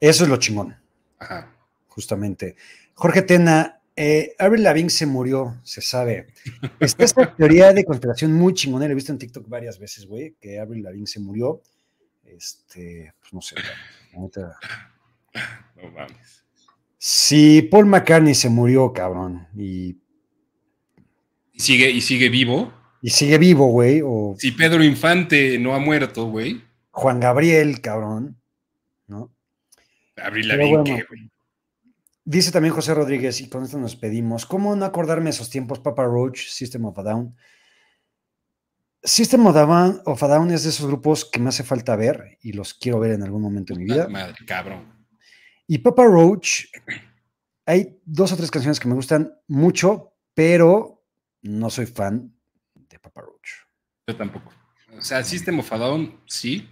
[0.00, 0.76] Eso es lo chingón.
[1.18, 1.56] Ajá.
[1.88, 2.56] Justamente.
[2.94, 6.26] Jorge Tena, eh, Avril Lavigne se murió, se sabe.
[6.80, 10.58] Está esta teoría de conspiración muy chingona, he visto en TikTok varias veces, güey, que
[10.58, 11.62] Avril Lavigne se murió.
[12.24, 13.56] Este, pues no sé.
[14.14, 16.44] No mames.
[16.98, 19.98] Si Paul McCartney se murió, cabrón, y...
[21.56, 22.72] sigue, y sigue vivo.
[23.02, 24.00] Y sigue vivo, güey.
[24.02, 24.34] O...
[24.38, 26.62] Si Pedro Infante no ha muerto, güey.
[26.90, 28.40] Juan Gabriel, cabrón,
[29.06, 29.34] ¿no?
[30.16, 31.30] Abril Lavigne, güey.
[32.24, 36.04] Dice también José Rodríguez, y con esto nos pedimos, ¿cómo no acordarme esos tiempos, Papa
[36.04, 37.36] Roach, System of a Down?
[39.04, 39.54] System of
[40.22, 43.12] a Down es de esos grupos que me hace falta ver y los quiero ver
[43.12, 44.08] en algún momento de mi vida.
[44.08, 45.06] Madre, cabrón.
[45.66, 46.64] Y Papa Roach,
[47.66, 51.06] hay dos o tres canciones que me gustan mucho, pero
[51.42, 52.34] no soy fan
[52.74, 53.50] de Papa Roach.
[54.06, 54.50] Yo tampoco.
[54.96, 56.66] O sea, System of a Down, sí.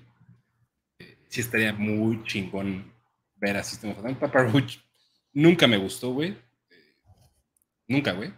[0.99, 2.95] Eh, sí estaría muy chingón
[3.37, 4.19] ver a System of a Down.
[4.19, 4.79] Papa Roach
[5.35, 6.31] nunca me gustó, güey.
[6.71, 6.95] Eh,
[7.89, 8.33] nunca, güey.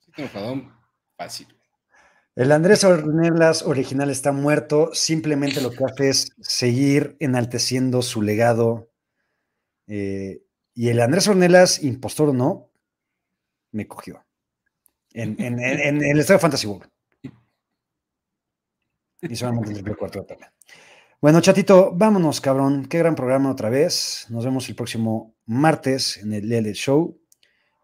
[0.00, 0.72] System of a Down,
[1.16, 1.46] fácil.
[2.40, 4.94] El Andrés Ornelas original está muerto.
[4.94, 8.90] Simplemente lo que hace es seguir enalteciendo su legado
[9.86, 10.40] eh,
[10.72, 12.70] y el Andrés Ornelas, impostor o no,
[13.72, 14.24] me cogió.
[15.12, 16.90] En, el estado Fantasy World.
[19.20, 20.48] Y solamente el cuarto también.
[21.20, 22.86] Bueno, chatito, vámonos, cabrón.
[22.86, 24.24] Qué gran programa otra vez.
[24.30, 27.20] Nos vemos el próximo martes en el Lele Show.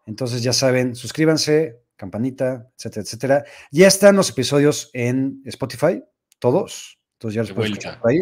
[0.07, 3.45] Entonces, ya saben, suscríbanse, campanita, etcétera, etcétera.
[3.71, 6.01] Ya están los episodios en Spotify,
[6.39, 6.99] todos.
[7.13, 8.21] Entonces ya los escuchar ahí.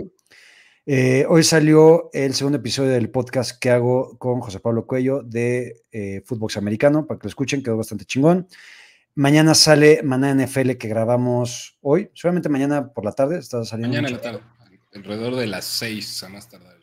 [0.88, 5.84] Eh, hoy salió el segundo episodio del podcast que hago con José Pablo Cuello de
[5.92, 8.48] eh, Fútbol Americano, para que lo escuchen, quedó bastante chingón.
[9.16, 13.96] Mañana sale Maná NFL que grabamos hoy, solamente mañana por la tarde, está saliendo.
[13.96, 14.42] Mañana en la tarde,
[14.94, 16.75] alrededor de las seis a más tardar.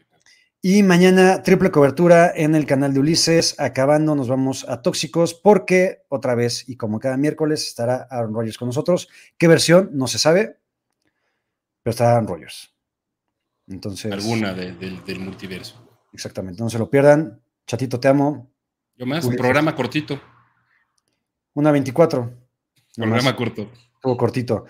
[0.64, 3.59] Y mañana triple cobertura en el canal de Ulises.
[3.59, 8.59] Acabando, nos vamos a Tóxicos porque otra vez y como cada miércoles estará Aaron Rodgers
[8.59, 9.09] con nosotros.
[9.36, 9.90] ¿Qué versión?
[9.93, 10.60] No se sabe,
[11.82, 12.72] pero estará Aaron Rodgers.
[13.66, 14.12] Entonces.
[14.12, 15.84] Alguna del multiverso.
[16.12, 17.43] Exactamente, no se lo pierdan.
[17.66, 18.48] Chatito, te amo.
[18.94, 20.20] Yo más, un programa cortito.
[21.55, 22.39] Una 24.
[22.94, 23.68] Programa corto.
[23.97, 24.66] Estuvo cortito.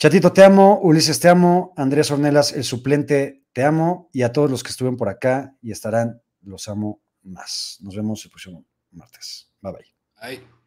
[0.00, 0.80] Chatito, te amo.
[0.82, 1.74] Ulises, te amo.
[1.76, 4.08] Andrés Ornelas, el suplente, te amo.
[4.12, 7.78] Y a todos los que estuvieron por acá y estarán, los amo más.
[7.80, 9.50] Nos vemos el próximo martes.
[9.60, 10.36] Bye bye.
[10.36, 10.57] Bye.